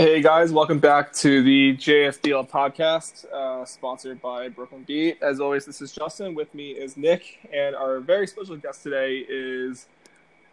Hey 0.00 0.22
guys, 0.22 0.52
welcome 0.52 0.78
back 0.78 1.12
to 1.14 1.42
the 1.42 1.76
JSDL 1.76 2.48
podcast, 2.48 3.24
uh, 3.32 3.64
sponsored 3.64 4.22
by 4.22 4.48
Brooklyn 4.48 4.84
Beat. 4.86 5.20
As 5.20 5.40
always, 5.40 5.66
this 5.66 5.82
is 5.82 5.90
Justin. 5.90 6.36
With 6.36 6.54
me 6.54 6.70
is 6.70 6.96
Nick, 6.96 7.40
and 7.52 7.74
our 7.74 7.98
very 7.98 8.28
special 8.28 8.56
guest 8.56 8.84
today 8.84 9.26
is 9.28 9.88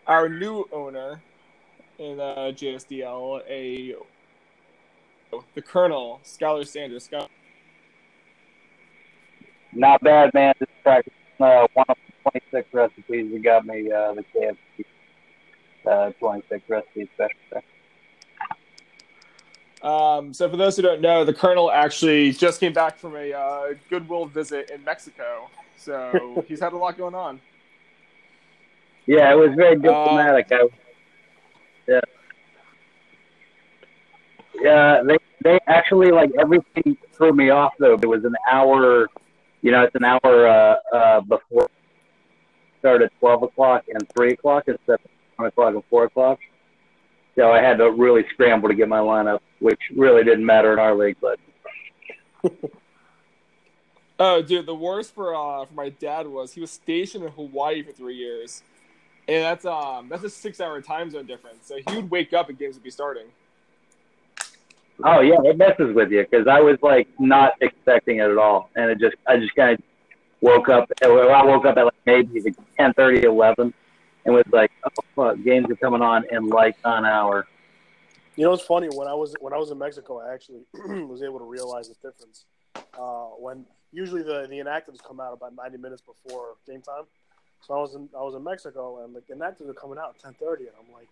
our 0.07 0.27
new 0.27 0.67
owner 0.71 1.21
in 1.99 2.19
uh, 2.19 2.53
JSDL, 2.55 3.41
a 3.47 3.93
the 5.53 5.61
Colonel, 5.61 6.21
Skylar 6.23 6.65
Sanders. 6.65 7.07
Skylar. 7.07 7.29
Not 9.73 10.01
bad, 10.01 10.33
man. 10.33 10.55
Just 10.57 10.71
practicing 10.81 11.13
uh, 11.39 11.67
one 11.75 11.85
of 11.87 11.97
the 12.23 12.31
26 12.31 12.73
recipes 12.73 13.31
you 13.31 13.43
got 13.43 13.63
me, 13.63 13.91
uh, 13.91 14.15
the 14.15 14.25
KFC 14.33 14.85
uh, 15.85 16.09
26 16.19 16.67
recipe 16.67 17.07
special. 17.13 17.61
Um, 19.81 20.33
so, 20.33 20.49
for 20.49 20.57
those 20.57 20.75
who 20.75 20.81
don't 20.81 21.01
know, 21.01 21.23
the 21.23 21.33
Colonel 21.33 21.71
actually 21.71 22.31
just 22.31 22.59
came 22.59 22.73
back 22.73 22.97
from 22.97 23.15
a 23.15 23.33
uh, 23.33 23.73
Goodwill 23.89 24.25
visit 24.25 24.69
in 24.69 24.83
Mexico. 24.83 25.49
So, 25.77 26.43
he's 26.47 26.59
had 26.59 26.73
a 26.73 26.77
lot 26.77 26.97
going 26.97 27.15
on. 27.15 27.39
Yeah, 29.05 29.31
it 29.31 29.35
was 29.35 29.53
very 29.55 29.75
diplomatic. 29.75 30.47
I, 30.51 30.67
yeah. 31.87 31.99
Yeah, 34.59 35.03
they 35.03 35.17
they 35.43 35.59
actually 35.67 36.11
like 36.11 36.31
everything 36.39 36.97
threw 37.11 37.33
me 37.33 37.49
off 37.49 37.73
though. 37.77 37.93
It 37.93 38.07
was 38.07 38.25
an 38.25 38.35
hour, 38.51 39.07
you 39.61 39.71
know, 39.71 39.83
it's 39.83 39.95
an 39.95 40.05
hour 40.05 40.47
uh, 40.47 40.75
uh, 40.93 41.21
before 41.21 41.69
start 42.79 43.01
at 43.01 43.11
twelve 43.19 43.43
o'clock 43.43 43.83
and 43.93 44.07
three 44.15 44.33
o'clock 44.33 44.63
instead 44.67 44.93
of 44.93 45.11
one 45.35 45.47
o'clock 45.47 45.73
and 45.75 45.83
four 45.89 46.05
o'clock. 46.05 46.39
So 47.35 47.51
I 47.51 47.61
had 47.61 47.77
to 47.79 47.91
really 47.91 48.25
scramble 48.33 48.69
to 48.69 48.75
get 48.75 48.87
my 48.87 48.99
lineup, 48.99 49.39
which 49.59 49.79
really 49.95 50.23
didn't 50.23 50.45
matter 50.45 50.71
in 50.73 50.79
our 50.79 50.95
league, 50.95 51.17
but 51.21 51.39
Oh, 54.17 54.41
dude, 54.41 54.65
the 54.65 54.75
worst 54.75 55.13
for 55.13 55.35
uh, 55.35 55.65
for 55.65 55.73
my 55.73 55.89
dad 55.89 56.27
was 56.27 56.53
he 56.53 56.61
was 56.61 56.71
stationed 56.71 57.25
in 57.25 57.31
Hawaii 57.31 57.83
for 57.83 57.91
three 57.91 58.15
years, 58.15 58.63
and 59.27 59.43
that's 59.43 59.65
um 59.65 60.07
that's 60.07 60.23
a 60.23 60.29
six 60.29 60.61
hour 60.61 60.81
time 60.81 61.11
zone 61.11 61.25
difference. 61.25 61.67
So 61.67 61.75
he 61.75 61.95
would 61.97 62.09
wake 62.09 62.31
up 62.31 62.47
and 62.47 62.57
games 62.57 62.75
would 62.75 62.83
be 62.83 62.91
starting. 62.91 63.25
oh 65.03 65.19
yeah, 65.19 65.35
it 65.43 65.57
messes 65.57 65.93
with 65.93 66.11
you 66.11 66.25
because 66.29 66.47
I 66.47 66.61
was 66.61 66.77
like 66.81 67.09
not 67.19 67.53
expecting 67.59 68.19
it 68.19 68.29
at 68.31 68.37
all, 68.37 68.69
and 68.77 68.89
it 68.89 68.99
just 68.99 69.17
I 69.27 69.35
just 69.35 69.53
kind 69.53 69.77
of 69.77 69.83
woke 70.39 70.69
up. 70.69 70.89
I 71.03 71.07
woke 71.07 71.65
up 71.65 71.75
at 71.75 71.83
like 71.83 71.93
maybe 72.05 72.55
ten 72.77 72.93
thirty, 72.93 73.23
eleven, 73.23 73.73
and 74.25 74.33
was 74.35 74.45
like, 74.51 74.71
oh 74.83 75.03
fuck, 75.15 75.43
games 75.43 75.69
are 75.69 75.75
coming 75.75 76.01
on 76.01 76.25
in 76.31 76.49
like 76.49 76.75
an 76.83 77.05
hour. 77.05 77.47
You 78.35 78.45
know, 78.45 78.53
it's 78.53 78.63
funny 78.63 78.87
when 78.93 79.07
I 79.07 79.13
was 79.13 79.33
when 79.39 79.53
I 79.53 79.57
was 79.57 79.71
in 79.71 79.77
Mexico, 79.77 80.19
I 80.19 80.33
actually 80.33 80.61
was 81.05 81.23
able 81.23 81.39
to 81.39 81.45
realize 81.45 81.87
the 81.87 81.95
difference. 81.95 82.45
Uh, 82.99 83.27
when 83.39 83.65
usually 83.93 84.23
the 84.23 84.47
the 84.49 84.55
inactives 84.59 85.01
come 85.05 85.19
out 85.19 85.33
about 85.33 85.55
ninety 85.55 85.77
minutes 85.77 86.01
before 86.01 86.55
game 86.67 86.81
time, 86.81 87.03
so 87.61 87.75
I 87.75 87.77
was 87.79 87.95
in 87.95 88.09
I 88.17 88.21
was 88.23 88.35
in 88.35 88.43
Mexico 88.43 89.03
and 89.03 89.13
like 89.13 89.25
the 89.27 89.35
inactives 89.35 89.69
are 89.69 89.73
coming 89.73 89.97
out 89.97 90.15
at 90.15 90.21
ten 90.21 90.33
thirty, 90.33 90.63
and 90.65 90.73
I'm 90.77 90.93
like, 90.93 91.07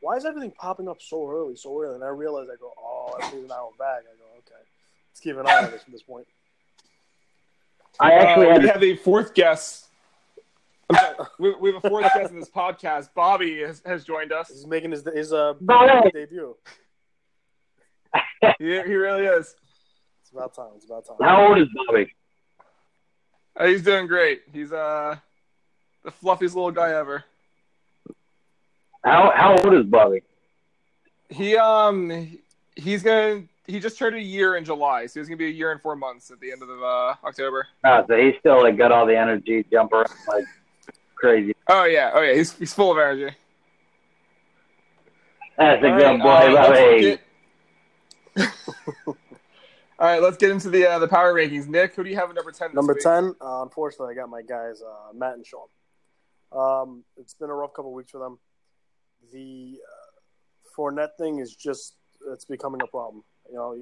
why 0.00 0.16
is 0.16 0.24
everything 0.24 0.50
popping 0.52 0.88
up 0.88 1.02
so 1.02 1.28
early, 1.30 1.56
so 1.56 1.78
early? 1.82 1.94
And 1.96 2.04
I 2.04 2.08
realized 2.08 2.48
I 2.50 2.56
go, 2.56 2.72
oh, 2.78 3.16
that's 3.20 3.34
an 3.34 3.50
hour 3.52 3.70
back. 3.78 4.00
I 4.00 4.16
go, 4.16 4.24
okay, 4.38 4.62
let's 5.10 5.20
keep 5.20 5.36
an 5.36 5.46
eye 5.46 5.64
on 5.64 5.70
this 5.72 5.82
from 5.82 5.92
this 5.92 6.02
point. 6.02 6.26
I 8.00 8.12
actually 8.12 8.46
Uh, 8.46 8.52
had 8.52 8.60
we 8.62 8.66
to 8.68 8.72
have 8.72 8.82
a 8.82 8.96
fourth 8.96 9.34
guest. 9.34 9.85
I'm 10.88 10.96
sorry, 10.96 11.14
we, 11.38 11.54
we 11.54 11.72
have 11.72 11.84
a 11.84 11.88
fourth 11.88 12.12
guest 12.14 12.30
in 12.30 12.38
this 12.38 12.50
podcast. 12.50 13.10
Bobby 13.14 13.60
has, 13.60 13.82
has 13.84 14.04
joined 14.04 14.32
us. 14.32 14.48
He's 14.48 14.66
making 14.66 14.92
his 14.92 15.04
his 15.14 15.32
uh 15.32 15.54
Bobby! 15.60 16.10
debut. 16.12 16.56
He, 18.58 18.66
he 18.66 18.94
really 18.94 19.24
is. 19.24 19.56
It's 20.22 20.30
about 20.30 20.54
time. 20.54 20.70
It's 20.76 20.84
about 20.84 21.06
time. 21.06 21.16
How 21.20 21.48
old 21.48 21.58
is 21.58 21.68
Bobby? 21.74 22.14
Uh, 23.56 23.66
he's 23.66 23.82
doing 23.82 24.06
great. 24.06 24.42
He's 24.52 24.72
uh 24.72 25.16
the 26.04 26.10
fluffiest 26.10 26.54
little 26.54 26.70
guy 26.70 26.90
ever. 26.90 27.24
How 29.04 29.32
how 29.34 29.56
old 29.56 29.74
is 29.74 29.86
Bobby? 29.86 30.22
He 31.28 31.56
um 31.56 32.38
he's 32.76 33.02
gonna 33.02 33.44
he 33.66 33.80
just 33.80 33.98
turned 33.98 34.16
a 34.16 34.22
year 34.22 34.56
in 34.56 34.64
July, 34.64 35.06
so 35.06 35.20
he's 35.20 35.28
gonna 35.28 35.36
be 35.36 35.46
a 35.46 35.50
year 35.50 35.72
and 35.72 35.80
four 35.80 35.96
months 35.96 36.30
at 36.30 36.38
the 36.40 36.52
end 36.52 36.62
of 36.62 36.70
uh, 36.70 37.14
October. 37.24 37.66
Oh, 37.84 38.04
so 38.08 38.16
he's 38.16 38.34
still 38.38 38.62
like 38.62 38.76
got 38.76 38.92
all 38.92 39.06
the 39.06 39.16
energy, 39.16 39.64
jump 39.70 39.92
around 39.92 40.10
like 40.28 40.44
crazy. 41.16 41.54
Oh 41.68 41.84
yeah, 41.84 42.10
oh 42.14 42.22
yeah, 42.22 42.34
he's 42.34 42.52
he's 42.56 42.72
full 42.74 42.92
of 42.92 42.98
energy. 42.98 43.34
That's 45.58 45.82
a 45.82 45.88
All 45.90 45.96
good 45.98 46.04
right, 46.04 46.22
boy, 46.22 46.52
let's 46.52 46.68
Bobby. 46.68 47.00
get- 47.00 47.20
All 49.98 50.06
right, 50.06 50.20
let's 50.20 50.36
get 50.36 50.50
into 50.50 50.68
the 50.68 50.86
uh, 50.86 50.98
the 50.98 51.08
power 51.08 51.32
rankings. 51.32 51.66
Nick, 51.68 51.94
who 51.94 52.04
do 52.04 52.10
you 52.10 52.16
have 52.16 52.28
at 52.28 52.34
number 52.36 52.52
ten? 52.52 52.74
Number 52.74 52.92
week? 52.92 53.02
ten. 53.02 53.34
Uh, 53.40 53.62
unfortunately, 53.62 54.12
I 54.12 54.14
got 54.14 54.28
my 54.28 54.42
guys 54.42 54.82
uh, 54.82 55.12
Matt 55.14 55.34
and 55.34 55.46
Sean. 55.46 55.66
Um, 56.52 57.04
it's 57.16 57.32
been 57.34 57.48
a 57.48 57.54
rough 57.54 57.72
couple 57.72 57.92
weeks 57.94 58.10
for 58.10 58.18
them. 58.18 58.38
The 59.32 59.78
uh, 59.82 60.70
Fournette 60.78 61.16
thing 61.18 61.38
is 61.38 61.54
just 61.56 61.94
it's 62.30 62.44
becoming 62.44 62.82
a 62.82 62.86
problem. 62.86 63.24
You 63.48 63.54
know, 63.56 63.78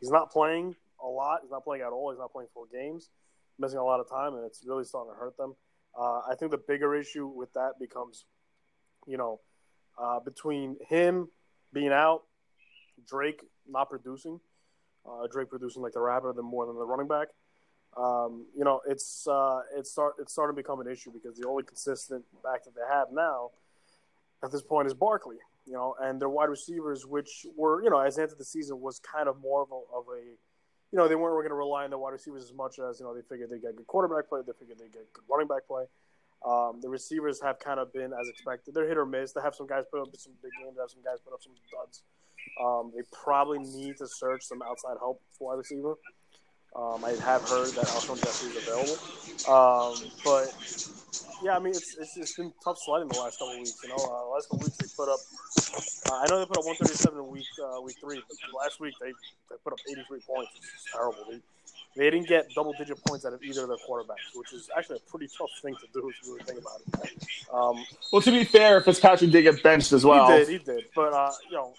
he's 0.00 0.10
not 0.10 0.32
playing 0.32 0.74
a 1.02 1.06
lot. 1.06 1.40
He's 1.42 1.50
not 1.52 1.62
playing 1.64 1.82
at 1.82 1.92
all. 1.92 2.10
He's 2.10 2.18
not 2.18 2.32
playing 2.32 2.48
full 2.52 2.66
games. 2.72 3.08
Missing 3.60 3.78
a 3.78 3.84
lot 3.84 4.00
of 4.00 4.08
time, 4.10 4.34
and 4.34 4.44
it's 4.44 4.64
really 4.66 4.82
starting 4.84 5.12
to 5.12 5.18
hurt 5.18 5.36
them. 5.36 5.54
Uh, 5.98 6.20
I 6.30 6.34
think 6.38 6.50
the 6.50 6.58
bigger 6.58 6.94
issue 6.94 7.26
with 7.26 7.52
that 7.54 7.72
becomes, 7.78 8.24
you 9.06 9.16
know, 9.16 9.40
uh, 9.98 10.20
between 10.20 10.76
him 10.88 11.28
being 11.72 11.92
out, 11.92 12.22
Drake 13.06 13.42
not 13.68 13.90
producing, 13.90 14.40
uh, 15.06 15.26
Drake 15.30 15.50
producing 15.50 15.82
like 15.82 15.92
the 15.92 16.00
rapper 16.00 16.32
than 16.32 16.44
more 16.44 16.66
than 16.66 16.76
the 16.76 16.84
running 16.84 17.08
back. 17.08 17.28
Um, 17.96 18.46
you 18.56 18.64
know, 18.64 18.80
it's 18.88 19.26
uh, 19.26 19.60
it's 19.76 19.90
start 19.90 20.14
it's 20.18 20.32
starting 20.32 20.56
to 20.56 20.62
become 20.62 20.80
an 20.80 20.88
issue 20.88 21.10
because 21.12 21.36
the 21.36 21.46
only 21.46 21.62
consistent 21.62 22.24
back 22.42 22.64
that 22.64 22.74
they 22.74 22.80
have 22.90 23.08
now 23.12 23.50
at 24.42 24.50
this 24.50 24.62
point 24.62 24.86
is 24.86 24.94
Barkley. 24.94 25.36
You 25.66 25.74
know, 25.74 25.94
and 26.00 26.20
their 26.20 26.28
wide 26.28 26.48
receivers, 26.48 27.06
which 27.06 27.46
were 27.56 27.82
you 27.82 27.90
know, 27.90 28.00
as 28.00 28.16
of 28.18 28.38
the 28.38 28.44
season 28.44 28.80
was 28.80 28.98
kind 28.98 29.28
of 29.28 29.40
more 29.40 29.62
of 29.62 29.68
a, 29.70 29.74
of 29.96 30.04
a 30.08 30.36
you 30.92 30.98
know, 30.98 31.08
they 31.08 31.14
weren't 31.14 31.34
going 31.34 31.48
to 31.48 31.54
rely 31.54 31.84
on 31.84 31.90
the 31.90 31.98
wide 31.98 32.12
receivers 32.12 32.44
as 32.44 32.52
much 32.52 32.78
as 32.78 33.00
you 33.00 33.06
know 33.06 33.14
they 33.14 33.22
figured 33.22 33.50
they'd 33.50 33.62
get 33.62 33.74
good 33.76 33.86
quarterback 33.86 34.28
play, 34.28 34.40
they 34.46 34.52
figured 34.52 34.78
they'd 34.78 34.92
get 34.92 35.10
good 35.12 35.24
running 35.28 35.48
back 35.48 35.66
play. 35.66 35.84
Um, 36.44 36.80
the 36.82 36.88
receivers 36.88 37.40
have 37.40 37.58
kind 37.58 37.80
of 37.80 37.92
been 37.92 38.12
as 38.12 38.28
expected. 38.28 38.74
They're 38.74 38.88
hit 38.88 38.98
or 38.98 39.06
miss. 39.06 39.32
They 39.32 39.40
have 39.40 39.54
some 39.54 39.66
guys 39.66 39.84
put 39.90 40.00
up 40.00 40.08
some 40.16 40.32
big 40.42 40.50
games. 40.60 40.76
They 40.76 40.82
have 40.82 40.90
some 40.90 41.02
guys 41.02 41.18
put 41.24 41.32
up 41.32 41.40
some 41.40 41.52
duds. 41.70 42.02
Um, 42.60 42.92
they 42.94 43.02
probably 43.12 43.60
need 43.60 43.96
to 43.98 44.06
search 44.06 44.42
some 44.42 44.60
outside 44.62 44.96
help 44.98 45.22
for 45.38 45.48
wide 45.48 45.58
receiver. 45.58 45.94
Um, 46.74 47.04
I 47.04 47.10
have 47.24 47.42
heard 47.48 47.68
that 47.74 47.84
Alshon 47.84 48.16
Jeffery 48.22 48.50
is 48.50 48.56
available, 48.66 48.96
um, 49.52 49.94
but 50.24 50.48
yeah, 51.42 51.56
I 51.56 51.58
mean 51.58 51.74
it's, 51.74 51.96
it's 51.98 52.16
it's 52.16 52.36
been 52.36 52.52
tough 52.64 52.78
sledding 52.80 53.08
the 53.08 53.18
last 53.20 53.38
couple 53.38 53.52
of 53.54 53.58
weeks. 53.58 53.76
You 53.82 53.90
know, 53.90 53.96
uh, 53.96 54.24
the 54.24 54.30
last 54.32 54.48
couple 54.48 54.64
of 54.66 54.72
weeks 54.72 54.76
they 54.78 54.88
put 54.96 55.08
up. 55.12 55.20
Uh, 56.10 56.14
I 56.24 56.26
know 56.30 56.38
they 56.40 56.46
put 56.46 56.56
up 56.58 56.64
137 56.64 57.18
in 57.18 57.28
week 57.30 57.44
uh, 57.62 57.80
week 57.82 57.96
three, 58.00 58.22
but 58.26 58.36
last 58.64 58.80
week 58.80 58.94
they, 59.00 59.08
they 59.50 59.56
put 59.62 59.74
up 59.74 59.78
83 59.90 60.20
points. 60.26 60.50
It's 60.56 60.90
terrible. 60.92 61.18
They, 61.30 61.40
they 61.94 62.08
didn't 62.08 62.26
get 62.28 62.48
double 62.54 62.72
digit 62.72 63.04
points 63.04 63.26
out 63.26 63.34
of 63.34 63.42
either 63.42 63.64
of 63.64 63.68
their 63.68 63.76
quarterbacks, 63.86 64.32
which 64.34 64.54
is 64.54 64.70
actually 64.74 64.96
a 64.96 65.10
pretty 65.10 65.28
tough 65.36 65.50
thing 65.60 65.74
to 65.76 65.86
do 65.92 66.08
if 66.08 66.16
you 66.24 66.32
really 66.32 66.44
think 66.44 66.58
about 66.60 66.80
it. 67.04 67.12
Um, 67.52 67.84
Well, 68.10 68.22
to 68.22 68.30
be 68.30 68.44
fair, 68.44 68.80
Fitzpatrick 68.80 69.30
did 69.30 69.42
get 69.42 69.62
benched 69.62 69.92
as 69.92 70.06
well. 70.06 70.30
he 70.30 70.38
did, 70.38 70.48
he 70.48 70.58
did. 70.58 70.84
But 70.96 71.12
uh, 71.12 71.32
you 71.50 71.56
know, 71.56 71.74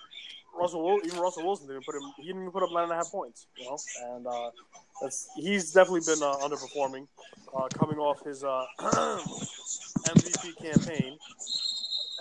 Russell 0.60 1.00
even 1.04 1.20
Russell 1.20 1.44
Wilson 1.46 1.68
didn't 1.68 1.86
put 1.86 1.96
him. 1.96 2.02
He 2.18 2.24
didn't 2.28 2.42
even 2.42 2.52
put 2.52 2.64
up 2.64 2.70
nine 2.72 2.84
and 2.84 2.92
a 2.92 2.96
half 2.96 3.12
points. 3.12 3.48
You 3.58 3.66
know, 3.66 3.78
and 4.16 4.28
uh, 4.28 4.52
that's 5.02 5.28
he's 5.36 5.72
definitely 5.72 6.02
been 6.06 6.22
uh, 6.24 6.36
underperforming, 6.38 7.08
uh, 7.56 7.68
coming 7.74 7.98
off 7.98 8.24
his 8.24 8.44
uh, 8.44 8.66
MVP 8.80 10.56
campaign, 10.58 11.18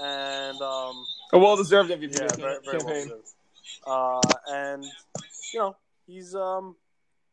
and 0.03 0.61
um, 0.61 1.05
A 1.33 1.39
well-deserved 1.39 1.91
MVP 1.91 2.19
yeah, 2.21 2.29
very, 2.37 2.59
very 2.65 2.79
campaign. 2.79 3.03
deserved. 3.05 3.29
Uh, 3.87 4.21
and 4.49 4.85
you 5.53 5.59
know, 5.61 5.77
he's 6.07 6.35
um, 6.35 6.77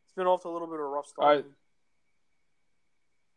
he's 0.04 0.14
been 0.14 0.26
off 0.26 0.42
to 0.42 0.48
a 0.48 0.50
little 0.52 0.68
bit 0.68 0.74
of 0.74 0.80
a 0.80 0.88
rough 0.88 1.06
start. 1.06 1.36
Right. 1.36 1.44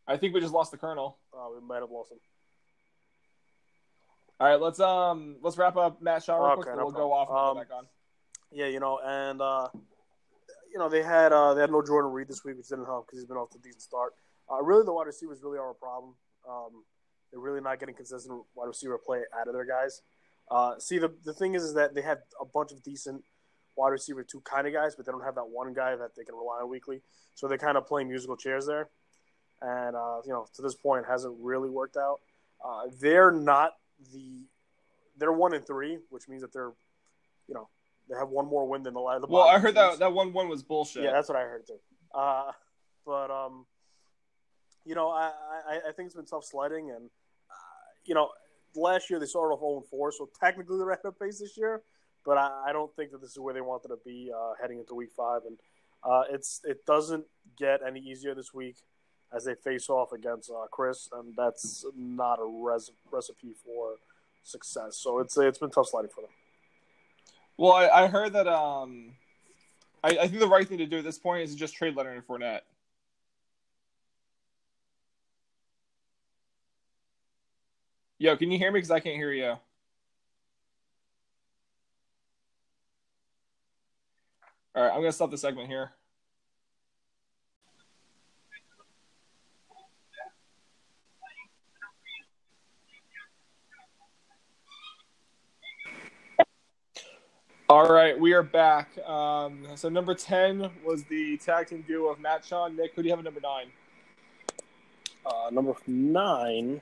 I 0.06 0.16
think 0.18 0.34
we 0.34 0.40
just 0.40 0.52
lost 0.52 0.70
the 0.70 0.76
Colonel. 0.76 1.16
Uh, 1.32 1.46
we 1.54 1.66
might 1.66 1.80
have 1.80 1.90
lost 1.90 2.12
him. 2.12 2.18
All 4.40 4.48
right, 4.48 4.60
let's 4.60 4.80
um 4.80 5.36
let's 5.42 5.56
wrap 5.56 5.76
up 5.76 6.02
Matt 6.02 6.24
Shaw 6.24 6.36
real 6.36 6.52
Okay, 6.54 6.62
quick, 6.62 6.76
no 6.76 6.84
we'll 6.84 6.92
go 6.92 7.12
off 7.12 7.28
and 7.28 7.34
problem. 7.34 7.56
go 7.56 7.60
back 7.62 7.78
on. 7.78 7.86
Yeah, 8.50 8.66
you 8.66 8.80
know, 8.80 8.98
and 9.04 9.40
uh, 9.40 9.68
you 10.72 10.78
know 10.78 10.88
they 10.88 11.02
had 11.02 11.32
uh, 11.32 11.54
they 11.54 11.60
had 11.60 11.70
no 11.70 11.82
Jordan 11.82 12.10
Reed 12.12 12.28
this 12.28 12.44
week, 12.44 12.56
which 12.56 12.68
didn't 12.68 12.86
help 12.86 13.06
because 13.06 13.20
he's 13.20 13.28
been 13.28 13.36
off 13.36 13.50
to 13.50 13.58
a 13.58 13.62
decent 13.62 13.82
start. 13.82 14.12
Uh, 14.50 14.62
really, 14.62 14.84
the 14.84 14.92
wide 14.92 15.06
receivers 15.06 15.38
really 15.42 15.58
are 15.58 15.70
a 15.70 15.74
problem. 15.74 16.14
Um, 16.48 16.84
they're 17.30 17.40
really 17.40 17.60
not 17.60 17.78
getting 17.78 17.94
consistent 17.94 18.42
wide 18.54 18.66
receiver 18.66 18.98
play 18.98 19.22
out 19.38 19.46
of 19.48 19.54
their 19.54 19.64
guys. 19.64 20.02
Uh, 20.50 20.78
see, 20.78 20.98
the 20.98 21.12
the 21.24 21.32
thing 21.32 21.54
is, 21.54 21.62
is 21.62 21.74
that 21.74 21.94
they 21.94 22.02
had 22.02 22.18
a 22.40 22.44
bunch 22.44 22.72
of 22.72 22.82
decent 22.82 23.22
wide 23.76 23.90
receiver 23.90 24.24
two 24.24 24.40
kind 24.40 24.66
of 24.66 24.72
guys, 24.72 24.94
but 24.96 25.06
they 25.06 25.12
don't 25.12 25.24
have 25.24 25.36
that 25.36 25.48
one 25.48 25.72
guy 25.72 25.94
that 25.96 26.16
they 26.16 26.24
can 26.24 26.34
rely 26.34 26.58
on 26.60 26.68
weekly. 26.68 27.00
So 27.34 27.46
they're 27.48 27.56
kind 27.58 27.76
of 27.76 27.86
playing 27.86 28.08
musical 28.08 28.36
chairs 28.36 28.66
there, 28.66 28.88
and 29.62 29.94
uh, 29.94 30.20
you 30.26 30.32
know, 30.32 30.46
to 30.54 30.62
this 30.62 30.74
point, 30.74 31.04
it 31.06 31.10
hasn't 31.10 31.36
really 31.40 31.70
worked 31.70 31.96
out. 31.96 32.20
Uh, 32.64 32.82
they're 33.00 33.30
not 33.32 33.72
the 34.12 34.46
they're 35.16 35.32
one 35.32 35.54
and 35.54 35.66
three, 35.66 35.98
which 36.10 36.28
means 36.28 36.42
that 36.42 36.52
they're 36.52 36.72
you 37.48 37.54
know 37.54 37.68
They 38.08 38.16
have 38.16 38.28
one 38.28 38.46
more 38.46 38.66
win 38.66 38.82
than 38.82 38.94
the 38.94 39.00
last. 39.00 39.28
Well, 39.28 39.42
I 39.42 39.58
heard 39.58 39.74
that 39.74 39.98
that 39.98 40.12
one 40.12 40.32
one 40.32 40.48
was 40.48 40.62
bullshit. 40.62 41.04
Yeah, 41.04 41.12
that's 41.12 41.28
what 41.28 41.38
I 41.38 41.42
heard 41.42 41.66
too. 41.66 41.78
Uh, 42.14 42.52
but 43.04 43.30
um, 43.30 43.66
you 44.84 44.94
know, 44.94 45.08
I, 45.08 45.30
I, 45.68 45.76
I 45.88 45.92
think 45.92 46.06
it's 46.06 46.14
been 46.14 46.26
tough 46.26 46.44
sledding, 46.44 46.90
and 46.90 47.06
uh, 47.50 47.84
you 48.04 48.14
know, 48.14 48.30
last 48.76 49.10
year 49.10 49.18
they 49.18 49.26
started 49.26 49.54
off 49.54 49.60
0 49.60 49.84
4, 49.90 50.12
so 50.12 50.28
technically 50.40 50.78
they're 50.78 50.92
at 50.92 51.00
a 51.04 51.12
pace 51.12 51.40
this 51.40 51.56
year. 51.56 51.82
But 52.24 52.38
I, 52.38 52.68
I, 52.68 52.72
don't 52.72 52.94
think 52.96 53.10
that 53.10 53.20
this 53.20 53.32
is 53.32 53.38
where 53.38 53.52
they 53.52 53.60
wanted 53.60 53.88
to 53.88 53.98
be 54.04 54.30
uh, 54.34 54.52
heading 54.60 54.78
into 54.78 54.94
Week 54.94 55.10
Five, 55.14 55.42
and 55.46 55.58
uh, 56.02 56.22
it's 56.30 56.60
it 56.64 56.86
doesn't 56.86 57.24
get 57.58 57.80
any 57.86 58.00
easier 58.00 58.34
this 58.34 58.54
week 58.54 58.76
as 59.34 59.44
they 59.44 59.54
face 59.54 59.88
off 59.90 60.12
against 60.12 60.50
uh, 60.50 60.66
Chris, 60.70 61.08
and 61.12 61.34
that's 61.36 61.84
not 61.96 62.38
a 62.40 62.44
res- 62.44 62.90
recipe 63.10 63.52
for 63.64 63.94
success. 64.42 64.96
So 64.96 65.18
it's 65.18 65.36
it's 65.36 65.58
been 65.58 65.70
tough 65.70 65.88
sledding 65.88 66.10
for 66.14 66.20
them. 66.20 66.30
Well, 67.56 67.72
I, 67.72 67.88
I 67.88 68.06
heard 68.08 68.32
that 68.32 68.46
um, 68.46 69.12
I, 70.02 70.08
I 70.10 70.28
think 70.28 70.38
the 70.38 70.48
right 70.48 70.68
thing 70.68 70.78
to 70.78 70.86
do 70.86 70.98
at 70.98 71.04
this 71.04 71.18
point 71.18 71.42
is 71.44 71.52
to 71.52 71.56
just 71.56 71.74
trade 71.74 71.96
Leonard 71.96 72.16
and 72.16 72.26
Fournette. 72.26 72.60
Yo, 78.18 78.36
can 78.36 78.50
you 78.50 78.58
hear 78.58 78.70
me? 78.70 78.78
Because 78.78 78.90
I 78.90 79.00
can't 79.00 79.16
hear 79.16 79.32
you. 79.32 79.54
All 84.76 84.82
right, 84.82 84.90
I'm 84.90 85.00
gonna 85.00 85.12
stop 85.12 85.30
the 85.30 85.38
segment 85.38 85.68
here. 85.68 85.92
All 97.74 97.88
right, 97.88 98.16
we 98.16 98.34
are 98.34 98.44
back. 98.44 98.96
Um, 99.04 99.66
so 99.74 99.88
number 99.88 100.14
ten 100.14 100.70
was 100.86 101.02
the 101.10 101.36
tag 101.38 101.66
team 101.66 101.82
duo 101.84 102.08
of 102.08 102.20
Matt 102.20 102.44
Sean. 102.44 102.76
Nick, 102.76 102.92
who 102.94 103.02
do 103.02 103.08
you 103.08 103.12
have 103.12 103.18
at 103.18 103.24
number 103.24 103.40
nine? 103.40 103.66
Uh, 105.26 105.50
number 105.50 105.74
nine, 105.88 106.80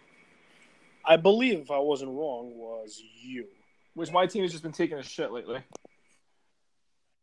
I 1.03 1.17
believe, 1.17 1.61
if 1.61 1.71
I 1.71 1.79
wasn't 1.79 2.11
wrong, 2.11 2.53
was 2.59 3.03
you. 3.23 3.47
Which 3.95 4.13
my 4.13 4.27
team 4.27 4.43
has 4.43 4.51
just 4.51 4.63
been 4.63 4.73
taking 4.73 4.99
a 4.99 5.03
shit 5.03 5.33
lately. 5.33 5.61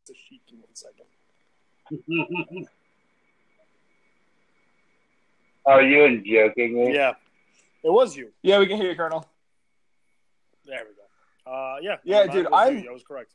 It's 0.02 0.10
a 0.10 0.14
sheet. 0.16 0.42
Give 0.48 0.58
me 0.58 0.66
one 0.66 0.74
second. 0.74 2.68
Are 5.68 5.84
you 5.84 6.06
in 6.06 6.26
joking 6.26 6.74
me? 6.74 6.96
Yeah, 6.96 7.12
it 7.84 7.92
was 7.92 8.16
you. 8.18 8.32
Yeah, 8.42 8.58
we 8.58 8.66
can 8.66 8.78
hear 8.78 8.90
you, 8.90 8.96
Colonel. 8.96 9.30
There 10.66 10.82
we 10.90 10.96
go. 10.96 11.04
Uh, 11.52 11.76
yeah, 11.84 11.98
Yeah, 12.04 12.26
mine 12.26 12.36
dude, 12.36 12.46
was 12.46 12.54
I'm- 12.56 12.80
you. 12.80 12.90
I 12.90 12.94
was 12.94 13.04
correct. 13.04 13.34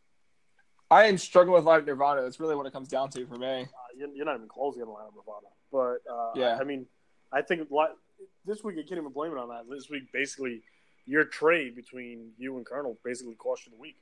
I 0.90 1.04
am 1.06 1.19
struggling 1.19 1.54
with 1.54 1.64
Live 1.64 1.86
Nirvana. 1.86 2.22
That's 2.22 2.38
really 2.38 2.54
what 2.54 2.66
it 2.66 2.72
comes 2.72 2.88
down 2.88 3.10
to 3.10 3.26
for 3.26 3.36
me. 3.36 3.62
Uh, 3.62 3.66
you're, 3.96 4.08
you're 4.14 4.25
not 4.26 4.36
even 4.36 4.48
close 4.48 4.75
to 4.75 4.81
getting 4.81 4.90
a 4.90 4.94
line 4.94 5.06
of 5.08 5.14
Nirvana. 5.14 5.48
But 5.72 6.12
uh, 6.12 6.32
Yeah. 6.34 6.56
I, 6.56 6.60
I 6.60 6.64
mean, 6.64 6.86
I 7.32 7.42
think 7.42 7.69
li- 7.70 7.86
this 8.46 8.62
week 8.62 8.76
you 8.76 8.84
can't 8.84 9.00
even 9.00 9.12
blame 9.12 9.32
it 9.32 9.38
on 9.38 9.48
that. 9.48 9.69
This 9.69 9.88
week, 9.90 10.12
basically, 10.12 10.62
your 11.06 11.25
trade 11.25 11.75
between 11.75 12.31
you 12.38 12.56
and 12.56 12.66
Colonel 12.66 12.98
basically 13.04 13.34
cost 13.34 13.66
you 13.66 13.72
the 13.72 13.78
week. 13.78 13.96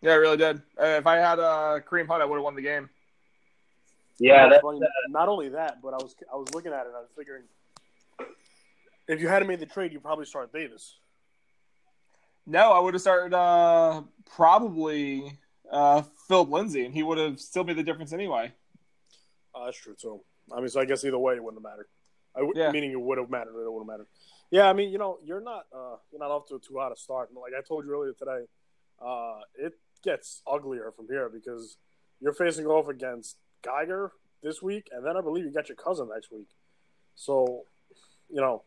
Yeah, 0.00 0.12
it 0.12 0.16
really 0.16 0.36
did. 0.36 0.58
Uh, 0.80 0.84
if 0.98 1.06
I 1.06 1.16
had 1.16 1.38
uh, 1.38 1.80
Kareem 1.88 2.06
Hunt, 2.06 2.22
I 2.22 2.24
would 2.24 2.36
have 2.36 2.44
won 2.44 2.54
the 2.54 2.62
game. 2.62 2.88
Yeah, 4.20 4.48
that's 4.48 4.62
Funny, 4.62 4.80
not 5.08 5.28
only 5.28 5.48
that, 5.50 5.80
but 5.80 5.94
I 5.94 5.96
was 5.96 6.16
I 6.32 6.36
was 6.36 6.52
looking 6.52 6.72
at 6.72 6.86
it 6.86 6.92
I 6.94 7.00
was 7.00 7.10
figuring 7.16 7.44
if 9.06 9.20
you 9.20 9.28
hadn't 9.28 9.48
made 9.48 9.60
the 9.60 9.66
trade, 9.66 9.92
you 9.92 10.00
probably 10.00 10.26
start 10.26 10.52
Davis. 10.52 10.96
No, 12.46 12.72
I 12.72 12.80
would 12.80 12.94
have 12.94 13.00
started 13.00 13.34
uh, 13.34 14.02
probably 14.34 15.38
uh, 15.70 16.02
Phillip 16.28 16.50
Lindsay, 16.50 16.84
and 16.84 16.94
he 16.94 17.02
would 17.02 17.18
have 17.18 17.40
still 17.40 17.64
made 17.64 17.76
the 17.76 17.82
difference 17.82 18.12
anyway. 18.12 18.52
Uh, 19.54 19.66
that's 19.66 19.78
true 19.78 19.94
too. 20.00 20.20
I 20.52 20.60
mean, 20.60 20.68
so 20.68 20.80
I 20.80 20.84
guess 20.84 21.04
either 21.04 21.18
way, 21.18 21.34
it 21.34 21.42
wouldn't 21.42 21.62
have 21.62 21.70
mattered. 21.70 21.88
I 22.34 22.40
w- 22.40 22.58
Yeah. 22.58 22.70
Meaning 22.70 22.92
it 22.92 23.00
would 23.00 23.18
have 23.18 23.30
mattered 23.30 23.50
it 23.60 23.70
would 23.72 23.80
have 23.80 23.86
mattered. 23.86 24.06
Yeah, 24.50 24.68
I 24.68 24.72
mean, 24.72 24.90
you 24.90 24.98
know, 24.98 25.18
you're 25.24 25.40
not 25.42 25.66
uh, 25.74 25.96
you're 26.10 26.20
not 26.20 26.30
off 26.30 26.46
to 26.48 26.54
a 26.54 26.58
too 26.58 26.78
hot 26.78 26.92
a 26.92 26.96
start. 26.96 27.28
And 27.30 27.38
like 27.38 27.52
I 27.58 27.60
told 27.66 27.84
you 27.84 27.92
earlier 27.92 28.12
today, 28.12 28.44
uh, 29.04 29.40
it 29.56 29.74
gets 30.02 30.42
uglier 30.50 30.92
from 30.96 31.06
here 31.08 31.28
because 31.28 31.76
you're 32.20 32.32
facing 32.32 32.66
off 32.66 32.88
against 32.88 33.36
Geiger 33.62 34.12
this 34.42 34.62
week, 34.62 34.88
and 34.92 35.04
then 35.04 35.16
I 35.16 35.20
believe 35.20 35.44
you 35.44 35.50
got 35.52 35.68
your 35.68 35.76
cousin 35.76 36.08
next 36.14 36.30
week. 36.32 36.48
So, 37.16 37.64
you 38.30 38.40
know, 38.40 38.62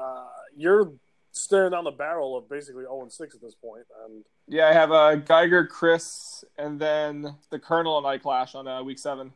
uh, 0.00 0.28
you're 0.56 0.92
staring 1.34 1.72
down 1.72 1.84
the 1.84 1.90
barrel 1.90 2.36
of 2.36 2.48
basically 2.48 2.84
0 2.84 3.02
and 3.02 3.12
6 3.12 3.34
at 3.34 3.40
this 3.42 3.54
point, 3.54 3.84
and 4.04 4.24
Yeah, 4.48 4.68
I 4.68 4.72
have 4.72 4.92
uh, 4.92 5.16
Geiger, 5.16 5.66
Chris, 5.66 6.44
and 6.56 6.80
then 6.80 7.34
the 7.50 7.58
Colonel 7.58 7.98
and 7.98 8.06
I 8.06 8.18
clash 8.18 8.54
on 8.54 8.66
uh, 8.66 8.82
week 8.82 8.98
seven. 8.98 9.32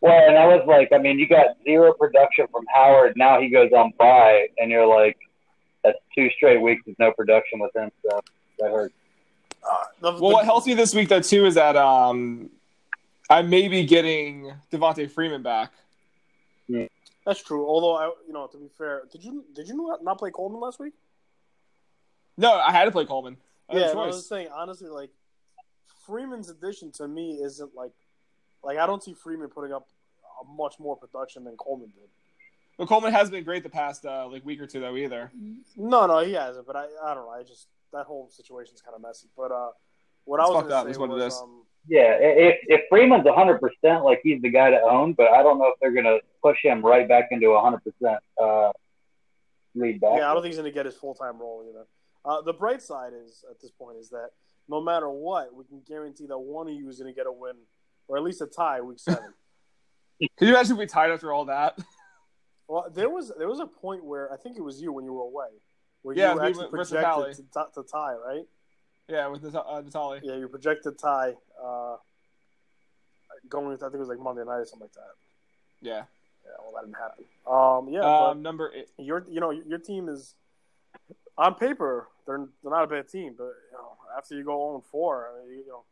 well, 0.00 0.28
and 0.28 0.36
I 0.38 0.46
was 0.46 0.64
like, 0.66 0.92
I 0.92 0.98
mean, 0.98 1.18
you 1.18 1.26
got 1.26 1.56
zero 1.64 1.92
production 1.94 2.46
from 2.52 2.64
Howard. 2.72 3.14
Now 3.16 3.40
he 3.40 3.48
goes 3.48 3.72
on 3.72 3.92
by, 3.98 4.46
and 4.58 4.70
you're 4.70 4.86
like, 4.86 5.16
that's 5.82 5.98
two 6.14 6.28
straight 6.36 6.60
weeks 6.60 6.82
with 6.86 6.98
no 6.98 7.12
production 7.12 7.58
with 7.58 7.74
him. 7.74 7.90
So 8.04 8.20
that 8.58 8.70
hurts. 8.70 8.94
uh, 9.64 9.84
the, 10.00 10.12
Well, 10.12 10.32
what 10.32 10.44
helps 10.44 10.66
me 10.66 10.74
this 10.74 10.94
week 10.94 11.08
though 11.08 11.20
too 11.20 11.46
is 11.46 11.54
that 11.54 11.76
um, 11.76 12.50
I 13.30 13.42
may 13.42 13.68
be 13.68 13.84
getting 13.84 14.52
Devonta 14.70 15.10
Freeman 15.10 15.42
back. 15.42 15.72
That's 17.24 17.42
true. 17.42 17.66
Although, 17.66 17.96
I, 17.96 18.10
you 18.26 18.32
know, 18.32 18.46
to 18.46 18.56
be 18.58 18.68
fair, 18.76 19.02
did 19.10 19.24
you 19.24 19.44
did 19.54 19.68
you 19.68 19.76
not, 19.76 20.04
not 20.04 20.18
play 20.18 20.30
Coleman 20.30 20.60
last 20.60 20.78
week? 20.78 20.92
No, 22.38 22.54
I 22.54 22.72
had 22.72 22.84
to 22.86 22.90
play 22.90 23.04
Coleman. 23.04 23.36
I 23.68 23.74
had 23.74 23.82
yeah, 23.82 23.88
a 23.88 23.98
I 23.98 24.06
was 24.06 24.26
saying 24.26 24.48
honestly, 24.54 24.88
like 24.88 25.10
Freeman's 26.06 26.48
addition 26.48 26.90
to 26.92 27.06
me 27.06 27.40
isn't 27.42 27.74
like 27.74 27.92
like 28.62 28.78
I 28.78 28.86
don't 28.86 29.02
see 29.02 29.12
Freeman 29.12 29.48
putting 29.48 29.72
up 29.72 29.88
a 30.40 30.50
much 30.50 30.78
more 30.78 30.96
production 30.96 31.44
than 31.44 31.56
Coleman 31.56 31.90
did. 31.94 32.08
But 32.78 32.86
Coleman 32.86 33.12
has 33.12 33.28
been 33.28 33.42
great 33.42 33.64
the 33.64 33.68
past 33.68 34.06
uh, 34.06 34.28
like 34.28 34.46
week 34.46 34.60
or 34.60 34.66
two 34.66 34.80
though 34.80 34.96
either. 34.96 35.30
No, 35.76 36.06
no, 36.06 36.20
he 36.20 36.32
hasn't. 36.32 36.66
But 36.66 36.76
I, 36.76 36.86
I 37.04 37.14
don't 37.14 37.26
know. 37.26 37.30
I 37.30 37.42
just 37.42 37.66
that 37.92 38.06
whole 38.06 38.30
situation's 38.30 38.80
kind 38.80 38.94
of 38.94 39.02
messy. 39.02 39.26
But 39.36 39.50
uh, 39.50 39.70
what 40.24 40.40
I 40.40 40.44
was 40.44 40.56
fucked 40.58 40.68
going 40.68 40.78
up, 40.78 40.84
to 40.84 40.90
is 40.90 40.96
say 40.96 41.00
what 41.00 41.10
it 41.10 41.14
was, 41.14 41.34
is. 41.34 41.40
um, 41.40 41.62
Yeah, 41.88 42.16
if 42.20 42.58
if 42.68 42.82
Freeman's 42.88 43.24
100, 43.24 43.60
percent 43.60 44.04
like 44.04 44.20
he's 44.22 44.40
the 44.40 44.50
guy 44.50 44.70
to 44.70 44.80
own, 44.80 45.14
but 45.14 45.28
I 45.32 45.42
don't 45.42 45.58
know 45.58 45.66
if 45.66 45.74
they're 45.80 45.92
gonna 45.92 46.18
push 46.40 46.58
him 46.62 46.86
right 46.86 47.08
back 47.08 47.28
into 47.32 47.50
100 47.50 47.82
percent 47.82 48.20
uh, 48.40 48.70
lead 49.74 50.00
back. 50.00 50.18
yeah, 50.18 50.30
I 50.30 50.34
don't 50.34 50.42
think 50.42 50.52
he's 50.52 50.60
going 50.60 50.70
to 50.70 50.74
get 50.74 50.86
his 50.86 50.94
full 50.94 51.14
time 51.14 51.38
role 51.40 51.64
either. 51.68 51.84
Uh, 52.28 52.42
the 52.42 52.52
bright 52.52 52.82
side 52.82 53.12
is 53.24 53.42
at 53.50 53.58
this 53.60 53.70
point 53.70 53.96
is 53.98 54.10
that 54.10 54.28
no 54.68 54.82
matter 54.82 55.08
what, 55.08 55.54
we 55.54 55.64
can 55.64 55.80
guarantee 55.88 56.26
that 56.26 56.38
one 56.38 56.68
of 56.68 56.74
you 56.74 56.86
is 56.90 56.98
going 56.98 57.10
to 57.12 57.16
get 57.16 57.26
a 57.26 57.32
win 57.32 57.54
or 58.06 58.18
at 58.18 58.22
least 58.22 58.42
a 58.42 58.46
tie 58.46 58.82
week 58.82 58.98
seven. 58.98 59.32
Can 60.20 60.48
you 60.48 60.54
imagine 60.54 60.72
if 60.72 60.78
we 60.78 60.86
tied 60.86 61.10
after 61.10 61.32
all 61.32 61.46
that? 61.46 61.78
Well, 62.66 62.86
there 62.92 63.08
was 63.08 63.32
there 63.38 63.48
was 63.48 63.60
a 63.60 63.66
point 63.66 64.04
where 64.04 64.30
I 64.30 64.36
think 64.36 64.58
it 64.58 64.60
was 64.62 64.78
you 64.82 64.92
when 64.92 65.04
you 65.06 65.12
were 65.14 65.22
away, 65.22 65.46
where 66.02 66.14
Yeah, 66.14 66.30
you 66.30 66.36
were 66.36 66.42
we 66.42 66.48
actually 66.48 66.68
projected 66.68 67.36
to, 67.36 67.42
ti- 67.42 67.70
to 67.76 67.82
tie, 67.90 68.14
right? 68.14 68.44
yeah, 69.08 69.26
with 69.28 69.42
Nat- 69.42 69.54
uh, 69.60 69.80
Natali. 69.80 70.20
Yeah, 70.22 70.36
you 70.36 70.48
projected 70.48 70.98
tie 70.98 71.34
uh, 71.64 71.96
going. 73.48 73.72
Into, 73.72 73.84
I 73.86 73.88
think 73.88 73.94
it 73.94 74.00
was 74.00 74.08
like 74.10 74.18
Monday 74.18 74.44
night 74.44 74.56
or 74.58 74.64
something 74.66 74.86
like 74.86 74.92
that. 74.92 75.14
Yeah. 75.80 76.02
Yeah, 76.44 76.52
well, 76.60 76.72
that 76.74 76.84
didn't 76.84 76.96
happen. 76.98 77.24
Um, 77.46 77.88
yeah, 77.88 78.28
Um, 78.30 78.42
number 78.42 78.70
eight. 78.74 78.88
your 78.98 79.24
you 79.30 79.40
know 79.40 79.50
your 79.50 79.78
team 79.78 80.08
is 80.10 80.34
on 81.38 81.54
paper 81.54 82.08
they're 82.28 82.46
they're 82.62 82.70
not 82.70 82.84
a 82.84 82.86
bad 82.86 83.08
team, 83.08 83.34
but 83.36 83.44
you 83.44 83.72
know 83.72 83.96
after 84.16 84.36
you 84.36 84.44
go 84.44 84.74
on 84.74 84.82
four, 84.92 85.28
I 85.32 85.40
mean, 85.40 85.58
you, 85.58 85.64
you 85.64 85.68
know 85.68 85.84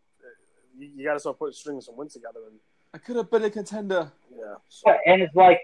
you, 0.78 0.90
you 0.95 1.05
got 1.05 1.14
to 1.14 1.21
start 1.21 1.38
putting 1.38 1.55
strings 1.55 1.88
and 1.88 1.97
wins 1.97 2.12
together, 2.12 2.40
and 2.49 2.59
I 2.95 2.99
could 2.99 3.16
have 3.16 3.31
been 3.31 3.45
a 3.45 3.50
contender. 3.50 4.12
yeah, 4.31 4.55
so, 4.69 4.95
and 5.07 5.23
it's 5.23 5.35
like 5.35 5.61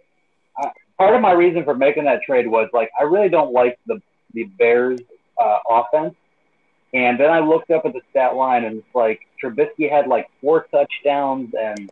uh, 0.60 0.70
part 0.98 1.14
of 1.14 1.20
my 1.20 1.32
reason 1.32 1.64
for 1.64 1.74
making 1.74 2.04
that 2.04 2.22
trade 2.22 2.48
was 2.48 2.68
like 2.72 2.90
I 2.98 3.04
really 3.04 3.28
don't 3.28 3.52
like 3.52 3.78
the 3.86 4.00
the 4.32 4.44
Bears 4.58 5.00
uh, 5.40 5.58
offense, 5.68 6.14
and 6.94 7.20
then 7.20 7.30
I 7.30 7.40
looked 7.40 7.70
up 7.70 7.84
at 7.84 7.92
the 7.92 8.00
stat 8.10 8.34
line 8.34 8.64
and 8.64 8.78
it's 8.78 8.94
like 8.94 9.20
Trubisky 9.42 9.90
had 9.90 10.08
like 10.08 10.28
four 10.40 10.66
touchdowns 10.70 11.52
and 11.58 11.90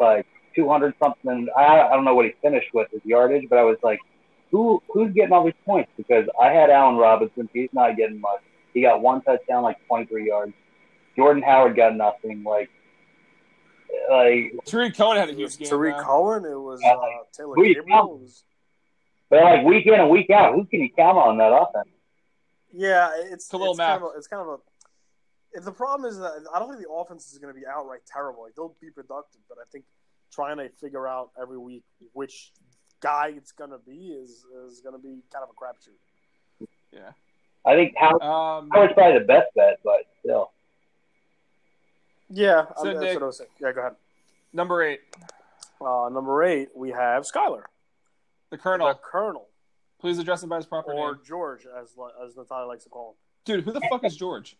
like 0.00 0.26
200 0.56 0.94
something. 1.00 1.48
I, 1.56 1.80
I 1.80 1.94
don't 1.94 2.04
know 2.04 2.14
what 2.14 2.24
he 2.24 2.32
finished 2.42 2.74
with 2.74 2.90
his 2.90 3.02
yardage, 3.04 3.46
but 3.48 3.58
I 3.58 3.62
was 3.62 3.76
like, 3.84 4.00
who 4.50 4.82
who's 4.92 5.12
getting 5.12 5.32
all 5.32 5.44
these 5.44 5.54
points? 5.64 5.90
Because 5.96 6.26
I 6.40 6.48
had 6.52 6.70
Allen 6.70 6.96
Robinson, 6.96 7.48
he's 7.52 7.70
not 7.72 7.96
getting 7.96 8.20
much. 8.20 8.40
He 8.74 8.82
got 8.82 9.00
one 9.00 9.22
touchdown, 9.22 9.62
like 9.62 9.76
23 9.88 10.26
yards. 10.26 10.52
Jordan 11.16 11.42
Howard 11.42 11.76
got 11.76 11.96
nothing. 11.96 12.42
Like 12.44 12.70
like 14.10 14.52
Tarik 14.66 14.96
Cohen 14.96 15.16
had 15.16 15.28
a 15.28 15.32
it 15.32 15.36
huge 15.38 15.44
was 15.46 15.56
game. 15.56 15.68
Tarik 15.68 15.96
though. 15.96 16.02
Cohen, 16.02 16.44
it 16.44 16.54
was 16.54 16.80
Yeah, 16.82 16.94
uh, 16.94 17.06
Taylor 17.32 17.54
Gabriel. 17.56 18.18
was, 18.18 18.44
But 19.28 19.42
like 19.42 19.64
week 19.64 19.86
in 19.86 19.94
and 19.94 20.10
week 20.10 20.30
out, 20.30 20.54
who 20.54 20.64
can 20.64 20.80
you 20.80 20.90
count 20.96 21.18
on 21.18 21.38
that 21.38 21.52
offense? 21.52 21.88
Yeah, 22.72 23.10
it's 23.16 23.48
Khalil 23.48 23.70
it's 23.70 23.78
kind, 23.80 23.96
of 23.96 24.02
a, 24.02 24.16
it's 24.16 24.26
kind 24.28 24.42
of 24.42 24.48
a. 24.48 24.56
If 25.52 25.64
the 25.64 25.72
problem 25.72 26.08
is 26.10 26.18
that 26.18 26.32
I 26.54 26.58
don't 26.60 26.70
think 26.70 26.80
the 26.82 26.90
offense 26.92 27.32
is 27.32 27.38
going 27.38 27.52
to 27.52 27.60
be 27.60 27.66
outright 27.66 28.02
terrible. 28.06 28.44
Like 28.44 28.54
they'll 28.54 28.76
be 28.80 28.90
productive, 28.90 29.40
but 29.48 29.58
I 29.58 29.64
think 29.72 29.84
trying 30.32 30.58
to 30.58 30.68
figure 30.80 31.08
out 31.08 31.30
every 31.40 31.58
week 31.58 31.82
which 32.12 32.52
guy 33.00 33.32
it's 33.36 33.52
going 33.52 33.70
to 33.70 33.78
be 33.78 34.08
is 34.12 34.44
is 34.66 34.80
going 34.80 34.94
to 34.94 34.98
be 35.02 35.22
kind 35.32 35.42
of 35.42 35.48
a 35.50 35.54
crapshoot. 35.54 36.66
Yeah. 36.92 37.10
I 37.66 37.74
think 37.74 37.94
Howard, 37.98 38.22
Um, 38.22 38.70
Howard's 38.72 38.94
probably 38.94 39.18
the 39.18 39.24
best 39.26 39.46
bet, 39.54 39.78
but 39.84 40.00
still. 40.20 40.50
Yeah, 42.28 42.66
So, 42.76 42.88
I'm, 42.88 42.94
that's 42.94 43.00
Nick- 43.00 43.14
what 43.14 43.22
I 43.22 43.26
was 43.26 43.38
saying. 43.38 43.50
Yeah, 43.60 43.72
go 43.72 43.80
ahead. 43.80 43.96
Number 44.52 44.82
eight, 44.82 45.00
Uh, 45.80 46.08
number 46.12 46.42
eight, 46.42 46.68
we 46.74 46.90
have 46.90 47.24
Skyler, 47.24 47.64
the 48.50 48.58
Colonel. 48.58 48.88
the 48.88 48.94
Colonel, 48.94 49.46
Please 50.00 50.18
address 50.18 50.42
him 50.42 50.48
by 50.48 50.56
his 50.56 50.66
proper 50.66 50.92
or 50.92 51.12
name. 51.14 51.20
George, 51.24 51.66
as 51.66 51.94
as 52.24 52.36
Natalia 52.36 52.66
likes 52.66 52.84
to 52.84 52.90
call 52.90 53.10
him. 53.10 53.16
Dude, 53.44 53.64
who 53.64 53.72
the 53.72 53.80
fuck 53.90 54.04
is 54.04 54.16
George? 54.16 54.56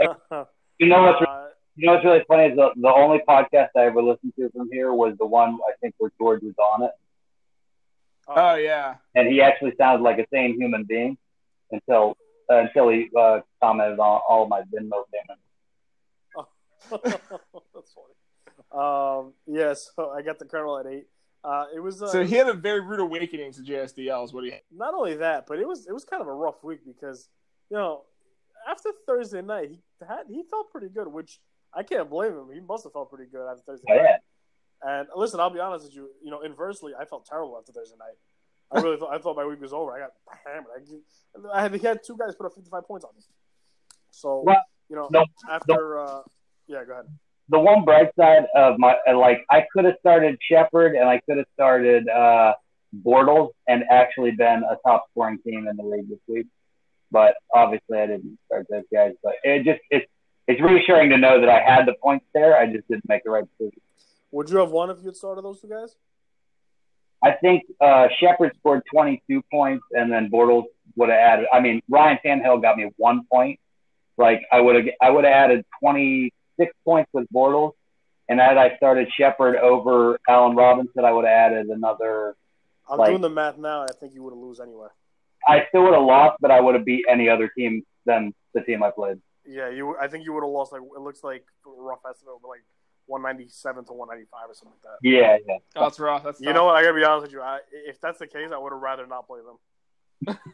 him. 0.00 0.16
You 0.78 0.88
know 0.88 1.02
what's 1.02 1.22
Uh, 1.22 1.48
you 1.76 1.86
know 1.86 1.92
what's 1.94 2.04
really 2.04 2.24
funny 2.26 2.44
is 2.46 2.56
the, 2.56 2.70
the 2.76 2.92
only 2.92 3.18
podcast 3.28 3.68
I 3.76 3.86
ever 3.86 4.02
listened 4.02 4.32
to 4.36 4.50
from 4.50 4.68
here 4.72 4.92
was 4.92 5.16
the 5.18 5.26
one 5.26 5.58
I 5.68 5.72
think 5.80 5.94
where 5.98 6.10
George 6.18 6.42
was 6.42 6.54
on 6.58 6.82
it, 6.82 6.90
Oh 8.28 8.54
yeah. 8.54 8.94
and 9.14 9.28
he 9.28 9.42
actually 9.42 9.72
sounded 9.76 10.02
like 10.04 10.18
a 10.18 10.26
sane 10.32 10.54
human 10.60 10.84
being 10.84 11.16
until 11.70 12.16
uh, 12.50 12.56
until 12.58 12.88
he 12.88 13.08
uh, 13.18 13.40
commented 13.62 13.98
on 13.98 14.20
all 14.28 14.44
of 14.44 14.48
my 14.48 14.60
Venmo 14.62 15.02
payments. 15.12 15.42
That's 17.74 17.94
funny. 17.94 18.14
Um, 18.72 19.32
yeah, 19.46 19.74
so 19.74 20.10
I 20.10 20.22
got 20.22 20.38
the 20.38 20.44
Colonel 20.44 20.78
at 20.78 20.86
eight. 20.86 21.06
Uh, 21.44 21.66
it 21.74 21.80
was 21.80 22.02
uh, 22.02 22.06
So 22.08 22.24
he 22.24 22.36
had 22.36 22.48
a 22.48 22.52
very 22.54 22.80
rude 22.80 23.00
awakening 23.00 23.52
to 23.52 23.62
JSDL. 23.62 24.24
Is 24.24 24.32
what 24.32 24.44
he. 24.44 24.52
not 24.70 24.94
only 24.94 25.16
that, 25.16 25.46
but 25.46 25.58
it 25.58 25.66
was 25.66 25.86
it 25.86 25.92
was 25.92 26.04
kind 26.04 26.22
of 26.22 26.28
a 26.28 26.32
rough 26.32 26.62
week 26.62 26.80
because 26.86 27.28
you 27.70 27.76
know 27.76 28.02
after 28.68 28.90
Thursday 29.06 29.42
night 29.42 29.70
he 29.70 29.78
had 30.06 30.24
he 30.28 30.42
felt 30.48 30.70
pretty 30.70 30.88
good, 30.88 31.08
which 31.08 31.40
I 31.74 31.82
can't 31.82 32.08
blame 32.08 32.32
him. 32.32 32.48
He 32.52 32.60
must 32.60 32.84
have 32.84 32.92
felt 32.92 33.10
pretty 33.10 33.30
good 33.30 33.46
after 33.50 33.62
Thursday 33.66 33.86
Oh, 33.90 33.94
night. 33.96 34.02
yeah. 34.04 34.16
And 34.84 35.08
listen, 35.14 35.40
I'll 35.40 35.50
be 35.50 35.60
honest 35.60 35.84
with 35.86 35.94
you. 35.94 36.10
You 36.22 36.30
know, 36.30 36.42
inversely, 36.42 36.92
I 36.98 37.04
felt 37.04 37.24
terrible 37.26 37.56
after 37.58 37.72
Thursday 37.72 37.96
night. 37.98 38.16
I 38.72 38.80
really 38.80 38.96
thought 38.96 39.14
I 39.14 39.18
thought 39.18 39.36
my 39.36 39.44
week 39.44 39.60
was 39.60 39.72
over. 39.72 39.92
I 39.92 40.00
got 40.00 40.10
hammered. 40.46 40.72
I, 41.52 41.58
I 41.58 41.62
had, 41.62 41.74
he 41.74 41.86
had 41.86 42.00
two 42.04 42.16
guys 42.16 42.34
put 42.34 42.46
up 42.46 42.54
fifty 42.54 42.70
five 42.70 42.86
points 42.86 43.04
on 43.04 43.14
me. 43.14 43.22
So 44.10 44.42
Well, 44.44 44.62
you 44.88 44.96
know, 44.96 45.08
no, 45.10 45.24
after 45.50 45.98
uh, 45.98 46.22
yeah, 46.66 46.84
go 46.84 46.92
ahead. 46.92 47.06
the 47.48 47.58
one 47.58 47.84
bright 47.84 48.10
side 48.18 48.46
of 48.56 48.78
my 48.78 48.96
uh, 49.08 49.16
like 49.16 49.44
I 49.50 49.66
could 49.72 49.84
have 49.84 49.96
started 50.00 50.38
Shepard 50.50 50.94
and 50.94 51.08
I 51.08 51.20
could 51.28 51.36
have 51.36 51.46
started 51.54 52.08
uh 52.08 52.54
Bortles 53.04 53.50
and 53.68 53.84
actually 53.90 54.32
been 54.32 54.62
a 54.68 54.76
top 54.86 55.06
scoring 55.10 55.38
team 55.46 55.68
in 55.68 55.76
the 55.76 55.82
league 55.82 56.08
this 56.08 56.18
week. 56.26 56.46
But 57.10 57.34
obviously 57.54 57.98
I 57.98 58.06
didn't 58.06 58.38
start 58.46 58.66
those 58.70 58.84
guys. 58.92 59.12
But 59.22 59.34
it 59.44 59.64
just 59.64 59.80
it's 59.90 60.06
it's 60.48 60.60
reassuring 60.60 61.10
to 61.10 61.18
know 61.18 61.40
that 61.40 61.48
I 61.48 61.60
had 61.60 61.86
the 61.86 61.94
points 62.02 62.24
there. 62.34 62.56
I 62.56 62.66
just 62.66 62.88
didn't 62.88 63.08
make 63.08 63.22
the 63.24 63.30
right 63.30 63.44
decision. 63.58 63.80
Would 64.32 64.50
you 64.50 64.58
have 64.58 64.70
won 64.70 64.90
if 64.90 64.98
you 64.98 65.06
had 65.06 65.16
started 65.16 65.42
those 65.44 65.60
two 65.60 65.68
guys? 65.68 65.94
I 67.24 67.32
think 67.32 67.62
uh 67.80 68.08
Shepard 68.18 68.52
scored 68.58 68.82
twenty 68.92 69.22
two 69.30 69.42
points 69.52 69.84
and 69.92 70.10
then 70.12 70.28
Bortles 70.30 70.64
would 70.96 71.08
have 71.08 71.18
added 71.18 71.46
I 71.52 71.60
mean 71.60 71.80
Ryan 71.88 72.18
Tannehill 72.24 72.60
got 72.60 72.76
me 72.76 72.90
one 72.96 73.24
point. 73.30 73.60
Like 74.18 74.42
I 74.50 74.60
would 74.60 74.74
have 74.74 74.84
I 75.00 75.10
would 75.10 75.24
have 75.24 75.32
added 75.32 75.64
twenty 75.80 76.32
six 76.58 76.72
points 76.84 77.10
with 77.12 77.26
Bortles 77.32 77.72
and 78.28 78.40
had 78.40 78.56
I 78.58 78.76
started 78.76 79.08
Shepard 79.16 79.56
over 79.56 80.18
Allen 80.28 80.56
Robinson, 80.56 81.04
I 81.04 81.12
would 81.12 81.24
have 81.24 81.32
added 81.52 81.66
another 81.68 82.34
I'm 82.90 82.98
Like- 82.98 83.10
doing 83.10 83.20
the 83.22 83.30
math 83.30 83.56
now. 83.58 83.82
and 83.82 83.90
I 83.90 83.94
think 83.94 84.14
you 84.14 84.22
would 84.24 84.32
have 84.32 84.38
lose 84.42 84.58
anyway. 84.58 84.88
I 85.46 85.64
still 85.68 85.82
would 85.84 85.94
have 85.94 86.02
lost, 86.04 86.38
but 86.40 86.50
I 86.50 86.60
would 86.60 86.74
have 86.74 86.84
beat 86.84 87.04
any 87.08 87.28
other 87.28 87.48
team 87.56 87.84
than 88.06 88.32
the 88.54 88.60
team 88.62 88.82
I 88.82 88.90
played. 88.90 89.20
Yeah, 89.46 89.68
you. 89.70 89.96
I 89.96 90.06
think 90.08 90.24
you 90.24 90.32
would 90.32 90.42
have 90.42 90.50
lost. 90.50 90.72
Like 90.72 90.82
it 90.82 91.00
looks 91.00 91.22
like 91.24 91.44
rough 91.64 92.00
estimate, 92.08 92.34
but 92.42 92.48
like 92.48 92.64
197 93.06 93.84
to 93.86 93.92
195 93.92 94.50
or 94.50 94.54
something 94.54 94.72
like 94.72 94.82
that. 94.82 94.98
Yeah, 95.08 95.36
yeah. 95.46 95.58
Oh, 95.76 95.82
that's 95.84 95.98
rough. 96.00 96.22
That's 96.24 96.40
You 96.40 96.46
tough. 96.46 96.54
know 96.54 96.64
what? 96.66 96.76
I 96.76 96.82
gotta 96.82 96.94
be 96.94 97.04
honest 97.04 97.22
with 97.24 97.32
you. 97.32 97.42
I, 97.42 97.58
if 97.72 98.00
that's 98.00 98.18
the 98.18 98.26
case, 98.26 98.50
I 98.52 98.58
would 98.58 98.72
have 98.72 98.80
rather 98.82 99.06
not 99.06 99.26
play 99.26 99.40
them. 99.44 99.58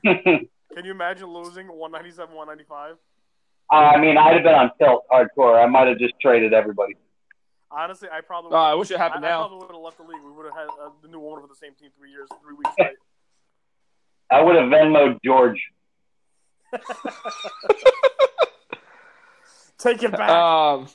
Can 0.75 0.85
you 0.85 0.91
imagine 0.93 1.27
losing 1.29 1.67
197, 1.69 2.35
195? 2.35 2.97
I 3.71 3.99
mean, 4.01 4.17
I'd 4.17 4.35
have 4.35 4.43
been 4.43 4.55
on 4.55 4.71
tilt 4.79 5.05
hardcore. 5.13 5.63
I 5.63 5.67
might 5.67 5.89
have 5.89 5.99
just 5.99 6.15
traded 6.21 6.55
everybody. 6.55 6.95
Honestly, 7.71 8.09
I 8.11 8.23
probably. 8.23 8.53
Oh, 8.53 8.57
I 8.57 8.75
wish 8.75 8.91
it 8.91 8.97
happened 8.97 9.27
I 9.27 9.29
now. 9.29 9.41
probably 9.47 9.59
would 9.59 9.73
have 9.75 9.83
left 9.83 9.99
the 9.99 10.05
league. 10.05 10.23
We 10.25 10.31
would 10.33 10.47
have 10.47 10.55
had 10.55 10.69
uh, 10.83 10.89
the 11.03 11.09
new 11.09 11.23
owner 11.27 11.43
for 11.43 11.49
the 11.49 11.55
same 11.55 11.75
team 11.75 11.91
three 11.99 12.11
years, 12.11 12.29
three 12.43 12.55
weeks 12.55 12.71
straight. 12.73 12.97
I 14.31 14.41
would 14.43 14.57
have 14.57 14.65
Venmoed 14.71 15.19
George. 15.25 15.61
Take 19.79 20.03
it 20.03 20.13
back. 20.13 20.31
Um, 20.31 20.89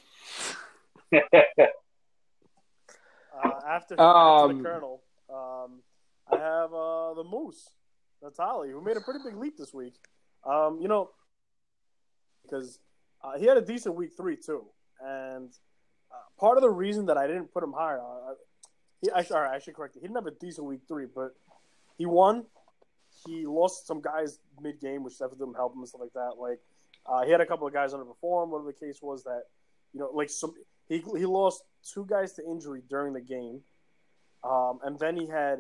Uh, 3.44 3.60
after, 3.68 4.00
Um, 4.00 4.58
the 4.58 4.64
Colonel, 4.64 5.02
um, 5.30 5.82
I 6.32 6.38
have 6.38 6.74
uh, 6.74 7.14
the 7.16 7.24
Moose, 7.24 7.70
Natali, 8.24 8.72
who 8.72 8.82
made 8.82 8.96
a 8.96 9.02
pretty 9.02 9.20
big 9.26 9.36
leap 9.36 9.58
this 9.58 9.74
week. 9.74 9.96
Um, 10.46 10.80
you 10.82 10.88
know, 10.88 11.10
because 12.44 12.80
uh, 13.24 13.38
he 13.38 13.46
had 13.46 13.58
a 13.58 13.62
decent 13.62 13.96
week 13.96 14.12
three 14.16 14.38
too, 14.38 14.66
and 15.02 15.50
uh, 16.12 16.40
part 16.40 16.58
of 16.58 16.62
the 16.62 16.70
reason 16.70 17.08
that 17.08 17.18
I 17.18 17.28
didn't 17.28 17.52
put 17.54 17.64
him 17.64 17.74
higher, 17.74 18.00
uh, 18.00 18.36
he 19.02 19.10
all 19.10 19.42
right, 19.42 19.56
I 19.56 19.60
should 19.60 19.76
correct 19.76 19.96
it. 19.96 20.00
He 20.00 20.08
didn't 20.08 20.18
have 20.18 20.28
a 20.28 20.32
decent 20.40 20.68
week 20.68 20.82
three, 20.88 21.08
but 21.14 21.36
he 21.98 22.06
won. 22.06 22.46
He 23.26 23.46
lost 23.46 23.88
some 23.88 24.02
guys 24.02 24.40
mid 24.62 24.80
game, 24.80 25.04
which 25.04 25.14
definitely 25.14 25.46
didn't 25.46 25.56
help 25.56 25.74
him 25.74 25.80
and 25.80 25.88
stuff 25.88 26.02
like 26.02 26.14
that. 26.14 26.34
Like 26.40 26.60
uh, 27.06 27.24
he 27.26 27.32
had 27.32 27.42
a 27.42 27.46
couple 27.46 27.68
of 27.68 27.74
guys 27.74 27.94
underperform. 27.94 28.50
Whatever 28.50 28.72
the 28.72 28.86
case 28.86 29.00
was, 29.02 29.24
that 29.24 29.44
you 29.94 30.00
know, 30.00 30.10
like 30.14 30.30
some 30.30 30.54
he 30.88 31.04
he 31.18 31.26
lost 31.26 31.64
two 31.84 32.06
guys 32.06 32.34
to 32.34 32.46
injury 32.46 32.82
during 32.90 33.14
the 33.14 33.22
game, 33.22 33.62
um, 34.44 34.80
and 34.84 35.00
then 35.00 35.18
he 35.18 35.28
had 35.28 35.60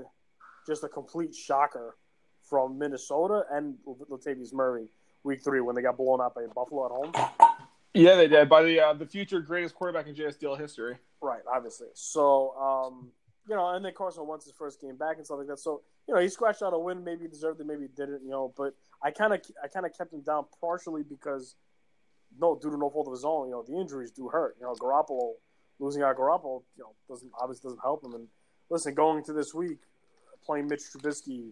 just 0.67 0.83
a 0.83 0.89
complete 0.89 1.35
shocker 1.35 1.95
from 2.41 2.77
Minnesota 2.77 3.43
and 3.51 3.75
Latavius 3.85 4.53
Murray 4.53 4.87
week 5.23 5.43
three 5.43 5.61
when 5.61 5.75
they 5.75 5.81
got 5.81 5.97
blown 5.97 6.21
out 6.21 6.35
by 6.35 6.41
Buffalo 6.53 6.85
at 6.85 6.91
home. 6.91 7.57
yeah, 7.93 8.15
they 8.15 8.27
did 8.27 8.49
by 8.49 8.63
the 8.63 8.79
uh, 8.79 8.93
the 8.93 9.05
future 9.05 9.39
greatest 9.39 9.75
quarterback 9.75 10.07
in 10.07 10.15
JSDL 10.15 10.59
history. 10.59 10.97
Right, 11.21 11.41
obviously. 11.51 11.87
So, 11.93 12.53
um, 12.57 13.11
you 13.47 13.55
know, 13.55 13.69
and 13.69 13.83
then 13.83 13.93
Carson 13.97 14.27
wants 14.27 14.45
his 14.45 14.53
first 14.53 14.81
game 14.81 14.97
back 14.97 15.17
and 15.17 15.25
stuff 15.25 15.39
like 15.39 15.47
that. 15.47 15.59
So, 15.59 15.81
you 16.07 16.13
know, 16.13 16.19
he 16.19 16.27
scratched 16.27 16.61
out 16.61 16.73
a 16.73 16.79
win. 16.79 17.03
Maybe 17.03 17.23
he 17.23 17.27
deserved 17.29 17.61
it, 17.61 17.65
maybe 17.65 17.83
he 17.83 17.87
didn't. 17.87 18.23
You 18.23 18.31
know, 18.31 18.53
but 18.57 18.75
I 19.01 19.11
kind 19.11 19.33
of, 19.33 19.41
I 19.63 19.67
kind 19.69 19.85
of 19.85 19.97
kept 19.97 20.13
him 20.13 20.21
down 20.21 20.45
partially 20.59 21.03
because, 21.03 21.55
no, 22.39 22.57
due 22.61 22.69
to 22.69 22.77
no 22.77 22.89
fault 22.89 23.07
of 23.07 23.13
his 23.13 23.25
own. 23.25 23.47
You 23.47 23.53
know, 23.53 23.63
the 23.67 23.79
injuries 23.79 24.11
do 24.11 24.27
hurt. 24.29 24.55
You 24.59 24.65
know, 24.65 24.73
Garoppolo 24.73 25.33
losing 25.79 26.01
out 26.01 26.17
Garoppolo, 26.17 26.63
you 26.77 26.83
know, 26.83 26.93
doesn't 27.09 27.31
obviously 27.39 27.69
doesn't 27.69 27.81
help 27.81 28.03
him. 28.03 28.13
And 28.13 28.27
listen, 28.69 28.93
going 28.93 29.17
into 29.19 29.33
this 29.33 29.53
week, 29.53 29.79
playing 30.45 30.67
Mitch 30.67 30.81
Trubisky 30.93 31.51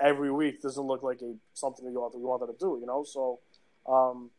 every 0.00 0.30
week 0.32 0.62
doesn't 0.62 0.82
look 0.82 1.02
like 1.02 1.20
a 1.22 1.34
something 1.54 1.84
that 1.84 1.92
you 1.92 2.00
want 2.00 2.14
you 2.14 2.26
wanted 2.26 2.46
to 2.46 2.58
do. 2.58 2.78
You 2.80 2.86
know, 2.86 3.04
so, 3.04 3.40
um, 3.88 4.30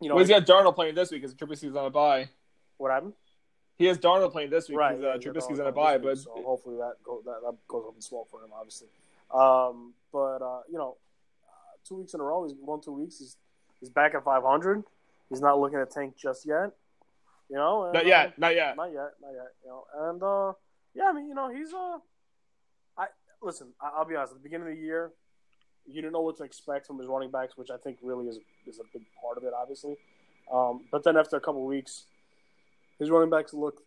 you 0.00 0.08
know, 0.08 0.16
well, 0.16 0.24
he's 0.24 0.28
got 0.28 0.46
Darnold 0.46 0.74
playing 0.74 0.94
this 0.94 1.10
week 1.10 1.22
because 1.22 1.34
Trubisky's 1.34 1.76
on 1.76 1.86
a 1.86 1.90
bye. 1.90 2.28
what 2.76 2.90
happened? 2.90 3.14
He 3.76 3.86
has 3.86 3.98
Darnold 3.98 4.32
playing 4.32 4.50
this 4.50 4.68
week 4.68 4.78
right. 4.78 4.96
because 4.96 5.04
uh, 5.04 5.18
yeah, 5.20 5.32
Trubisky's 5.32 5.60
on 5.60 5.66
a 5.66 5.72
bye. 5.72 5.98
But 5.98 6.18
so 6.18 6.30
hopefully 6.44 6.76
that, 6.76 6.94
go, 7.02 7.22
that 7.24 7.40
that 7.42 7.56
goes 7.66 7.84
up 7.88 7.94
in 7.96 8.02
smoke 8.02 8.28
for 8.30 8.40
him, 8.42 8.50
obviously. 8.54 8.88
Um, 9.32 9.94
but 10.12 10.42
uh, 10.42 10.60
you 10.70 10.78
know, 10.78 10.96
uh, 11.44 11.76
two 11.86 11.96
weeks 11.96 12.14
in 12.14 12.20
a 12.20 12.22
row, 12.22 12.44
he's 12.44 12.54
won 12.60 12.80
two 12.80 12.92
weeks. 12.92 13.18
He's 13.18 13.36
he's 13.80 13.90
back 13.90 14.14
at 14.14 14.24
500. 14.24 14.84
He's 15.34 15.42
not 15.42 15.58
looking 15.58 15.78
at 15.78 15.90
tank 15.90 16.16
just 16.16 16.46
yet. 16.46 16.70
You 17.50 17.56
know, 17.56 17.84
and, 17.84 17.92
not 17.92 18.04
uh, 18.04 18.08
yet, 18.08 18.38
not 18.38 18.54
yet. 18.54 18.76
not 18.76 18.92
yet, 18.92 19.10
not 19.20 19.32
yet. 19.32 19.52
You 19.62 19.70
know, 19.70 19.84
and 20.08 20.22
uh, 20.22 20.52
yeah, 20.94 21.10
I 21.10 21.12
mean, 21.12 21.28
you 21.28 21.34
know, 21.34 21.50
he's 21.50 21.72
uh, 21.72 21.98
I 22.96 23.06
listen. 23.42 23.68
I, 23.80 23.90
I'll 23.98 24.04
be 24.04 24.16
honest. 24.16 24.32
At 24.32 24.38
the 24.38 24.42
beginning 24.42 24.68
of 24.68 24.74
the 24.74 24.80
year, 24.80 25.12
you 25.86 25.94
didn't 25.94 26.12
know 26.12 26.22
what 26.22 26.36
to 26.38 26.44
expect 26.44 26.86
from 26.86 26.98
his 26.98 27.06
running 27.06 27.30
backs, 27.30 27.56
which 27.56 27.70
I 27.70 27.76
think 27.76 27.98
really 28.02 28.28
is 28.28 28.38
is 28.66 28.78
a 28.78 28.84
big 28.92 29.04
part 29.20 29.36
of 29.36 29.44
it, 29.44 29.52
obviously. 29.56 29.96
Um, 30.52 30.84
but 30.90 31.04
then 31.04 31.16
after 31.16 31.36
a 31.36 31.40
couple 31.40 31.62
of 31.62 31.68
weeks, 31.68 32.04
his 32.98 33.10
running 33.10 33.30
backs 33.30 33.52
look, 33.52 33.82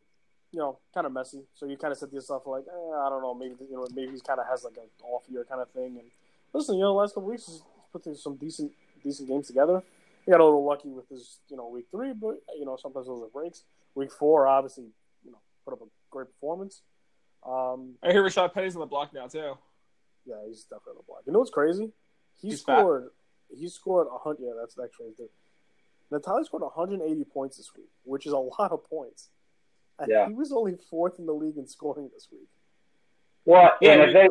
you 0.52 0.60
know, 0.60 0.80
kind 0.94 1.06
of 1.06 1.14
messy. 1.14 1.44
So 1.56 1.66
you 1.66 1.78
kind 1.78 1.92
of 1.92 1.98
said 1.98 2.10
to 2.10 2.16
yourself, 2.16 2.44
like, 2.46 2.66
eh, 2.68 2.96
I 2.96 3.10
don't 3.10 3.22
know, 3.22 3.34
maybe 3.34 3.56
you 3.70 3.76
know, 3.76 3.88
maybe 3.94 4.14
he 4.14 4.20
kind 4.20 4.40
of 4.40 4.46
has 4.48 4.64
like 4.64 4.78
an 4.78 4.90
off 5.04 5.24
year 5.30 5.46
kind 5.48 5.62
of 5.62 5.70
thing. 5.72 5.98
And 5.98 6.12
listen, 6.54 6.76
you 6.76 6.82
know, 6.82 6.94
the 6.94 7.00
last 7.00 7.16
couple 7.16 7.30
of 7.30 7.32
weeks 7.32 7.48
he's 7.48 7.62
put 7.92 8.18
some 8.18 8.36
decent 8.36 8.72
decent 9.04 9.28
games 9.30 9.48
together. 9.48 9.82
He 10.28 10.32
got 10.32 10.42
a 10.42 10.44
little 10.44 10.66
lucky 10.66 10.90
with 10.90 11.08
his, 11.08 11.40
you 11.48 11.56
know, 11.56 11.70
week 11.70 11.86
three, 11.90 12.12
but 12.12 12.36
you 12.60 12.66
know, 12.66 12.76
sometimes 12.76 13.08
those 13.08 13.22
are 13.24 13.30
breaks. 13.30 13.64
Week 13.96 14.12
four, 14.12 14.46
obviously, 14.46 14.84
you 15.24 15.32
know, 15.32 15.38
put 15.64 15.74
up 15.74 15.82
a 15.82 15.86
great 16.12 16.28
performance. 16.28 16.82
Um, 17.48 17.94
I 18.04 18.12
hear 18.12 18.22
Rashaad 18.24 18.54
Penny's 18.54 18.76
on 18.76 18.82
the 18.82 18.88
block 18.88 19.14
now 19.14 19.28
too. 19.28 19.54
yeah, 20.26 20.36
he's 20.46 20.64
definitely 20.64 20.92
on 20.92 20.98
the 20.98 21.04
block. 21.08 21.22
You 21.26 21.32
know 21.32 21.40
what's 21.40 21.50
crazy? 21.50 21.94
He 22.42 22.50
He's 22.50 22.62
fat. 22.62 22.80
scored. 22.80 23.10
He 23.58 23.70
scored 23.70 24.08
a 24.14 24.18
hundred. 24.18 24.44
Yeah, 24.44 24.52
that's 24.60 24.76
actually 24.78 25.06
right 25.08 25.16
there. 25.18 25.28
Natalia 26.12 26.44
scored 26.44 26.64
180 26.64 27.24
points 27.24 27.56
this 27.56 27.72
week, 27.74 27.88
which 28.04 28.26
is 28.26 28.34
a 28.34 28.38
lot 28.38 28.74
of 28.74 28.84
points. 28.90 29.30
And 29.98 30.12
Yeah. 30.12 30.28
he 30.28 30.34
was 30.34 30.52
only 30.52 30.76
fourth 30.90 31.20
in 31.20 31.26
the 31.26 31.34
league 31.34 31.58
in 31.58 31.68
scoring 31.68 32.10
this 32.14 32.28
week. 32.34 32.50
Well, 33.46 33.72
Yeah, 33.80 33.94
and 33.94 34.02
if 34.02 34.14
they 34.14 34.28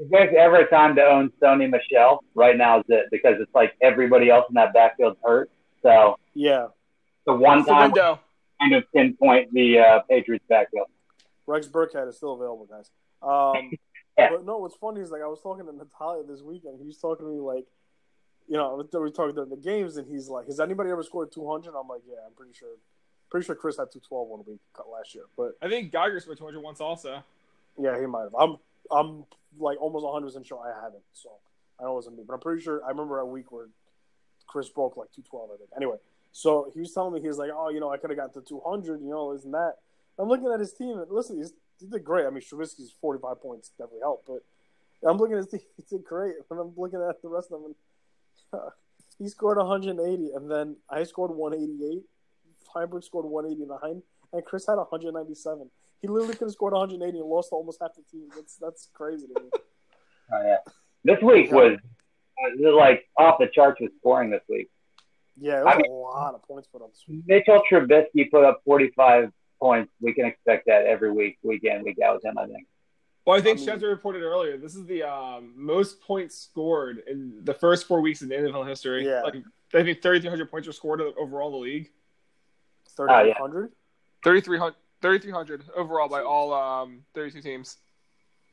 if 0.00 0.10
there's 0.10 0.34
ever 0.36 0.56
a 0.56 0.68
time 0.70 0.96
to 0.96 1.02
own 1.04 1.30
Sony 1.42 1.70
Michel, 1.70 2.24
right 2.34 2.56
now 2.56 2.78
is 2.80 2.84
it 2.88 3.06
because 3.10 3.36
it's 3.40 3.54
like 3.54 3.74
everybody 3.82 4.30
else 4.30 4.46
in 4.48 4.54
that 4.54 4.72
backfield's 4.72 5.18
hurt. 5.22 5.50
So 5.82 6.16
Yeah, 6.34 6.68
the 7.26 7.34
one 7.34 7.58
It's 7.58 7.68
the 7.68 7.72
time 7.74 7.92
window. 7.92 8.20
kind 8.60 8.74
of 8.74 8.84
pinpoint 8.92 9.52
the 9.52 9.78
uh, 9.78 9.98
Patriots 10.08 10.44
backfield. 10.48 10.86
Rex 11.46 11.66
Burkhead 11.66 12.08
is 12.08 12.16
still 12.16 12.32
available, 12.34 12.66
guys. 12.66 12.90
Um, 13.22 13.70
Yeah. 14.18 14.28
But 14.30 14.44
no, 14.44 14.58
what's 14.58 14.76
funny 14.76 15.00
is 15.00 15.10
like 15.10 15.22
I 15.22 15.26
was 15.28 15.40
talking 15.40 15.64
to 15.64 15.72
Natalia 15.72 16.24
this 16.24 16.42
weekend. 16.42 16.78
He's 16.84 16.98
talking 16.98 17.24
to 17.24 17.32
me 17.32 17.38
like, 17.40 17.64
you 18.48 18.56
know, 18.56 18.76
we 18.92 18.98
were 18.98 19.08
talking 19.08 19.34
during 19.34 19.48
the 19.48 19.56
games, 19.56 19.96
and 19.96 20.06
he's 20.06 20.28
like, 20.28 20.46
"Has 20.46 20.60
anybody 20.60 20.90
ever 20.90 21.02
scored 21.02 21.32
200?" 21.32 21.70
I'm 21.74 21.88
like, 21.88 22.02
"Yeah, 22.06 22.16
I'm 22.26 22.34
pretty 22.34 22.52
sure." 22.52 22.68
Pretty 23.30 23.46
sure 23.46 23.54
Chris 23.54 23.78
had 23.78 23.86
two 23.92 24.00
twelve 24.00 24.28
one 24.28 24.42
week 24.46 24.58
last 24.92 25.14
year, 25.14 25.24
but 25.38 25.52
I 25.62 25.68
think 25.70 25.92
Geiger 25.92 26.18
scored 26.20 26.36
200 26.36 26.60
once 26.60 26.80
also. 26.80 27.22
yeah, 27.78 27.98
he 27.98 28.04
might 28.06 28.22
have. 28.24 28.34
I'm 28.38 28.56
I'm 28.90 29.24
like 29.58 29.80
almost 29.80 30.04
100 30.04 30.26
percent 30.26 30.46
sure 30.46 30.60
I 30.60 30.74
haven't. 30.82 31.02
So 31.12 31.30
I 31.78 31.84
know 31.84 31.92
it 31.92 31.94
wasn't 31.94 32.16
me, 32.18 32.24
but 32.26 32.34
I'm 32.34 32.40
pretty 32.40 32.62
sure 32.62 32.84
I 32.84 32.88
remember 32.88 33.18
a 33.18 33.26
week 33.26 33.52
where 33.52 33.68
Chris 34.46 34.68
broke 34.68 34.96
like 34.96 35.12
212. 35.12 35.50
I 35.52 35.56
think. 35.56 35.70
Anyway, 35.76 35.96
so 36.32 36.70
he 36.74 36.80
was 36.80 36.92
telling 36.92 37.14
me 37.14 37.20
he 37.20 37.28
was 37.28 37.38
like, 37.38 37.50
oh, 37.54 37.70
you 37.70 37.80
know, 37.80 37.90
I 37.90 37.96
could 37.96 38.10
have 38.10 38.18
got 38.18 38.34
to 38.34 38.40
200. 38.40 39.00
You 39.00 39.10
know, 39.10 39.32
isn't 39.34 39.50
that? 39.50 39.74
I'm 40.18 40.28
looking 40.28 40.52
at 40.52 40.60
his 40.60 40.72
team 40.72 40.98
and 40.98 41.10
listen, 41.10 41.38
he's, 41.38 41.52
he 41.80 41.86
did 41.86 42.04
great. 42.04 42.26
I 42.26 42.30
mean, 42.30 42.42
Trubisky's 42.42 42.94
45 43.00 43.40
points 43.40 43.70
definitely 43.70 44.00
helped, 44.00 44.26
but 44.26 44.42
I'm 45.08 45.16
looking 45.16 45.36
at 45.36 45.44
his 45.44 45.48
team. 45.48 45.60
He 45.76 45.84
did 45.88 46.04
great. 46.04 46.34
And 46.50 46.60
I'm 46.60 46.72
looking 46.76 47.00
at 47.00 47.22
the 47.22 47.28
rest 47.28 47.50
of 47.50 47.62
them. 47.62 47.74
And, 48.52 48.60
he 49.18 49.28
scored 49.28 49.58
180, 49.58 50.30
and 50.34 50.50
then 50.50 50.76
I 50.88 51.04
scored 51.04 51.30
188. 51.30 52.02
Feinberg 52.72 53.02
scored 53.02 53.26
189, 53.26 54.02
and 54.32 54.44
Chris 54.44 54.66
had 54.66 54.76
197. 54.76 55.70
He 56.00 56.08
literally 56.08 56.34
could 56.34 56.46
have 56.46 56.52
scored 56.52 56.72
180 56.72 57.18
and 57.18 57.28
lost 57.28 57.50
to 57.50 57.56
almost 57.56 57.78
half 57.80 57.90
the 57.94 58.02
team. 58.10 58.28
That's 58.34 58.56
that's 58.56 58.88
crazy 58.92 59.26
to 59.34 59.42
me. 59.42 59.50
Oh, 60.32 60.40
yeah. 60.44 60.58
This 61.02 61.20
week 61.22 61.50
was, 61.50 61.76
was 62.56 62.74
like 62.78 63.08
off 63.18 63.38
the 63.40 63.48
charts 63.48 63.80
with 63.80 63.90
scoring 63.98 64.30
this 64.30 64.42
week. 64.48 64.70
Yeah, 65.36 65.58
it 65.62 65.64
was 65.64 65.74
I 65.74 65.78
mean- 65.78 65.90
a 65.90 65.94
lot 65.94 66.34
of 66.36 66.42
points 66.44 66.68
put 66.68 66.82
up 66.82 66.92
this 66.92 67.02
week. 67.08 67.22
Mitchell 67.26 67.60
Trubisky 67.68 68.30
put 68.30 68.44
up 68.44 68.60
45 68.64 69.32
points. 69.58 69.92
We 70.00 70.14
can 70.14 70.26
expect 70.26 70.66
that 70.66 70.86
every 70.86 71.10
week, 71.10 71.38
week 71.42 71.64
in, 71.64 71.82
week 71.82 71.98
out 71.98 72.14
with 72.14 72.24
him, 72.24 72.38
I 72.38 72.46
think. 72.46 72.68
Well, 73.26 73.36
I 73.36 73.40
think 73.40 73.58
I 73.58 73.60
mean- 73.60 73.68
Schefter 73.80 73.88
reported 73.88 74.22
earlier. 74.22 74.56
This 74.56 74.76
is 74.76 74.86
the 74.86 75.02
um, 75.02 75.52
most 75.56 76.00
points 76.00 76.38
scored 76.38 77.02
in 77.08 77.40
the 77.42 77.54
first 77.54 77.88
four 77.88 78.00
weeks 78.00 78.22
in 78.22 78.28
the 78.28 78.36
NFL 78.36 78.68
history. 78.68 79.04
Yeah. 79.04 79.22
Like, 79.22 79.34
I 79.74 79.82
think 79.82 80.00
3,300 80.00 80.48
points 80.48 80.68
were 80.68 80.72
scored 80.72 81.00
overall 81.00 81.48
in 81.48 81.52
the 81.54 81.58
league. 81.58 81.90
3,800. 82.96 83.72
3,300 84.22 84.74
3,300 85.02 85.64
overall 85.74 86.08
by 86.08 86.22
all 86.22 86.52
um, 86.52 87.02
32 87.14 87.40
teams. 87.40 87.76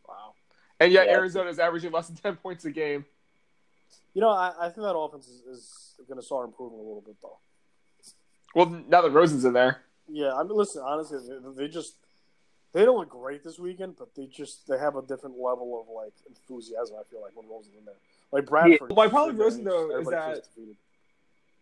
Wow. 0.08 0.34
And 0.80 0.92
yet 0.92 1.08
Yeah. 1.08 1.14
Arizona 1.14 1.50
is 1.50 1.60
averaging 1.60 1.92
less 1.92 2.08
than 2.08 2.16
10 2.18 2.36
points 2.38 2.66
a 2.66 2.72
game. 2.72 3.06
You 4.14 4.22
know, 4.22 4.30
I, 4.30 4.54
I 4.60 4.64
think 4.70 4.78
that 4.82 4.96
offense 4.98 5.28
is, 5.28 5.42
is 5.48 5.96
going 6.08 6.20
to 6.20 6.26
start 6.26 6.46
improving 6.48 6.80
a 6.80 6.82
little 6.82 7.04
bit, 7.06 7.16
though. 7.22 7.38
Well, 8.56 8.84
now 8.88 9.02
that 9.02 9.12
Rosen's 9.12 9.46
in 9.46 9.54
there. 9.54 9.82
Yeah, 10.10 10.34
I 10.34 10.44
mean, 10.44 10.56
listen, 10.56 10.82
honestly, 10.86 11.20
they, 11.28 11.64
they 11.64 11.68
just 11.68 11.96
they 12.74 12.86
don't 12.86 12.98
look 12.98 13.10
great 13.10 13.44
this 13.44 13.60
weekend, 13.60 13.96
but 13.98 14.16
they 14.16 14.26
just 14.26 14.68
they 14.68 14.78
have 14.78 14.96
a 14.96 15.02
different 15.02 15.36
level 15.38 15.82
of 15.82 15.94
like 15.94 16.14
enthusiasm. 16.28 16.96
I 17.00 17.04
feel 17.12 17.22
like 17.22 17.36
when 17.36 17.48
Rosen's 17.50 17.76
in 17.78 17.86
there, 17.86 17.96
like 18.32 18.46
Bradford. 18.46 18.96
My 18.96 19.08
problem 19.10 19.36
with 19.36 19.46
Rosen, 19.46 19.64
though, 19.66 20.00
is 20.00 20.08
that- 20.08 20.44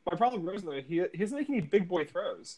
My 0.09 0.15
problem 0.15 0.43
with 0.43 0.53
Rosen, 0.53 0.69
though, 0.69 0.81
he, 0.81 1.03
he 1.11 1.17
doesn't 1.17 1.37
make 1.37 1.49
any 1.49 1.61
big 1.61 1.87
boy 1.87 2.05
throws. 2.05 2.57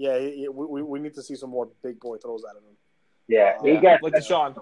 Yeah, 0.00 0.18
he, 0.18 0.30
he- 0.38 0.48
we, 0.48 0.64
we- 0.66 0.82
we 0.82 0.98
need 0.98 1.14
to 1.14 1.22
see 1.22 1.34
some 1.36 1.50
more 1.50 1.68
big 1.82 2.00
boy 2.00 2.16
throws 2.16 2.42
out 2.48 2.56
of 2.56 2.62
him. 2.62 2.74
Yeah, 3.28 3.58
he 3.62 3.72
Yeah, 3.74 3.80
got 3.82 4.02
like 4.02 4.14
Deshaun. 4.14 4.56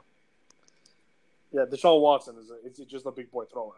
Yeah, 1.53 1.65
Deshaun 1.71 2.01
Watson 2.01 2.37
is 2.41 2.51
a, 2.51 2.57
it's 2.67 2.81
just 2.91 3.07
a 3.07 3.13
big 3.13 3.31
boy 3.31 3.45
thrower. 3.45 3.75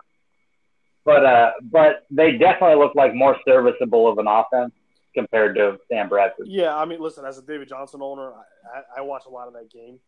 but 1.04 1.24
uh, 1.24 1.52
but 1.62 2.06
they 2.10 2.32
definitely 2.38 2.76
look 2.76 2.94
like 2.94 3.14
more 3.14 3.36
serviceable 3.44 4.08
of 4.10 4.16
an 4.18 4.26
offense 4.26 4.72
compared 5.14 5.54
to 5.56 5.78
Sam 5.88 6.08
Bradford. 6.08 6.46
Yeah, 6.48 6.74
I 6.74 6.86
mean, 6.86 6.98
listen, 7.00 7.26
as 7.26 7.36
a 7.36 7.42
David 7.42 7.68
Johnson 7.68 8.00
owner, 8.02 8.32
I, 8.32 8.78
I, 8.78 8.82
I 8.98 9.00
watched 9.02 9.26
a 9.26 9.30
lot 9.30 9.46
of 9.48 9.52
that 9.52 9.70
game, 9.70 10.00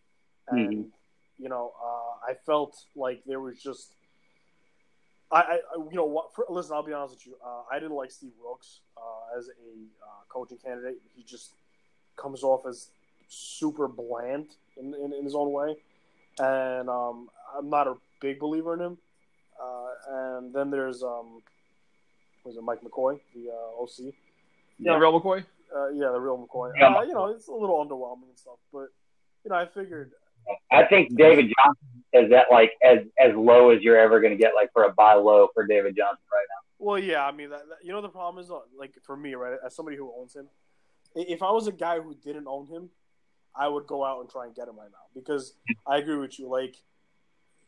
and 0.49 0.69
Mhm. 0.71 0.87
you 1.39 1.49
know, 1.51 1.73
uh, 1.85 2.31
I 2.31 2.35
felt 2.47 2.75
like 2.97 3.23
there 3.27 3.41
was 3.41 3.63
just, 3.63 3.95
I, 5.33 5.37
I 5.41 5.53
I- 5.55 5.89
you 5.91 5.97
know, 5.97 6.05
what, 6.05 6.35
for, 6.35 6.45
listen, 6.51 6.75
I'll 6.75 6.83
be 6.85 6.93
honest 6.93 7.15
with 7.15 7.27
you, 7.27 7.35
uh, 7.45 7.63
I 7.71 7.79
didn't 7.79 7.97
like 7.97 8.11
Steve 8.11 8.33
Wilks 8.43 8.81
uh, 8.97 9.39
as 9.39 9.49
a 9.49 9.51
uh, 10.05 10.23
coaching 10.29 10.59
candidate. 10.65 10.99
He 11.17 11.23
just 11.23 11.53
comes 12.17 12.43
off 12.43 12.67
as 12.67 12.89
super 13.29 13.89
bland 13.89 14.47
in, 14.77 14.95
in, 14.95 15.13
in 15.13 15.25
his 15.25 15.35
own 15.35 15.51
way, 15.53 15.77
and 16.39 16.89
um, 16.89 17.29
I'm 17.57 17.71
not 17.71 17.87
a 17.89 17.95
big 18.21 18.39
believer 18.39 18.75
in 18.75 18.81
him. 18.81 18.99
Uh, 19.63 20.37
and 20.37 20.55
then 20.55 20.71
there's 20.71 21.03
um, 21.03 21.43
was 22.45 22.57
it 22.57 22.63
Mike 22.63 22.81
McCoy, 22.83 23.19
the 23.35 23.51
uh, 23.51 23.83
OC? 23.83 24.15
Yeah. 24.79 24.95
the 24.95 24.99
Real 24.99 25.21
McCoy. 25.21 25.45
Uh, 25.75 25.89
yeah, 25.91 26.11
the 26.13 26.21
real 26.21 26.37
McCoy. 26.47 26.73
Yeah. 26.79 26.89
Uh, 26.89 27.03
you 27.03 27.15
know, 27.15 27.27
it's 27.27 27.49
a 27.49 27.53
little 27.53 27.77
underwhelming 27.85 28.29
and 28.29 28.39
stuff, 28.39 28.59
but 28.73 28.89
you 29.45 29.51
know, 29.51 29.55
I 29.57 29.67
figured. 29.67 30.11
I 30.71 30.85
think 30.85 31.17
David 31.17 31.47
Johnson 31.57 31.87
is 32.13 32.31
that 32.31 32.47
like 32.51 32.73
as 32.85 32.99
as 33.19 33.35
low 33.35 33.71
as 33.71 33.83
you're 33.83 33.99
ever 33.99 34.21
going 34.21 34.33
to 34.33 34.39
get, 34.43 34.53
like 34.55 34.73
for 34.73 34.85
a 34.85 34.93
buy 34.93 35.15
low 35.15 35.49
for 35.55 35.67
David 35.67 35.97
Johnson 35.97 36.25
right 36.33 36.47
now. 36.49 36.61
Well, 36.79 36.99
yeah, 36.99 37.25
I 37.25 37.31
mean, 37.33 37.51
that, 37.51 37.61
that- 37.69 37.85
you 37.85 37.93
know, 37.93 38.01
the 38.03 38.09
problem 38.09 38.43
is, 38.43 38.51
uh, 38.51 38.59
like, 38.77 38.93
for 39.05 39.17
me, 39.17 39.35
right, 39.35 39.57
as 39.65 39.75
somebody 39.77 39.97
who 39.97 40.13
owns 40.19 40.35
him, 40.35 40.49
if 41.15 41.41
I 41.41 41.51
was 41.53 41.69
a 41.69 41.73
guy 41.73 42.01
who 42.01 42.13
didn't 42.15 42.47
own 42.49 42.67
him, 42.67 42.91
I 43.55 43.69
would 43.69 43.87
go 43.87 44.05
out 44.05 44.21
and 44.21 44.29
try 44.29 44.47
and 44.47 44.55
get 44.55 44.67
him 44.67 44.77
right 44.77 44.91
now 44.91 45.07
because 45.15 45.55
I 45.87 45.99
agree 45.99 46.17
with 46.17 46.39
you. 46.41 46.49
Like, 46.49 46.75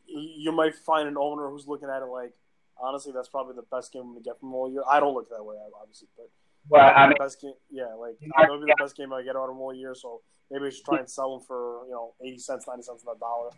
you 0.06 0.50
might 0.52 0.74
find 0.74 1.08
an 1.08 1.16
owner 1.16 1.48
who's 1.48 1.66
looking 1.68 1.88
at 1.88 2.02
it 2.02 2.06
like, 2.06 2.32
honestly, 2.80 3.12
that's 3.14 3.28
probably 3.28 3.54
the 3.54 3.62
best 3.70 3.92
game 3.92 4.02
I'm 4.02 4.12
going 4.12 4.22
to 4.22 4.28
get 4.28 4.40
from 4.40 4.52
all 4.52 4.70
year. 4.70 4.82
I 4.90 4.98
don't 5.00 5.14
look 5.14 5.28
that 5.30 5.44
way, 5.44 5.56
obviously, 5.80 6.08
but 6.16 6.28
Well, 6.68 6.92
I 6.94 7.02
mean, 7.06 7.10
the 7.16 7.24
best 7.24 7.40
game, 7.40 7.54
yeah, 7.70 7.94
like 7.94 8.16
that'll 8.36 8.58
be 8.58 8.66
the 8.66 8.76
best 8.78 8.96
game 8.96 9.12
I 9.12 9.22
get 9.22 9.36
out 9.36 9.48
of 9.48 9.56
all 9.56 9.72
year. 9.74 9.94
So 9.94 10.22
maybe 10.50 10.66
I 10.66 10.70
should 10.70 10.84
try 10.84 10.98
and 10.98 11.08
sell 11.08 11.34
him 11.36 11.40
for 11.40 11.84
you 11.86 11.92
know 11.92 12.14
eighty 12.24 12.38
cents, 12.38 12.66
ninety 12.66 12.82
cents 12.82 13.04
on 13.06 13.14
the 13.14 13.20
dollar. 13.20 13.50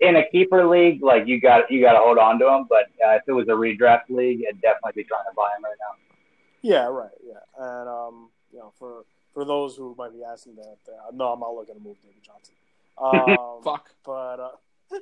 In 0.00 0.16
a 0.16 0.28
keeper 0.30 0.66
league, 0.66 1.02
like 1.02 1.26
you 1.26 1.40
got 1.40 1.70
you 1.70 1.80
got 1.80 1.92
to 1.94 1.98
hold 1.98 2.18
on 2.18 2.38
to 2.38 2.46
him. 2.48 2.66
But 2.68 2.84
uh, 3.04 3.16
if 3.16 3.22
it 3.26 3.32
was 3.32 3.48
a 3.48 3.52
redraft 3.52 4.08
league, 4.10 4.42
I'd 4.48 4.60
definitely 4.60 5.02
be 5.02 5.04
trying 5.04 5.24
to 5.28 5.34
buy 5.36 5.50
him 5.56 5.64
right 5.64 5.76
now. 5.80 6.14
Yeah, 6.62 6.86
right. 6.86 7.10
Yeah, 7.26 7.38
and 7.58 7.88
um, 7.88 8.30
you 8.52 8.58
know, 8.58 8.72
for 8.78 9.04
for 9.34 9.44
those 9.44 9.76
who 9.76 9.94
might 9.98 10.12
be 10.12 10.22
asking 10.24 10.56
that, 10.56 10.76
uh, 10.92 11.10
no, 11.12 11.32
I'm 11.32 11.40
not 11.40 11.54
looking 11.54 11.74
to 11.74 11.80
move 11.80 11.96
David 12.02 12.22
Johnson. 12.24 12.54
Um, 13.00 13.62
Fuck. 13.62 13.90
But 14.04 14.40
uh, 14.40 14.48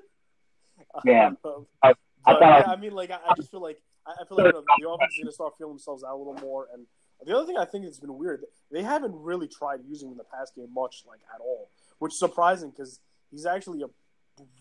Yeah. 1.05 1.31
but, 1.43 1.63
I- 1.83 1.95
I 2.27 2.33
yeah, 2.33 2.39
thought- 2.63 2.69
I 2.69 2.77
mean, 2.81 2.93
like, 2.93 3.11
I, 3.11 3.19
I 3.29 3.35
just 3.37 3.51
feel 3.51 3.63
like 3.63 3.81
I, 4.07 4.11
I 4.21 4.25
feel 4.27 4.37
like 4.37 4.53
the, 4.53 4.63
the 4.81 4.89
offense 4.89 5.13
is 5.15 5.19
going 5.19 5.27
to 5.29 5.33
start 5.33 5.55
feeling 5.57 5.75
themselves 5.75 6.03
out 6.05 6.15
a 6.15 6.19
little 6.19 6.35
more. 6.35 6.67
And 6.75 6.87
the 7.25 7.35
other 7.37 7.47
thing 7.47 7.57
I 7.57 7.65
think 7.65 7.85
that's 7.85 8.01
been 8.01 8.19
weird, 8.19 8.45
they 8.71 8.83
haven't 8.83 9.15
really 9.15 9.49
tried 9.49 9.81
using 9.89 10.09
him 10.09 10.13
in 10.13 10.19
the 10.19 10.25
past 10.25 10.55
game 10.57 10.69
much, 10.75 11.05
like 11.09 11.21
at 11.35 11.41
all, 11.41 11.71
which 12.01 12.13
is 12.13 12.19
surprising 12.19 12.71
because 12.71 13.01
he's 13.31 13.47
actually 13.47 13.81
a 13.83 13.87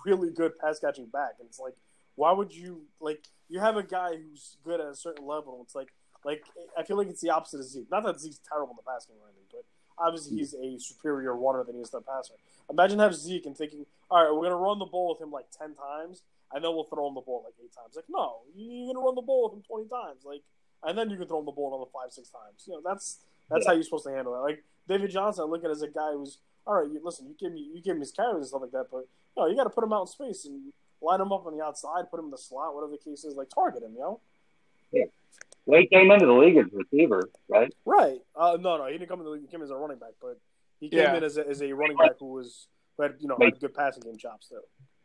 really 0.05 0.31
good 0.31 0.57
pass 0.59 0.79
catching 0.79 1.07
back. 1.07 1.33
And 1.39 1.47
it's 1.47 1.59
like, 1.59 1.75
why 2.15 2.31
would 2.31 2.53
you 2.53 2.83
like? 2.99 3.25
You 3.49 3.59
have 3.59 3.77
a 3.77 3.83
guy 3.83 4.15
who's 4.15 4.57
good 4.63 4.79
at 4.79 4.87
a 4.87 4.95
certain 4.95 5.25
level. 5.25 5.59
It's 5.63 5.75
like, 5.75 5.89
like 6.23 6.43
I 6.77 6.83
feel 6.83 6.97
like 6.97 7.07
it's 7.07 7.21
the 7.21 7.29
opposite 7.29 7.59
of 7.59 7.65
Zeke. 7.65 7.91
Not 7.91 8.03
that 8.03 8.19
Zeke's 8.19 8.39
terrible 8.47 8.71
in 8.71 8.77
the 8.77 8.89
passing 8.89 9.15
game 9.15 9.21
or 9.21 9.29
anything, 9.29 9.45
but 9.51 9.65
obviously 9.97 10.37
he's 10.37 10.53
a 10.53 10.79
superior 10.79 11.35
runner 11.35 11.63
than 11.63 11.75
he 11.75 11.81
is 11.81 11.89
the 11.89 12.01
passer. 12.01 12.33
Imagine 12.69 12.99
have 12.99 13.15
Zeke 13.15 13.45
and 13.45 13.55
thinking, 13.55 13.85
all 14.09 14.23
right, 14.23 14.33
we're 14.33 14.43
gonna 14.43 14.55
run 14.55 14.79
the 14.79 14.85
ball 14.85 15.09
with 15.13 15.21
him 15.21 15.31
like 15.31 15.45
ten 15.51 15.75
times, 15.75 16.23
and 16.51 16.63
then 16.63 16.71
we'll 16.73 16.85
throw 16.85 17.07
him 17.07 17.15
the 17.15 17.21
ball 17.21 17.43
like 17.45 17.53
eight 17.63 17.73
times. 17.73 17.95
Like, 17.95 18.05
no, 18.09 18.39
you're 18.55 18.93
gonna 18.93 19.05
run 19.05 19.15
the 19.15 19.21
ball 19.21 19.49
with 19.49 19.59
him 19.59 19.63
twenty 19.67 19.87
times, 19.87 20.23
like, 20.25 20.41
and 20.83 20.97
then 20.97 21.09
you 21.09 21.17
can 21.17 21.27
throw 21.27 21.39
him 21.39 21.45
the 21.45 21.51
ball 21.51 21.73
another 21.75 21.89
five, 21.93 22.11
six 22.11 22.29
times. 22.29 22.63
You 22.65 22.73
know, 22.73 22.81
that's 22.83 23.19
that's 23.49 23.67
how 23.67 23.73
you're 23.73 23.83
supposed 23.83 24.05
to 24.05 24.11
handle 24.11 24.33
it. 24.35 24.39
Like 24.39 24.63
David 24.87 25.11
Johnson, 25.11 25.43
I 25.43 25.47
look 25.47 25.63
at 25.63 25.69
as 25.69 25.81
a 25.81 25.87
guy 25.87 26.13
who's 26.13 26.39
all 26.65 26.81
right. 26.81 26.89
You, 26.89 26.99
listen, 27.03 27.27
you 27.27 27.35
give 27.39 27.53
me 27.53 27.69
you 27.73 27.81
give 27.81 27.95
me 27.95 28.01
his 28.01 28.11
carries 28.11 28.37
and 28.37 28.47
stuff 28.47 28.61
like 28.61 28.71
that, 28.71 28.87
but 28.91 29.07
no, 29.37 29.47
you 29.47 29.55
got 29.55 29.63
to 29.65 29.69
put 29.69 29.83
him 29.83 29.93
out 29.93 30.01
in 30.01 30.07
space 30.07 30.45
and 30.45 30.71
line 31.01 31.21
him 31.21 31.31
up 31.31 31.45
on 31.45 31.57
the 31.57 31.63
outside, 31.63 32.09
put 32.09 32.19
him 32.19 32.25
in 32.25 32.31
the 32.31 32.37
slot, 32.37 32.73
whatever 32.73 32.91
the 32.91 32.97
case 32.97 33.23
is. 33.25 33.35
Like 33.35 33.49
target 33.49 33.83
him, 33.83 33.93
you 33.93 33.99
know. 33.99 34.19
Well, 35.67 35.81
he 35.81 35.87
came 35.87 36.11
into 36.11 36.27
the 36.27 36.31
league 36.33 36.57
as 36.57 36.65
a 36.71 36.77
receiver, 36.77 37.27
right? 37.49 37.73
Right. 37.85 38.19
Uh, 38.35 38.57
no, 38.61 38.77
no, 38.77 38.85
he 38.85 38.93
didn't 38.93 39.09
come 39.09 39.19
in 39.19 39.25
the 39.25 39.31
league. 39.31 39.41
He 39.41 39.47
came 39.47 39.63
as 39.63 39.71
a 39.71 39.75
running 39.75 39.97
back, 39.97 40.11
but 40.21 40.37
he 40.79 40.89
came 40.89 40.99
Yeah. 40.99 41.15
in 41.17 41.23
as 41.23 41.37
a, 41.37 41.47
as 41.47 41.61
a 41.61 41.73
running 41.73 41.97
back 41.97 42.11
who 42.19 42.27
was 42.33 42.67
who 42.95 43.03
had 43.03 43.15
you 43.19 43.27
know 43.27 43.35
had 43.41 43.59
good 43.59 43.73
passing 43.73 44.03
game 44.03 44.15
chops 44.17 44.47
too. 44.47 44.61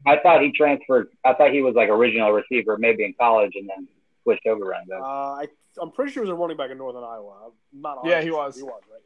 I 0.07 0.19
thought 0.19 0.43
he 0.43 0.53
transferred. 0.53 1.09
I 1.25 1.33
thought 1.35 1.53
he 1.53 1.63
was 1.63 1.75
like 1.75 1.89
original 1.89 2.31
receiver, 2.33 2.77
maybe 2.77 3.05
in 3.05 3.15
college, 3.19 3.53
and 3.55 3.69
then 3.69 3.89
switched 4.23 4.47
over 4.47 4.65
running 4.67 4.89
back. 4.89 5.01
Uh, 5.01 5.05
I 5.05 5.47
I'm 5.81 5.91
pretty 5.93 6.13
sure 6.13 6.23
he 6.25 6.31
was 6.31 6.37
a 6.39 6.41
running 6.41 6.59
back 6.59 6.71
in 6.71 6.77
Northern 6.79 7.05
Iowa. 7.05 7.47
I'm 7.47 7.81
not. 7.81 7.99
Yeah, 8.05 8.21
he 8.21 8.31
was. 8.31 8.57
He 8.57 8.63
was 8.63 8.83
right. 8.91 9.01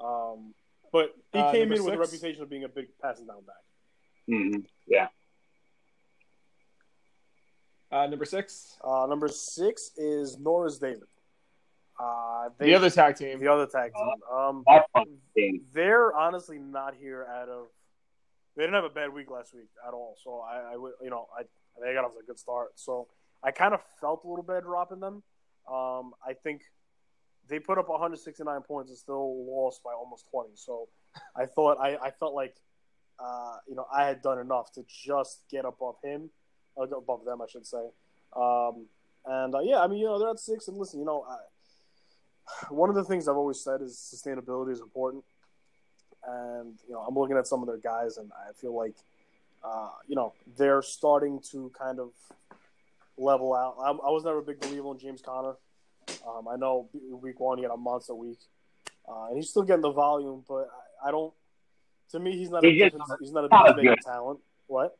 Yeah. 0.00 0.06
Um, 0.06 0.54
but 0.92 1.14
he 1.32 1.38
Uh, 1.38 1.50
came 1.50 1.60
number 1.70 1.74
in 1.76 1.84
with 1.84 1.94
a 1.94 1.98
reputation 1.98 2.42
of 2.42 2.50
being 2.50 2.64
a 2.64 2.68
big 2.68 2.88
passing 3.00 3.26
down 3.26 3.40
back. 3.46 3.56
Hmm 4.28 4.60
Yeah. 4.86 5.08
Uh, 7.90 8.06
number 8.06 8.24
six, 8.26 8.76
Uh, 8.84 9.06
number 9.08 9.28
six 9.28 9.92
is 9.96 10.38
Norris 10.38 10.78
David. 10.78 11.04
Uh, 11.98 12.50
they, 12.58 12.66
the 12.66 12.74
other 12.74 12.90
tag 12.90 13.16
team. 13.16 13.40
the 13.40 13.48
other 13.50 13.66
tag 13.66 13.92
team. 13.94 14.22
Um, 14.32 14.62
That's 14.66 14.86
fun. 14.92 15.06
team. 15.34 15.62
they're 15.72 16.14
honestly 16.14 16.58
not 16.58 16.94
here 16.94 17.26
out 17.28 17.48
of. 17.48 17.66
They 18.56 18.62
didn't 18.64 18.74
have 18.74 18.84
a 18.84 18.90
bad 18.90 19.12
week 19.12 19.30
last 19.30 19.54
week 19.54 19.68
at 19.86 19.94
all, 19.94 20.16
so 20.22 20.40
I, 20.40 20.74
I 20.74 20.76
would, 20.76 20.92
you 21.02 21.10
know, 21.10 21.26
I 21.36 21.42
they 21.80 21.94
got 21.94 22.04
off 22.04 22.12
a 22.20 22.26
good 22.26 22.38
start. 22.38 22.70
So 22.74 23.08
I 23.42 23.52
kind 23.52 23.72
of 23.72 23.80
felt 24.00 24.24
a 24.24 24.28
little 24.28 24.44
bad 24.44 24.64
dropping 24.64 25.00
them. 25.00 25.22
Um, 25.70 26.12
I 26.26 26.34
think 26.42 26.62
they 27.48 27.58
put 27.58 27.78
up 27.78 27.88
169 27.88 28.62
points 28.62 28.90
and 28.90 28.98
still 28.98 29.46
lost 29.46 29.82
by 29.82 29.92
almost 29.92 30.26
20. 30.30 30.50
So 30.54 30.88
I 31.36 31.46
thought 31.46 31.78
I, 31.80 31.96
I 31.96 32.10
felt 32.10 32.34
like, 32.34 32.54
uh, 33.18 33.56
you 33.68 33.74
know, 33.74 33.86
I 33.92 34.06
had 34.06 34.22
done 34.22 34.38
enough 34.38 34.72
to 34.72 34.84
just 34.88 35.42
get 35.50 35.64
above 35.64 35.96
him, 36.02 36.30
above 36.76 37.24
them, 37.24 37.42
I 37.42 37.46
should 37.50 37.66
say. 37.66 37.84
Um, 38.36 38.86
and 39.24 39.54
uh, 39.54 39.60
yeah, 39.60 39.80
I 39.80 39.88
mean, 39.88 39.98
you 39.98 40.06
know, 40.06 40.18
they're 40.18 40.30
at 40.30 40.38
six, 40.38 40.68
and 40.68 40.76
listen, 40.76 41.00
you 41.00 41.06
know, 41.06 41.24
I, 41.28 41.36
one 42.70 42.88
of 42.88 42.94
the 42.94 43.04
things 43.04 43.28
I've 43.28 43.36
always 43.36 43.60
said 43.60 43.82
is 43.82 43.96
sustainability 43.96 44.72
is 44.72 44.80
important, 44.80 45.24
and 46.26 46.78
you 46.86 46.94
know 46.94 47.00
I'm 47.00 47.14
looking 47.14 47.36
at 47.36 47.46
some 47.46 47.60
of 47.60 47.66
their 47.66 47.78
guys, 47.78 48.16
and 48.16 48.30
I 48.32 48.52
feel 48.52 48.76
like 48.76 48.94
uh, 49.64 49.90
you 50.06 50.16
know 50.16 50.32
they're 50.56 50.82
starting 50.82 51.40
to 51.50 51.70
kind 51.78 51.98
of 51.98 52.10
level 53.16 53.54
out. 53.54 53.76
I, 53.80 53.90
I 53.90 54.10
was 54.10 54.24
never 54.24 54.38
a 54.38 54.42
big 54.42 54.60
believer 54.60 54.90
in 54.92 54.98
James 54.98 55.20
Conner. 55.20 55.56
Um, 56.26 56.48
I 56.48 56.56
know 56.56 56.88
week 57.20 57.38
one 57.40 57.58
he 57.58 57.64
had 57.64 57.72
a 57.72 57.76
monster 57.76 58.14
week, 58.14 58.38
uh, 59.08 59.26
and 59.28 59.36
he's 59.36 59.50
still 59.50 59.62
getting 59.62 59.82
the 59.82 59.92
volume, 59.92 60.44
but 60.48 60.68
I, 61.04 61.08
I 61.08 61.10
don't. 61.10 61.32
To 62.12 62.18
me, 62.20 62.36
he's 62.36 62.50
not. 62.50 62.64
He's 62.64 62.80
a 62.82 62.90
just 62.90 63.12
he's 63.20 63.32
not 63.32 63.44
a 63.44 63.48
not 63.48 63.68
as 63.68 63.74
difference 63.76 63.84
making 64.04 64.12
talent. 64.12 64.40
What? 64.66 64.96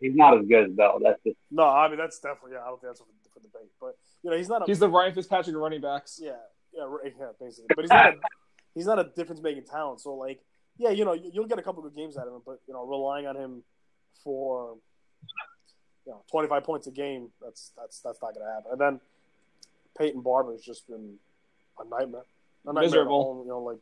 He's 0.00 0.14
not 0.14 0.38
as 0.38 0.46
good 0.46 0.64
as 0.64 0.72
Bell. 0.72 0.98
That's 1.02 1.22
just 1.24 1.36
No, 1.50 1.64
I 1.64 1.88
mean 1.88 1.96
that's 1.98 2.18
definitely. 2.18 2.52
Yeah, 2.52 2.62
I 2.64 2.66
don't 2.66 2.80
think 2.80 2.90
that's 2.92 3.00
for, 3.00 3.06
for 3.32 3.40
debate. 3.40 3.70
But 3.80 3.96
you 4.22 4.30
know, 4.30 4.36
he's 4.36 4.48
not 4.48 4.62
a. 4.62 4.64
He's 4.66 4.78
the 4.78 4.88
Ryan 4.88 5.14
Fitzpatrick 5.14 5.54
of 5.56 5.62
running 5.62 5.80
backs. 5.80 6.20
yeah, 6.22 6.32
yeah, 6.74 6.84
right, 6.86 7.14
yeah, 7.18 7.26
basically. 7.40 7.66
But 7.74 7.82
he's 7.84 7.90
not. 7.90 8.06
A, 8.06 8.16
he's 8.74 8.86
not 8.86 8.98
a 8.98 9.04
difference 9.04 9.40
making 9.40 9.64
talent. 9.64 10.00
So 10.00 10.14
like, 10.14 10.40
yeah, 10.76 10.90
you 10.90 11.04
know, 11.06 11.14
you- 11.14 11.30
you'll 11.32 11.46
get 11.46 11.58
a 11.58 11.62
couple 11.62 11.82
good 11.82 11.94
games 11.96 12.18
out 12.18 12.26
of 12.28 12.34
him, 12.34 12.42
but 12.44 12.60
you 12.68 12.74
know, 12.74 12.84
relying 12.84 13.26
on 13.26 13.36
him 13.36 13.62
for 14.22 14.76
you 16.06 16.12
know 16.12 16.22
25 16.30 16.62
points 16.64 16.86
a 16.86 16.90
game, 16.90 17.30
that's 17.42 17.72
that's 17.76 18.00
that's 18.00 18.20
not 18.20 18.34
going 18.34 18.46
to 18.46 18.52
happen. 18.52 18.72
And 18.72 18.80
then 18.80 19.00
Peyton 19.98 20.20
Barber's 20.20 20.60
just 20.62 20.86
been 20.86 21.14
a 21.78 21.84
nightmare. 21.88 22.22
A 22.66 22.68
nightmare 22.68 22.82
Miserable. 22.82 23.22
home, 23.24 23.42
you 23.44 23.48
know, 23.48 23.60
like 23.62 23.78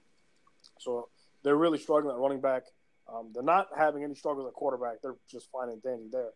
so 0.78 1.08
they're 1.44 1.56
really 1.56 1.78
struggling 1.78 2.14
at 2.14 2.20
running 2.20 2.40
back. 2.40 2.64
Um, 3.12 3.30
they're 3.32 3.42
not 3.42 3.68
having 3.76 4.02
any 4.02 4.14
struggles 4.14 4.48
at 4.48 4.54
quarterback. 4.54 5.02
They're 5.02 5.16
just 5.30 5.50
fine 5.52 5.68
and 5.68 5.82
dandy 5.82 6.08
there. 6.10 6.30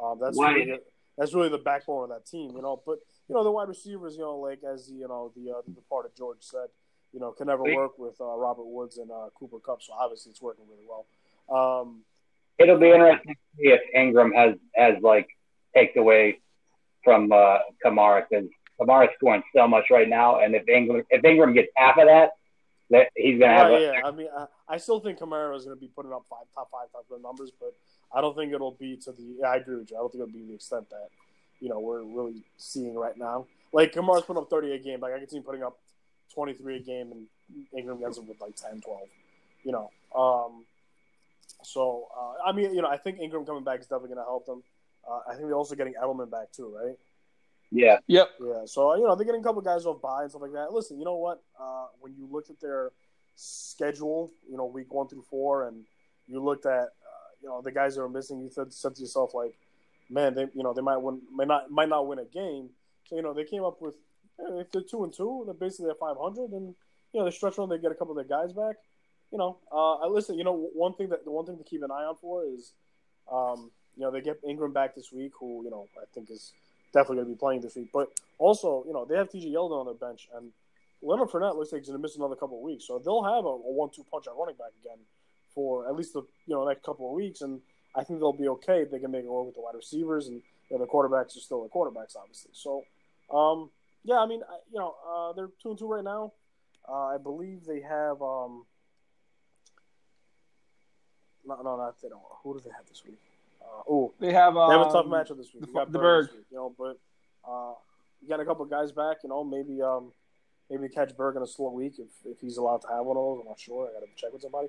Um, 0.00 0.18
that's 0.20 0.36
Why- 0.36 0.52
really, 0.52 0.78
that's 1.18 1.34
really 1.34 1.48
the 1.48 1.58
backbone 1.58 2.04
of 2.04 2.10
that 2.10 2.26
team, 2.26 2.52
you 2.54 2.62
know. 2.62 2.80
But 2.86 2.98
you 3.28 3.34
know, 3.34 3.44
the 3.44 3.50
wide 3.50 3.68
receivers, 3.68 4.14
you 4.14 4.22
know, 4.22 4.38
like 4.38 4.60
as 4.62 4.90
you 4.90 5.08
know, 5.08 5.32
the 5.34 5.50
uh, 5.50 5.62
the 5.66 5.82
part 5.88 6.06
of 6.06 6.14
George 6.14 6.38
said, 6.40 6.68
you 7.12 7.20
know, 7.20 7.32
can 7.32 7.46
never 7.46 7.62
work 7.62 7.98
with 7.98 8.20
uh, 8.20 8.36
Robert 8.36 8.66
Woods 8.66 8.98
and 8.98 9.10
uh, 9.10 9.28
Cooper 9.34 9.58
Kupp. 9.58 9.82
So 9.82 9.92
obviously, 9.92 10.30
it's 10.30 10.40
working 10.40 10.64
really 10.68 10.86
well. 10.88 11.06
Um, 11.50 12.02
it'll 12.58 12.78
be 12.78 12.90
interesting 12.90 13.34
to 13.34 13.40
see 13.58 13.68
if 13.70 13.80
Ingram 13.94 14.32
has 14.32 14.54
has 14.74 14.94
like 15.02 15.28
takes 15.74 15.96
away 15.96 16.40
from 17.04 17.32
uh, 17.32 17.58
Kamara 17.84 18.24
because 18.28 18.46
Kamara's 18.80 19.10
scoring 19.16 19.42
so 19.54 19.68
much 19.68 19.86
right 19.90 20.08
now, 20.08 20.40
and 20.40 20.54
if 20.54 20.68
Ingram 20.68 21.02
if 21.10 21.24
Ingram 21.24 21.52
gets 21.52 21.68
half 21.76 21.98
of 21.98 22.06
that, 22.06 22.30
that 22.90 23.10
he's 23.16 23.38
gonna 23.38 23.52
have 23.52 23.68
Right, 23.68 23.82
a, 23.82 23.92
yeah, 23.92 24.00
I 24.04 24.10
mean, 24.10 24.28
I, 24.36 24.46
I 24.68 24.76
still 24.76 25.00
think 25.00 25.18
Kamara 25.18 25.56
is 25.56 25.64
going 25.64 25.76
to 25.76 25.80
be 25.80 25.88
putting 25.88 26.12
up 26.12 26.24
five 26.28 26.46
top 26.54 26.70
five 26.70 26.90
top 26.92 27.06
five 27.08 27.20
numbers, 27.22 27.50
but 27.58 27.74
I 28.12 28.20
don't 28.20 28.36
think 28.36 28.52
it'll 28.52 28.72
be 28.72 28.96
to 28.96 29.12
the. 29.12 29.36
Yeah, 29.40 29.46
I 29.48 29.56
agree 29.56 29.76
with 29.76 29.90
you. 29.90 29.96
I 29.96 30.00
don't 30.00 30.12
think 30.12 30.22
it'll 30.22 30.32
be 30.32 30.46
the 30.46 30.54
extent 30.54 30.90
that 30.90 31.08
you 31.60 31.68
know 31.68 31.78
we're 31.78 32.02
really 32.02 32.42
seeing 32.56 32.96
right 32.96 33.16
now. 33.16 33.46
Like 33.72 33.92
Kamara's 33.92 34.24
putting 34.24 34.42
up 34.42 34.50
thirty 34.50 34.72
a 34.72 34.78
game. 34.78 35.00
Like 35.00 35.14
I 35.14 35.18
can 35.18 35.28
see 35.28 35.36
him 35.36 35.44
putting 35.44 35.62
up 35.62 35.78
twenty 36.34 36.54
three 36.54 36.76
a 36.76 36.80
game, 36.80 37.12
and 37.12 37.26
Ingram 37.76 38.02
ends 38.04 38.18
up 38.18 38.26
with 38.26 38.40
like 38.40 38.56
10, 38.56 38.80
12. 38.80 39.00
You 39.64 39.72
know, 39.72 39.90
um, 40.14 40.64
so 41.62 42.08
uh, 42.16 42.48
I 42.48 42.52
mean, 42.52 42.74
you 42.74 42.82
know, 42.82 42.88
I 42.88 42.96
think 42.96 43.20
Ingram 43.20 43.44
coming 43.44 43.64
back 43.64 43.80
is 43.80 43.86
definitely 43.86 44.14
going 44.14 44.24
to 44.24 44.24
help 44.24 44.46
them. 44.46 44.62
Uh, 45.08 45.20
I 45.28 45.34
think 45.34 45.46
they're 45.46 45.54
also 45.54 45.74
getting 45.74 45.94
Edelman 45.94 46.30
back 46.30 46.52
too, 46.52 46.74
right? 46.76 46.96
Yeah. 47.70 47.98
Yep. 48.06 48.30
Yeah, 48.40 48.62
so 48.66 48.94
you 48.96 49.06
know 49.06 49.14
they're 49.14 49.26
getting 49.26 49.40
a 49.40 49.44
couple 49.44 49.62
guys 49.62 49.86
off 49.86 50.02
by 50.02 50.22
and 50.22 50.30
stuff 50.30 50.42
like 50.42 50.52
that. 50.52 50.72
Listen, 50.72 50.98
you 50.98 51.04
know 51.04 51.16
what? 51.16 51.42
Uh, 51.58 51.86
when 52.00 52.14
you 52.14 52.28
looked 52.30 52.50
at 52.50 52.60
their 52.60 52.90
schedule, 53.36 54.32
you 54.48 54.56
know 54.56 54.66
week 54.66 54.92
one 54.92 55.08
through 55.08 55.22
four, 55.22 55.68
and 55.68 55.84
you 56.26 56.42
looked 56.42 56.66
at 56.66 56.72
uh, 56.72 57.30
you 57.42 57.48
know 57.48 57.62
the 57.62 57.72
guys 57.72 57.94
that 57.94 58.02
are 58.02 58.08
missing, 58.08 58.40
you 58.40 58.50
said, 58.50 58.72
said 58.72 58.94
to 58.96 59.00
yourself 59.00 59.34
like, 59.34 59.54
man, 60.08 60.34
they 60.34 60.46
you 60.54 60.62
know 60.62 60.72
they 60.74 60.82
might 60.82 60.98
win, 60.98 61.20
may 61.34 61.44
not 61.44 61.70
might 61.70 61.88
not 61.88 62.06
win 62.06 62.18
a 62.18 62.24
game. 62.24 62.70
So 63.08 63.16
you 63.16 63.22
know 63.22 63.32
they 63.32 63.44
came 63.44 63.64
up 63.64 63.80
with 63.80 63.94
if 64.38 64.70
they're 64.70 64.82
two 64.82 65.04
and 65.04 65.12
two, 65.12 65.42
they're 65.44 65.54
basically 65.54 65.90
at 65.90 65.98
five 65.98 66.16
hundred, 66.20 66.50
and 66.50 66.74
you 67.12 67.20
know 67.20 67.24
they 67.24 67.30
stretch 67.30 67.58
run, 67.58 67.68
they 67.68 67.78
get 67.78 67.92
a 67.92 67.94
couple 67.94 68.18
of 68.18 68.26
their 68.26 68.38
guys 68.38 68.52
back. 68.52 68.76
You 69.30 69.38
know, 69.38 69.58
uh, 69.70 69.94
I 69.96 70.06
listen. 70.06 70.36
You 70.36 70.44
know, 70.44 70.70
one 70.74 70.94
thing 70.94 71.10
that 71.10 71.24
the 71.24 71.30
one 71.30 71.46
thing 71.46 71.58
to 71.58 71.64
keep 71.64 71.82
an 71.82 71.90
eye 71.90 72.04
out 72.04 72.20
for 72.20 72.44
is, 72.44 72.72
um, 73.30 73.70
you 73.96 74.02
know, 74.02 74.10
they 74.10 74.20
get 74.20 74.40
Ingram 74.46 74.72
back 74.72 74.94
this 74.96 75.12
week, 75.12 75.32
who 75.38 75.62
you 75.64 75.70
know 75.70 75.86
I 75.96 76.04
think 76.12 76.30
is 76.30 76.52
definitely 76.92 77.16
going 77.16 77.28
to 77.28 77.34
be 77.34 77.38
playing 77.38 77.60
this 77.60 77.76
week. 77.76 77.90
But 77.92 78.08
also, 78.38 78.84
you 78.86 78.92
know, 78.92 79.04
they 79.04 79.16
have 79.16 79.28
TJ 79.28 79.52
Yeldon 79.52 79.80
on 79.80 79.86
their 79.86 79.94
bench, 79.94 80.28
and 80.34 80.50
Leonard 81.02 81.28
Fournette 81.28 81.56
looks 81.56 81.72
like 81.72 81.80
he's 81.80 81.88
going 81.88 81.98
to 81.98 82.02
miss 82.02 82.16
another 82.16 82.36
couple 82.36 82.58
of 82.58 82.62
weeks. 82.62 82.86
So 82.86 82.98
they'll 82.98 83.24
have 83.24 83.44
a, 83.44 83.48
a 83.48 83.72
one-two 83.72 84.04
punch 84.10 84.26
at 84.26 84.34
running 84.38 84.56
back 84.56 84.72
again 84.82 84.98
for 85.54 85.88
at 85.88 85.94
least 85.96 86.12
the 86.12 86.22
you 86.46 86.54
know 86.54 86.66
next 86.66 86.84
couple 86.84 87.08
of 87.08 87.14
weeks, 87.14 87.40
and 87.40 87.60
I 87.96 88.04
think 88.04 88.20
they'll 88.20 88.32
be 88.32 88.48
okay. 88.48 88.82
If 88.82 88.90
they 88.90 88.98
can 88.98 89.10
make 89.10 89.24
it 89.24 89.30
work 89.30 89.46
with 89.46 89.54
the 89.54 89.60
wide 89.60 89.74
receivers, 89.74 90.28
and 90.28 90.42
you 90.70 90.78
know, 90.78 90.84
the 90.84 90.90
quarterbacks 90.90 91.36
are 91.36 91.40
still 91.40 91.62
the 91.62 91.68
quarterbacks, 91.68 92.16
obviously. 92.16 92.52
So, 92.54 92.84
um, 93.32 93.70
yeah, 94.04 94.18
I 94.18 94.26
mean, 94.26 94.42
I, 94.48 94.56
you 94.72 94.78
know, 94.78 94.94
uh, 95.08 95.32
they're 95.32 95.50
two 95.62 95.70
and 95.70 95.78
two 95.78 95.88
right 95.88 96.04
now. 96.04 96.32
Uh, 96.88 97.14
I 97.14 97.18
believe 97.18 97.64
they 97.64 97.80
have. 97.80 98.22
Um, 98.22 98.64
no, 101.46 101.56
no, 101.62 101.76
not 101.76 102.00
they 102.02 102.08
don't. 102.08 102.22
Who 102.42 102.54
do 102.54 102.60
they 102.60 102.70
have 102.70 102.86
this 102.88 103.02
week? 103.04 103.18
Uh, 103.60 103.82
oh, 103.88 104.14
They 104.20 104.32
have. 104.32 104.56
Um, 104.56 104.70
they 104.70 104.78
have 104.78 104.88
a 104.88 104.92
tough 104.92 105.06
matchup 105.06 105.36
this 105.38 105.52
week. 105.54 105.62
the 105.62 105.68
You 105.68 105.74
got 105.74 105.92
the 105.92 105.98
Berg, 105.98 106.26
Berg. 106.28 106.36
week, 106.36 106.46
you 106.50 106.56
know, 106.56 106.74
but 106.78 106.98
uh, 107.48 107.74
you 108.22 108.28
got 108.28 108.40
a 108.40 108.44
couple 108.44 108.64
of 108.64 108.70
guys 108.70 108.92
back. 108.92 109.18
You 109.22 109.28
know, 109.30 109.44
maybe 109.44 109.80
um, 109.82 110.12
maybe 110.70 110.88
catch 110.88 111.16
Berg 111.16 111.36
in 111.36 111.42
a 111.42 111.46
slow 111.46 111.70
week 111.70 111.94
if, 111.98 112.08
if 112.24 112.40
he's 112.40 112.56
allowed 112.56 112.82
to 112.82 112.88
have 112.88 113.04
one 113.04 113.16
of 113.16 113.22
those. 113.22 113.38
I'm 113.42 113.48
not 113.48 113.58
sure. 113.60 113.88
I 113.88 113.92
got 113.92 114.00
to 114.00 114.06
check 114.16 114.32
with 114.32 114.42
somebody. 114.42 114.68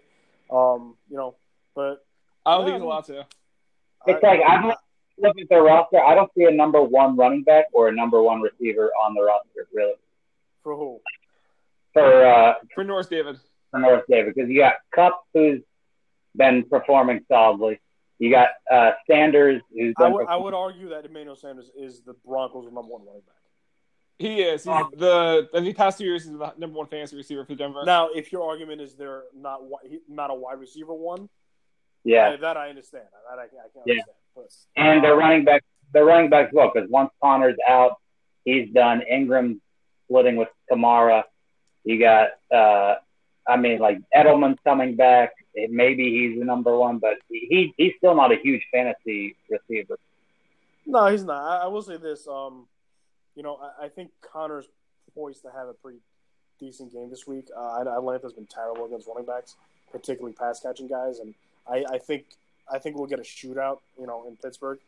Um, 0.51 0.95
you 1.09 1.17
know, 1.17 1.35
but 1.75 2.05
I 2.45 2.57
don't 2.57 2.61
Yeah, 2.61 2.65
think 2.73 2.75
he's 2.75 2.83
allowed 2.83 3.05
to. 3.05 3.25
It's 4.07 4.23
like 4.23 4.39
I 4.47 4.61
don't 4.61 4.77
look 5.19 5.37
at 5.39 5.49
their 5.49 5.63
roster. 5.63 5.99
I 6.03 6.15
don't 6.15 6.31
see 6.35 6.45
a 6.45 6.51
number 6.51 6.81
one 6.81 7.15
running 7.15 7.43
back 7.43 7.65
or 7.73 7.87
a 7.87 7.91
number 7.93 8.21
one 8.21 8.41
receiver 8.41 8.91
on 9.03 9.13
the 9.13 9.21
roster 9.23 9.67
really 9.73 9.93
for 10.63 10.75
who? 10.75 10.99
for 11.93 12.25
uh, 12.25 12.53
For 12.73 12.83
Norris 12.83 13.07
David. 13.07 13.37
for 13.69 13.79
North 13.79 14.03
David 14.09 14.33
because 14.35 14.49
you 14.49 14.59
got 14.59 14.75
Kupp 14.93 15.23
who's 15.33 15.61
been 16.35 16.63
performing 16.63 17.23
solidly. 17.27 17.79
You 18.21 18.29
got 18.29 18.49
uh, 18.71 18.91
Sanders 19.09 19.63
who's 19.75 19.95
I 19.97 20.07
would 20.07 20.27
I 20.27 20.35
would 20.35 20.53
argue 20.53 20.89
that 20.89 21.05
Emmanuel 21.05 21.35
Sanders 21.35 21.71
is 21.75 22.01
the 22.01 22.13
Broncos' 22.23 22.65
number 22.65 22.81
one 22.81 23.01
running 23.03 23.21
back. 23.21 23.35
He 24.19 24.43
is. 24.43 24.63
He's 24.63 24.85
the. 24.95 25.49
I 25.55 25.61
think 25.61 25.75
past 25.75 25.97
two 25.97 26.03
years 26.05 26.23
he's 26.25 26.31
the 26.31 26.53
number 26.59 26.77
one 26.77 26.85
fantasy 26.85 27.17
receiver 27.17 27.43
for 27.45 27.55
Denver. 27.55 27.81
Now, 27.83 28.09
if 28.13 28.31
your 28.31 28.47
argument 28.47 28.79
is 28.79 28.93
they're 28.93 29.23
not 29.35 29.61
not 30.07 30.29
a 30.29 30.35
wide 30.35 30.59
receiver 30.59 30.93
one, 30.93 31.29
yeah, 32.03 32.29
I- 32.29 32.35
that 32.35 32.57
I 32.57 32.69
understand. 32.69 33.05
That 33.27 33.39
I, 33.39 33.45
I 33.45 33.47
can 33.47 33.81
Yeah. 33.87 33.93
understand. 33.93 34.17
But, 34.35 34.45
and 34.77 35.03
their 35.03 35.15
running 35.15 35.43
back 35.43 35.63
their 35.91 36.05
running 36.05 36.29
backs 36.29 36.49
as 36.49 36.53
well 36.53 36.69
because 36.71 36.87
once 36.91 37.09
Conner's 37.23 37.57
out, 37.67 37.97
he's 38.45 38.69
done. 38.71 39.01
Ingram 39.01 39.59
splitting 40.05 40.35
with 40.35 40.49
Kamara. 40.71 41.23
You 41.85 41.97
got 41.97 42.29
uh, 42.55 42.97
I 43.47 43.57
mean 43.57 43.79
like 43.79 43.99
Edelman's 44.15 44.59
coming 44.63 44.95
back. 44.95 45.31
Maybe 45.55 46.09
he's 46.11 46.39
the 46.39 46.45
number 46.45 46.77
one, 46.77 46.99
but 46.99 47.17
he 47.29 47.73
he's 47.77 47.93
still 47.97 48.15
not 48.15 48.31
a 48.31 48.37
huge 48.37 48.65
fantasy 48.71 49.35
receiver. 49.49 49.97
No, 50.85 51.07
he's 51.07 51.23
not. 51.23 51.61
I, 51.61 51.67
will 51.67 51.81
say 51.81 51.97
this. 51.97 52.27
Um, 52.27 52.67
you 53.35 53.43
know, 53.43 53.59
I, 53.61 53.85
I 53.85 53.89
think 53.89 54.11
Conner's 54.21 54.65
poised 55.13 55.43
to 55.43 55.51
have 55.51 55.67
a 55.67 55.73
pretty 55.73 55.99
decent 56.59 56.91
game 56.91 57.09
this 57.09 57.27
week. 57.27 57.49
Uh, 57.55 57.83
Atlanta's 57.85 58.33
been 58.33 58.47
terrible 58.47 58.85
against 58.85 59.07
running 59.07 59.25
backs, 59.25 59.55
particularly 59.91 60.33
pass 60.33 60.59
catching 60.59 60.87
guys, 60.87 61.19
and 61.19 61.33
I, 61.69 61.85
I 61.91 61.97
think 61.97 62.25
I 62.71 62.79
think 62.79 62.95
we'll 62.95 63.07
get 63.07 63.19
a 63.19 63.23
shootout. 63.23 63.79
You 63.99 64.07
know, 64.07 64.25
in 64.27 64.37
Pittsburgh. 64.37 64.79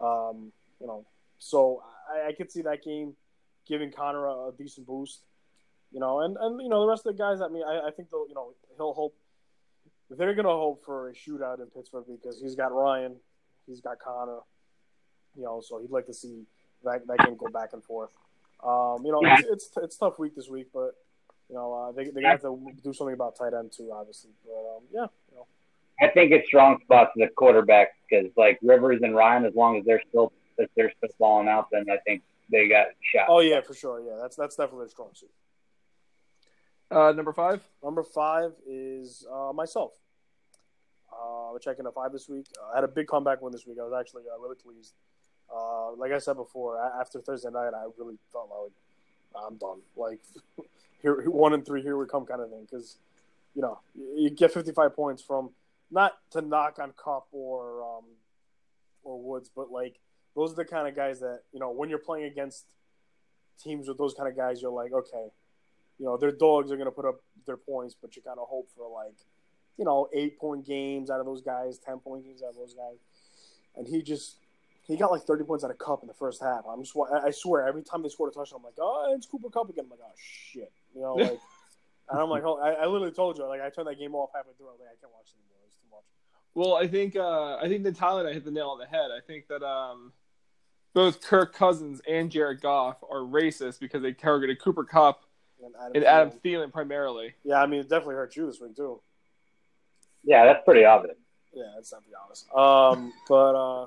Um, 0.00 0.52
you 0.80 0.86
know, 0.86 1.04
so 1.38 1.82
I, 2.10 2.28
I 2.28 2.32
could 2.32 2.50
see 2.50 2.62
that 2.62 2.82
game 2.84 3.14
giving 3.66 3.90
Connor 3.90 4.26
a, 4.26 4.48
a 4.48 4.52
decent 4.56 4.86
boost. 4.86 5.20
You 5.94 6.00
know, 6.00 6.22
and, 6.22 6.36
and 6.40 6.60
you 6.60 6.68
know 6.68 6.80
the 6.80 6.88
rest 6.88 7.06
of 7.06 7.16
the 7.16 7.22
guys. 7.22 7.40
I 7.40 7.46
mean, 7.46 7.62
I, 7.62 7.86
I 7.86 7.90
think 7.92 8.10
they'll 8.10 8.26
you 8.28 8.34
know 8.34 8.52
he'll 8.76 8.92
hope 8.92 9.14
they're 10.10 10.34
gonna 10.34 10.48
hope 10.48 10.84
for 10.84 11.08
a 11.08 11.12
shootout 11.12 11.60
in 11.60 11.66
Pittsburgh 11.66 12.04
because 12.08 12.40
he's 12.42 12.56
got 12.56 12.74
Ryan, 12.74 13.14
he's 13.68 13.80
got 13.80 14.00
Conner. 14.00 14.40
You 15.36 15.44
know, 15.44 15.62
so 15.64 15.80
he'd 15.80 15.92
like 15.92 16.06
to 16.06 16.14
see 16.14 16.42
that 16.82 17.06
that 17.06 17.18
game 17.18 17.36
go 17.36 17.46
back 17.46 17.74
and 17.74 17.84
forth. 17.84 18.10
Um, 18.64 19.04
you 19.04 19.12
know, 19.12 19.20
it's, 19.22 19.46
it's 19.48 19.70
it's 19.76 19.96
tough 19.96 20.18
week 20.18 20.34
this 20.34 20.48
week, 20.48 20.66
but 20.74 20.96
you 21.48 21.54
know 21.54 21.72
uh, 21.72 21.92
they 21.92 22.10
they 22.10 22.22
have 22.22 22.40
to 22.40 22.58
do 22.82 22.92
something 22.92 23.14
about 23.14 23.36
tight 23.36 23.54
end 23.54 23.70
too, 23.70 23.90
obviously. 23.94 24.30
But 24.44 24.76
um, 24.76 24.82
yeah, 24.92 25.06
you 25.30 25.36
know, 25.36 25.46
I 26.02 26.08
think 26.08 26.32
it's 26.32 26.48
strong 26.48 26.80
spots 26.82 27.12
the 27.14 27.28
quarterback 27.36 27.90
because 28.10 28.32
like 28.36 28.58
Rivers 28.62 29.00
and 29.02 29.14
Ryan, 29.14 29.44
as 29.44 29.54
long 29.54 29.78
as 29.78 29.84
they're 29.84 30.02
still 30.08 30.32
if 30.58 30.68
they're 30.76 30.92
still 30.96 31.10
falling 31.20 31.46
out, 31.46 31.68
then 31.70 31.86
I 31.88 31.98
think 32.04 32.22
they 32.50 32.68
got 32.68 32.86
shot. 33.00 33.26
oh 33.28 33.38
yeah, 33.38 33.60
for 33.60 33.74
sure, 33.74 34.00
yeah, 34.00 34.18
that's 34.20 34.34
that's 34.34 34.56
definitely 34.56 34.86
a 34.86 34.90
strong 34.90 35.10
suit. 35.14 35.30
Uh, 36.90 37.12
number 37.12 37.32
five. 37.32 37.62
Number 37.82 38.02
five 38.02 38.52
is 38.66 39.26
uh, 39.32 39.52
myself. 39.52 39.92
Uh, 41.12 41.50
we're 41.52 41.58
checking 41.58 41.86
a 41.86 41.92
five 41.92 42.12
this 42.12 42.28
week. 42.28 42.46
Uh, 42.60 42.72
I 42.72 42.76
had 42.76 42.84
a 42.84 42.88
big 42.88 43.06
comeback 43.06 43.40
win 43.40 43.52
this 43.52 43.66
week. 43.66 43.78
I 43.80 43.84
was 43.84 43.94
actually 43.98 44.24
uh, 44.32 44.40
really 44.40 44.56
pleased. 44.56 44.94
Uh, 45.54 45.92
like 45.92 46.12
I 46.12 46.18
said 46.18 46.36
before, 46.36 46.78
after 47.00 47.20
Thursday 47.20 47.50
night, 47.50 47.72
I 47.74 47.86
really 47.98 48.16
felt 48.32 48.50
like 48.50 49.44
I'm 49.44 49.56
done. 49.56 49.80
Like 49.96 50.20
here, 51.02 51.28
one 51.28 51.52
and 51.52 51.64
three, 51.64 51.82
here 51.82 51.96
we 51.96 52.06
come, 52.06 52.26
kind 52.26 52.40
of 52.40 52.50
thing. 52.50 52.66
Because 52.68 52.98
you 53.54 53.62
know, 53.62 53.78
you 53.94 54.24
you 54.24 54.30
get 54.30 54.52
55 54.52 54.94
points 54.94 55.22
from 55.22 55.50
not 55.90 56.12
to 56.32 56.40
knock 56.40 56.78
on 56.80 56.92
Kupp 56.92 57.26
or 57.32 57.82
um, 57.82 58.04
or 59.04 59.20
Woods, 59.20 59.50
but 59.54 59.70
like 59.70 59.96
those 60.34 60.52
are 60.52 60.56
the 60.56 60.64
kind 60.64 60.88
of 60.88 60.96
guys 60.96 61.20
that 61.20 61.40
you 61.52 61.60
know 61.60 61.70
when 61.70 61.88
you're 61.88 61.98
playing 61.98 62.24
against 62.24 62.64
teams 63.62 63.88
with 63.88 63.98
those 63.98 64.14
kind 64.14 64.28
of 64.28 64.36
guys, 64.36 64.60
you're 64.60 64.70
like, 64.72 64.92
okay, 64.92 65.28
you 65.98 66.06
know 66.06 66.16
their 66.16 66.32
dogs 66.32 66.70
are 66.70 66.76
going 66.76 66.88
to 66.88 66.92
put 66.92 67.04
up 67.04 67.20
their 67.46 67.56
points, 67.56 67.94
but 68.00 68.16
you 68.16 68.22
kind 68.22 68.38
of 68.38 68.48
hope 68.48 68.68
for 68.76 68.88
like 68.88 69.16
you 69.78 69.84
know 69.84 70.08
eight 70.12 70.38
point 70.38 70.66
games 70.66 71.10
out 71.10 71.20
of 71.20 71.26
those 71.26 71.42
guys, 71.42 71.78
ten 71.78 71.98
point 71.98 72.24
games 72.24 72.42
out 72.42 72.50
of 72.50 72.56
those 72.56 72.74
guys, 72.74 72.98
and 73.76 73.86
he 73.86 74.02
just 74.02 74.36
he 74.86 74.96
got 74.96 75.10
like 75.10 75.22
30 75.22 75.44
points 75.44 75.64
out 75.64 75.70
of 75.70 75.78
Kupp 75.78 76.02
in 76.02 76.08
the 76.08 76.14
first 76.14 76.42
half. 76.42 76.64
I'm 76.70 76.82
just, 76.82 76.94
I 76.96 77.30
swear, 77.30 77.66
every 77.66 77.82
time 77.82 78.02
they 78.02 78.10
scored 78.10 78.32
a 78.32 78.34
touchdown, 78.34 78.60
I'm 78.60 78.64
like, 78.64 78.74
oh, 78.78 79.14
it's 79.16 79.26
Cooper 79.26 79.48
Kupp 79.48 79.70
again. 79.70 79.84
I'm 79.84 79.90
like, 79.90 80.00
oh 80.02 80.12
shit, 80.16 80.70
you 80.94 81.00
know, 81.00 81.14
like, 81.14 81.40
and 82.10 82.20
I'm 82.20 82.28
like, 82.28 82.44
oh, 82.44 82.58
I, 82.58 82.72
I, 82.72 82.86
literally 82.86 83.12
told 83.12 83.38
you, 83.38 83.46
like, 83.46 83.62
I 83.62 83.70
turned 83.70 83.88
that 83.88 83.98
game 83.98 84.14
off 84.14 84.30
halfway 84.34 84.52
through. 84.52 84.66
I'm 84.66 84.78
like, 84.78 84.88
I 84.88 85.00
can't 85.00 85.12
watch 85.12 85.28
it 85.28 85.40
anymore. 85.40 85.62
It's 85.66 85.76
too 85.76 85.88
much. 85.90 86.04
Well, 86.54 86.74
I 86.74 86.86
think, 86.86 87.16
uh, 87.16 87.56
I 87.56 87.68
think 87.68 87.82
the 87.82 87.92
talent 87.92 88.28
I 88.28 88.34
hit 88.34 88.44
the 88.44 88.50
nail 88.50 88.68
on 88.68 88.78
the 88.78 88.86
head. 88.86 89.10
I 89.10 89.20
think 89.26 89.48
that 89.48 89.62
um, 89.62 90.12
both 90.92 91.22
Kirk 91.22 91.54
Cousins 91.54 92.02
and 92.06 92.30
Jared 92.30 92.60
Goff 92.60 93.02
are 93.10 93.20
racist 93.20 93.80
because 93.80 94.02
they 94.02 94.12
targeted 94.12 94.60
Cooper 94.60 94.84
Kupp 94.84 95.23
and 95.64 95.74
Adam, 95.76 95.92
and 95.94 96.04
Adam 96.04 96.30
Thielen. 96.30 96.42
Thielen 96.42 96.72
primarily. 96.72 97.34
Yeah, 97.44 97.62
I 97.62 97.66
mean, 97.66 97.80
it 97.80 97.88
definitely 97.88 98.16
hurt 98.16 98.36
you 98.36 98.46
this 98.46 98.60
week 98.60 98.76
too. 98.76 99.00
Yeah, 100.24 100.44
that's 100.44 100.64
pretty 100.64 100.84
obvious. 100.84 101.16
Yeah, 101.52 101.64
that's 101.74 101.90
definitely 101.90 102.14
honest. 102.24 102.52
Um, 102.54 103.12
but 103.28 103.54
uh, 103.54 103.86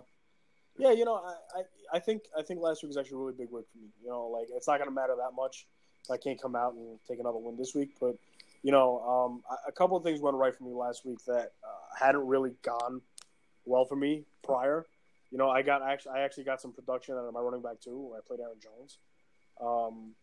yeah, 0.77 0.91
you 0.91 1.05
know, 1.05 1.15
I, 1.15 1.59
I, 1.59 1.97
I 1.97 1.99
think 1.99 2.23
I 2.37 2.41
think 2.41 2.61
last 2.61 2.83
week 2.83 2.89
was 2.89 2.97
actually 2.97 3.15
a 3.15 3.19
really 3.19 3.33
big 3.33 3.51
week 3.51 3.65
for 3.71 3.79
me. 3.79 3.87
You 4.03 4.09
know, 4.09 4.27
like 4.27 4.47
it's 4.53 4.67
not 4.67 4.77
going 4.77 4.89
to 4.89 4.95
matter 4.95 5.15
that 5.17 5.35
much 5.35 5.65
if 6.03 6.11
I 6.11 6.17
can't 6.17 6.41
come 6.41 6.55
out 6.55 6.73
and 6.73 6.99
take 7.07 7.19
another 7.19 7.37
win 7.37 7.57
this 7.57 7.73
week. 7.75 7.91
But 7.99 8.17
you 8.63 8.71
know, 8.71 9.01
um, 9.01 9.43
a 9.67 9.71
couple 9.71 9.97
of 9.97 10.03
things 10.03 10.19
went 10.19 10.35
right 10.35 10.55
for 10.55 10.63
me 10.63 10.73
last 10.73 11.05
week 11.05 11.23
that 11.25 11.51
uh, 11.63 11.95
hadn't 11.99 12.25
really 12.27 12.53
gone 12.63 13.01
well 13.65 13.85
for 13.85 13.95
me 13.95 14.23
prior. 14.43 14.85
You 15.31 15.37
know, 15.37 15.49
I 15.49 15.61
got 15.61 15.81
actually 15.81 16.13
I 16.13 16.21
actually 16.21 16.45
got 16.45 16.61
some 16.61 16.71
production 16.71 17.15
out 17.15 17.25
of 17.25 17.33
my 17.33 17.41
running 17.41 17.61
back 17.61 17.81
too. 17.81 18.09
Where 18.09 18.19
I 18.19 18.21
played 18.25 18.39
Aaron 18.39 18.57
Jones. 18.61 18.97
Um, 19.59 20.13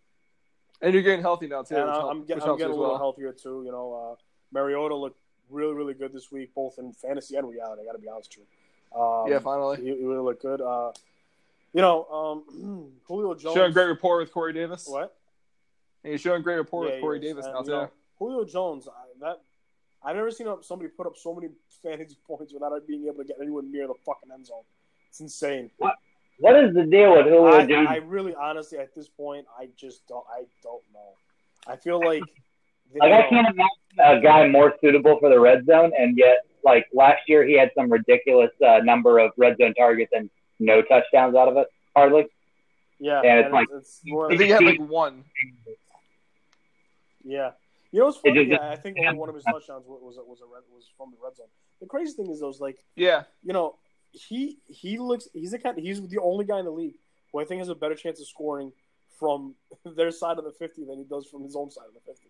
and 0.81 0.93
you're 0.95 1.03
getting 1.03 1.23
healthy 1.23 1.47
now 1.47 1.63
too. 1.63 1.77
And 1.77 1.91
I'm, 1.91 2.25
get, 2.25 2.43
I'm, 2.43 2.57
getting 2.57 2.73
a 2.73 2.77
little 2.77 2.91
well. 2.91 2.99
healthier 2.99 3.33
too. 3.33 3.63
You 3.65 3.73
know, 3.73 4.13
uh, 4.13 4.17
Mariota 4.53 4.95
looked 4.95 5.19
really 5.51 5.75
really 5.75 5.95
good 5.95 6.13
this 6.13 6.31
week, 6.31 6.55
both 6.55 6.79
in 6.79 6.93
fantasy 6.93 7.37
and 7.37 7.49
reality. 7.49 7.83
I 7.83 7.85
got 7.85 7.93
to 7.93 7.99
be 7.99 8.09
honest 8.09 8.37
with 8.37 8.47
you. 8.47 9.01
Um, 9.01 9.31
yeah, 9.31 9.39
finally, 9.39 9.79
he, 9.79 9.97
he 9.97 10.05
really 10.05 10.23
looked 10.23 10.43
good. 10.43 10.61
Uh, 10.61 10.93
you 11.73 11.81
know, 11.81 12.05
um, 12.07 12.93
Julio 13.05 13.35
Jones 13.35 13.55
showing 13.55 13.73
great 13.73 13.89
rapport 13.89 14.19
with 14.19 14.33
Corey 14.33 14.53
Davis. 14.53 14.87
What? 14.89 15.17
And 16.03 16.13
he's 16.13 16.21
showing 16.21 16.43
great 16.43 16.57
rapport 16.57 16.87
yeah, 16.87 16.93
with 16.93 17.01
Corey 17.01 17.21
Davis 17.21 17.47
now 17.47 17.63
too. 17.63 17.89
Julio 18.19 18.45
Jones, 18.45 18.87
I, 18.89 19.05
that 19.21 19.41
I've 20.05 20.17
never 20.17 20.31
seen 20.31 20.47
somebody 20.63 20.91
put 20.91 21.07
up 21.07 21.17
so 21.17 21.35
many 21.35 21.49
fantasy 21.83 22.17
points 22.27 22.53
without 22.53 22.87
being 22.87 23.07
able 23.07 23.19
to 23.19 23.25
get 23.25 23.37
anywhere 23.41 23.63
near 23.63 23.87
the 23.87 23.95
fucking 24.07 24.31
end 24.33 24.47
zone. 24.47 24.63
It's 25.09 25.21
insane. 25.21 25.71
What? 25.79 25.97
What 26.39 26.57
is 26.57 26.75
the 26.75 26.85
deal 26.85 27.17
with 27.17 27.27
Julio 27.27 27.59
I, 27.59 27.67
Jones? 27.67 27.89
I 27.91 27.97
really, 27.97 28.35
honestly, 28.35 28.79
at 28.79 28.95
this 28.95 29.09
point, 29.09 29.47
I 29.59 29.69
just 29.77 30.07
don't. 30.07 30.25
I 30.33 30.45
don't 30.63 30.83
know. 30.93 31.15
I 31.67 31.77
feel 31.77 32.05
like 32.05 32.23
like 32.97 33.13
I 33.13 33.29
can't 33.29 33.47
imagine 33.47 34.19
a 34.19 34.21
guy 34.21 34.49
more 34.49 34.75
suitable 34.81 35.19
for 35.19 35.29
the 35.29 35.39
red 35.39 35.65
zone, 35.67 35.93
and 35.99 36.17
yet 36.19 36.39
like 36.65 36.87
last 36.93 37.23
year 37.29 37.45
he 37.47 37.59
had 37.59 37.71
some 37.77 37.91
ridiculous 37.91 38.51
uh, 38.67 38.79
number 38.79 39.19
of 39.19 39.33
red 39.37 39.57
zone 39.59 39.75
targets 39.75 40.13
and 40.15 40.31
no 40.59 40.83
touchdowns 40.83 41.35
out 41.35 41.49
of 41.49 41.57
it, 41.57 41.69
hardly. 41.95 42.27
Yeah, 42.99 43.21
and 43.21 43.39
it's 43.39 43.47
and 43.47 43.55
like 43.55 43.69
it's, 43.73 44.01
more 44.05 44.27
I 44.27 44.37
think 44.37 44.43
he 44.43 44.51
had 44.51 44.63
like 44.63 44.81
one. 44.81 45.25
Yeah, 47.25 47.53
you 47.91 48.01
know 48.01 48.07
what's 48.07 48.19
funny? 48.19 48.47
Just, 48.47 48.61
yeah, 48.61 48.71
I 48.71 48.77
think 48.77 48.99
only 48.99 49.19
one 49.19 49.29
of 49.29 49.35
his 49.35 49.45
touchdowns 49.45 49.85
was 49.87 50.01
was 50.03 50.19
was, 50.27 50.41
a 50.41 50.45
red, 50.53 50.63
was 50.73 50.85
from 50.97 51.11
the 51.11 51.17
red 51.23 51.37
zone. 51.37 51.47
The 51.81 51.87
crazy 51.87 52.13
thing 52.13 52.31
is, 52.31 52.41
those 52.41 52.61
like 52.61 52.79
yeah, 52.97 53.25
you 53.43 53.53
know, 53.53 53.77
he 54.15 54.59
he 54.69 54.99
looks 54.99 55.29
he's 55.33 55.51
the 55.51 55.59
kind 55.59 55.79
he's 55.79 56.01
the 56.07 56.21
only 56.21 56.45
guy 56.45 56.59
in 56.59 56.65
the 56.65 56.71
league 56.71 56.95
who 57.33 57.41
I 57.41 57.45
think 57.45 57.59
has 57.59 57.69
a 57.69 57.75
better 57.75 57.95
chance 57.95 58.21
of 58.21 58.29
scoring 58.29 58.73
from 59.19 59.55
their 59.85 60.11
side 60.11 60.39
of 60.39 60.45
the 60.45 60.53
fifty 60.53 60.85
than 60.85 60.99
he 60.99 61.05
does 61.05 61.27
from 61.27 61.43
his 61.43 61.57
own 61.57 61.71
side 61.71 61.87
of 61.89 61.95
the 61.95 62.01
fifty. 62.01 62.29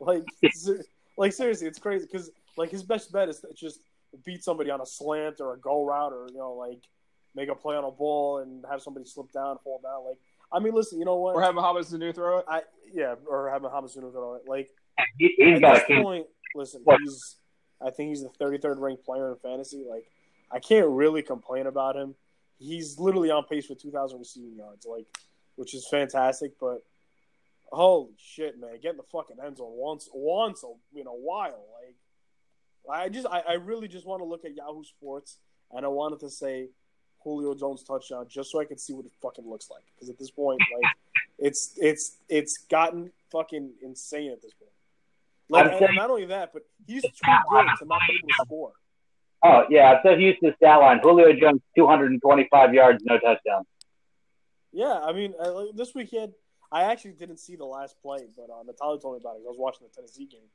Like, 0.00 0.84
like 1.16 1.32
seriously, 1.32 1.66
it's 1.66 1.78
crazy 1.78 2.06
because 2.10 2.30
like 2.56 2.70
his 2.70 2.82
best 2.82 3.12
bet 3.12 3.28
is 3.28 3.40
to 3.40 3.48
just 3.54 3.80
beat 4.24 4.42
somebody 4.42 4.70
on 4.70 4.80
a 4.80 4.86
slant 4.86 5.40
or 5.40 5.52
a 5.52 5.58
go 5.58 5.84
route 5.84 6.12
or 6.12 6.28
you 6.30 6.38
know 6.38 6.54
like 6.54 6.80
make 7.34 7.48
a 7.48 7.54
play 7.54 7.76
on 7.76 7.84
a 7.84 7.90
ball 7.90 8.38
and 8.38 8.64
have 8.70 8.82
somebody 8.82 9.06
slip 9.06 9.30
down, 9.32 9.58
fall 9.62 9.80
down. 9.82 10.04
Like, 10.04 10.18
I 10.52 10.58
mean, 10.58 10.74
listen, 10.74 10.98
you 10.98 11.04
know 11.04 11.16
what? 11.16 11.36
Or 11.36 11.42
have 11.42 11.54
Mohamed 11.54 11.84
Sanu 11.84 12.14
throw 12.14 12.38
it. 12.38 12.46
I 12.48 12.62
yeah, 12.92 13.14
or 13.26 13.50
have 13.50 13.62
Mohamed 13.62 13.90
Sanu 13.90 14.10
throw 14.12 14.34
it. 14.34 14.42
Like, 14.48 14.70
he, 15.18 15.34
he's 15.36 15.62
at 15.62 15.86
this 15.86 15.98
point, 16.02 16.26
listen, 16.54 16.80
what? 16.84 17.00
he's 17.00 17.36
I 17.80 17.90
think 17.90 18.10
he's 18.10 18.22
the 18.22 18.30
33rd 18.30 18.80
ranked 18.80 19.04
player 19.04 19.30
in 19.30 19.36
fantasy. 19.36 19.84
Like, 19.88 20.04
I 20.50 20.58
can't 20.58 20.88
really 20.88 21.22
complain 21.22 21.66
about 21.66 21.96
him. 21.96 22.14
He's 22.58 22.98
literally 22.98 23.30
on 23.30 23.44
pace 23.44 23.66
for 23.66 23.74
2,000 23.74 24.18
receiving 24.18 24.56
yards, 24.56 24.86
like, 24.86 25.06
which 25.56 25.74
is 25.74 25.86
fantastic. 25.88 26.52
But 26.60 26.82
holy 27.70 28.12
shit, 28.18 28.58
man, 28.58 28.78
get 28.82 28.92
in 28.92 28.96
the 28.96 29.02
fucking 29.04 29.36
end 29.44 29.58
zone 29.58 29.72
once, 29.72 30.08
once 30.12 30.64
in 30.94 31.06
a 31.06 31.10
while. 31.10 31.64
Like, 31.82 31.94
I 32.90 33.08
just, 33.08 33.26
I, 33.26 33.40
I 33.40 33.52
really 33.54 33.88
just 33.88 34.06
want 34.06 34.20
to 34.20 34.24
look 34.24 34.44
at 34.44 34.54
Yahoo 34.54 34.82
Sports 34.84 35.38
and 35.72 35.84
I 35.84 35.88
wanted 35.88 36.20
to 36.20 36.30
say 36.30 36.68
Julio 37.22 37.54
Jones 37.54 37.82
touchdown 37.82 38.26
just 38.28 38.50
so 38.50 38.60
I 38.60 38.64
could 38.64 38.80
see 38.80 38.94
what 38.94 39.04
it 39.04 39.12
fucking 39.20 39.48
looks 39.48 39.68
like. 39.70 39.84
Because 39.94 40.08
at 40.08 40.18
this 40.18 40.30
point, 40.30 40.60
like, 40.74 40.92
it's, 41.38 41.74
it's, 41.76 42.16
it's 42.28 42.58
gotten 42.70 43.12
fucking 43.30 43.72
insane 43.82 44.32
at 44.32 44.40
this 44.40 44.54
point. 44.54 44.72
Like, 45.50 45.80
and 45.80 45.96
not 45.96 46.10
only 46.10 46.26
that, 46.26 46.52
but 46.52 46.62
he's 46.86 47.02
too 47.02 47.10
good 47.50 47.66
to 47.78 47.84
not 47.86 48.00
be 48.06 48.14
able 48.14 48.28
to 48.28 48.34
score. 48.44 48.72
Oh 49.42 49.64
yeah, 49.70 50.02
so 50.02 50.16
Houston 50.16 50.52
stat 50.56 50.80
line: 50.80 50.98
Julio 51.02 51.32
Jones, 51.32 51.60
two 51.76 51.86
hundred 51.86 52.10
and 52.10 52.20
twenty-five 52.20 52.74
yards, 52.74 53.02
no 53.04 53.18
touchdown. 53.18 53.64
Yeah, 54.72 54.98
I 55.02 55.12
mean, 55.12 55.34
uh, 55.40 55.64
this 55.74 55.94
weekend 55.94 56.32
I 56.70 56.82
actually 56.84 57.12
didn't 57.12 57.38
see 57.38 57.56
the 57.56 57.64
last 57.64 57.96
play, 58.02 58.26
but 58.36 58.50
uh, 58.52 58.62
Natalia 58.66 59.00
told 59.00 59.14
me 59.14 59.20
about 59.20 59.36
it. 59.36 59.42
I 59.46 59.48
was 59.48 59.56
watching 59.58 59.86
the 59.86 59.94
Tennessee 59.94 60.26
game, 60.26 60.48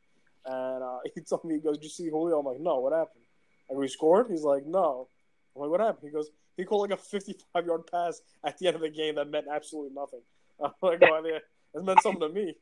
and 0.46 0.84
uh, 0.84 1.00
he 1.16 1.22
told 1.22 1.44
me, 1.46 1.56
he 1.56 1.62
goes, 1.62 1.78
"Did 1.78 1.86
you 1.86 1.90
see 1.90 2.10
Julio?" 2.10 2.40
I'm 2.40 2.46
like, 2.46 2.60
"No, 2.60 2.80
what 2.80 2.94
happened?" 2.94 3.24
And 3.70 3.80
we 3.80 3.88
scored. 3.88 4.28
He's 4.30 4.44
like, 4.44 4.66
"No." 4.66 5.08
I'm 5.56 5.62
like, 5.62 5.72
"What 5.72 5.80
happened?" 5.80 6.04
He 6.04 6.10
goes, 6.10 6.30
"He 6.58 6.66
called 6.66 6.90
like 6.90 7.00
a 7.00 7.02
55 7.02 7.66
yard 7.66 7.88
pass 7.90 8.22
at 8.44 8.58
the 8.58 8.68
end 8.68 8.76
of 8.76 8.82
the 8.82 8.90
game 8.90 9.16
that 9.16 9.30
meant 9.30 9.48
absolutely 9.52 9.94
nothing." 9.96 10.22
I'm 10.64 10.72
like, 10.82 11.02
"Oh, 11.02 11.22
yeah, 11.26 11.40
it 11.74 11.84
meant 11.84 12.02
something 12.02 12.28
to 12.28 12.30
me." 12.30 12.56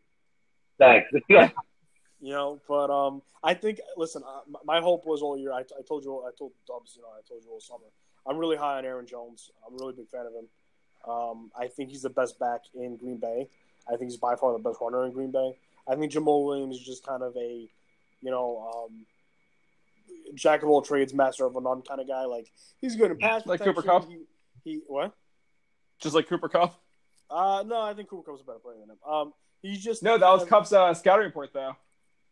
Thanks. 0.79 1.09
You 2.21 2.33
know, 2.33 2.61
but 2.67 2.91
um, 2.91 3.23
I 3.43 3.55
think 3.55 3.79
listen, 3.97 4.21
uh, 4.25 4.41
my 4.63 4.79
hope 4.79 5.07
was 5.07 5.23
all 5.23 5.37
year. 5.37 5.51
I, 5.51 5.61
I 5.61 5.81
told 5.87 6.03
you, 6.03 6.23
I 6.23 6.29
told 6.37 6.51
Dubs, 6.67 6.93
you 6.95 7.01
know, 7.01 7.07
I 7.09 7.21
told 7.27 7.43
you 7.43 7.49
all 7.49 7.59
summer. 7.59 7.87
I'm 8.27 8.37
really 8.37 8.57
high 8.57 8.77
on 8.77 8.85
Aaron 8.85 9.07
Jones. 9.07 9.49
I'm 9.65 9.73
a 9.73 9.77
really 9.77 9.93
big 9.93 10.07
fan 10.07 10.27
of 10.27 10.33
him. 10.33 10.47
Um, 11.09 11.51
I 11.59 11.67
think 11.67 11.89
he's 11.89 12.03
the 12.03 12.11
best 12.11 12.37
back 12.39 12.61
in 12.75 12.95
Green 12.97 13.17
Bay. 13.17 13.49
I 13.87 13.97
think 13.97 14.11
he's 14.11 14.17
by 14.17 14.35
far 14.35 14.53
the 14.53 14.59
best 14.59 14.77
runner 14.79 15.03
in 15.07 15.11
Green 15.11 15.31
Bay. 15.31 15.57
I 15.87 15.95
think 15.95 16.11
Jamaal 16.11 16.45
Williams 16.45 16.77
is 16.77 16.83
just 16.83 17.03
kind 17.03 17.23
of 17.23 17.35
a, 17.35 17.67
you 18.21 18.29
know, 18.29 18.71
um, 18.71 19.05
jack 20.35 20.61
of 20.61 20.69
all 20.69 20.83
trades, 20.83 21.13
master 21.13 21.45
of 21.45 21.55
none 21.61 21.81
kind 21.81 21.99
of 21.99 22.07
guy. 22.07 22.25
Like 22.25 22.51
he's 22.79 22.95
good 22.95 23.09
in 23.09 23.17
pass 23.17 23.45
like 23.47 23.63
Cooper 23.63 23.81
Kupp. 23.81 24.07
He, 24.07 24.19
he, 24.63 24.81
what? 24.85 25.13
Just 25.99 26.13
like 26.13 26.27
Cooper 26.27 26.49
Kupp. 26.49 26.79
Uh, 27.29 27.63
no, 27.65 27.81
I 27.81 27.93
think 27.93 28.09
Cooper 28.09 28.31
Kupp's 28.31 28.41
a 28.41 28.45
better 28.45 28.59
player 28.59 28.77
than 28.79 28.91
him. 28.91 28.97
Um, 29.07 29.33
he's 29.61 29.83
just 29.83 30.03
no. 30.03 30.17
That 30.17 30.29
was 30.29 30.45
Kupp's 30.45 30.71
uh, 30.71 30.93
scouting 30.93 31.25
report, 31.25 31.51
though. 31.53 31.75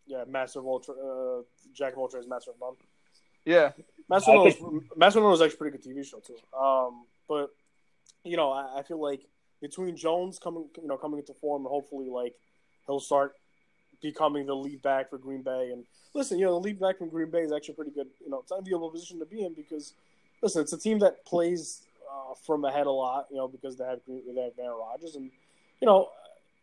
Yeah, 0.09 0.23
master 0.27 0.57
of 0.59 0.65
all, 0.65 0.79
tra- 0.79 0.95
uh, 0.95 1.43
jack 1.73 1.93
of 1.93 1.99
all 1.99 2.07
trades, 2.07 2.27
master 2.27 2.49
of 2.49 2.57
none. 2.59 2.73
Yeah, 3.45 3.71
Master 4.09 4.31
of 4.31 4.37
None 4.37 4.45
was, 4.45 4.83
Master 4.97 5.19
of 5.19 5.23
None 5.23 5.31
was 5.31 5.41
actually 5.41 5.55
a 5.55 5.57
pretty 5.57 5.77
good 5.77 5.95
TV 5.95 6.05
show 6.05 6.19
too. 6.19 6.35
Um, 6.57 7.05
but 7.27 7.51
you 8.23 8.35
know, 8.35 8.51
I, 8.51 8.79
I 8.79 8.83
feel 8.83 9.01
like 9.01 9.21
between 9.61 9.95
Jones 9.95 10.39
coming, 10.39 10.65
you 10.81 10.87
know, 10.87 10.97
coming 10.97 11.19
into 11.19 11.33
form, 11.35 11.65
and 11.65 11.71
hopefully, 11.71 12.09
like 12.09 12.33
he'll 12.87 12.99
start 12.99 13.35
becoming 14.01 14.47
the 14.47 14.55
lead 14.55 14.81
back 14.81 15.11
for 15.11 15.19
Green 15.19 15.43
Bay. 15.43 15.69
And 15.71 15.85
listen, 16.15 16.39
you 16.39 16.45
know, 16.45 16.53
the 16.53 16.59
lead 16.59 16.79
back 16.79 16.97
from 16.97 17.09
Green 17.09 17.29
Bay 17.29 17.41
is 17.41 17.51
actually 17.51 17.75
pretty 17.75 17.91
good. 17.91 18.07
You 18.19 18.31
know, 18.31 18.39
it's 18.39 18.51
an 18.51 18.57
enviable 18.57 18.89
position 18.89 19.19
to 19.19 19.25
be 19.25 19.45
in 19.45 19.53
because, 19.53 19.93
listen, 20.41 20.63
it's 20.63 20.73
a 20.73 20.79
team 20.79 20.99
that 20.99 21.23
plays 21.25 21.83
uh, 22.11 22.33
from 22.45 22.65
ahead 22.65 22.87
a 22.87 22.91
lot. 22.91 23.27
You 23.29 23.37
know, 23.37 23.47
because 23.47 23.77
they 23.77 23.85
have 23.85 23.99
they 24.07 24.41
have 24.41 24.53
Aaron 24.59 24.77
Rodgers, 24.79 25.15
and 25.15 25.29
you 25.81 25.85
know, 25.85 26.09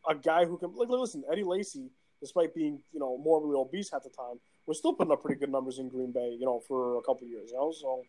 a 0.09 0.15
guy 0.15 0.45
who 0.45 0.59
can 0.59 0.75
like 0.75 0.89
listen, 0.89 1.25
Eddie 1.31 1.45
Lacy, 1.45 1.91
despite 2.20 2.55
being 2.55 2.81
you 2.92 3.00
know 3.00 3.18
morbidly 3.18 3.57
obese 3.57 3.92
at 3.92 4.02
the 4.02 4.11
time, 4.11 4.40
was 4.66 4.79
still 4.79 4.92
putting 4.92 5.12
up 5.12 5.22
pretty 5.22 5.38
good 5.38 5.50
numbers 5.50 5.79
in 5.79 5.88
Green 5.88 6.12
Bay. 6.12 6.37
You 6.38 6.46
know, 6.46 6.61
for 6.66 6.98
a 6.98 7.02
couple 7.02 7.26
years. 7.26 7.50
You 7.50 7.57
know, 7.57 7.72
so. 7.72 8.02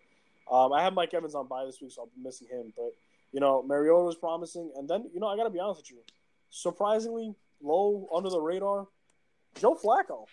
Um, 0.50 0.72
I 0.72 0.82
have 0.82 0.94
Mike 0.94 1.14
Evans 1.14 1.36
on 1.36 1.46
bye 1.48 1.66
this 1.66 1.82
week, 1.82 1.92
so 1.92 2.04
I'll 2.04 2.08
be 2.08 2.24
missing 2.24 2.48
him. 2.50 2.72
But 2.74 2.94
you 3.34 3.42
know, 3.42 3.62
Mariota 3.64 4.06
was 4.06 4.16
promising, 4.16 4.72
and 4.78 4.88
then 4.88 5.10
you 5.14 5.20
know 5.20 5.28
I 5.28 5.36
got 5.36 5.44
to 5.44 5.50
be 5.50 5.60
honest 5.60 5.82
with 5.82 5.92
you, 5.92 5.98
surprisingly 6.50 7.36
low 7.62 8.08
under 8.16 8.30
the 8.30 8.40
radar, 8.40 8.88
Joe 9.60 9.76
Flacco. 9.76 10.26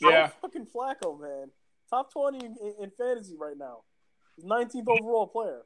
Yeah, 0.00 0.28
Joe 0.28 0.32
fucking 0.40 0.68
Flacco, 0.74 1.20
man, 1.20 1.50
top 1.90 2.12
twenty 2.12 2.46
in, 2.46 2.56
in 2.80 2.90
fantasy 2.96 3.36
right 3.38 3.58
now, 3.58 3.80
nineteenth 4.42 4.88
overall 4.88 5.26
player. 5.26 5.62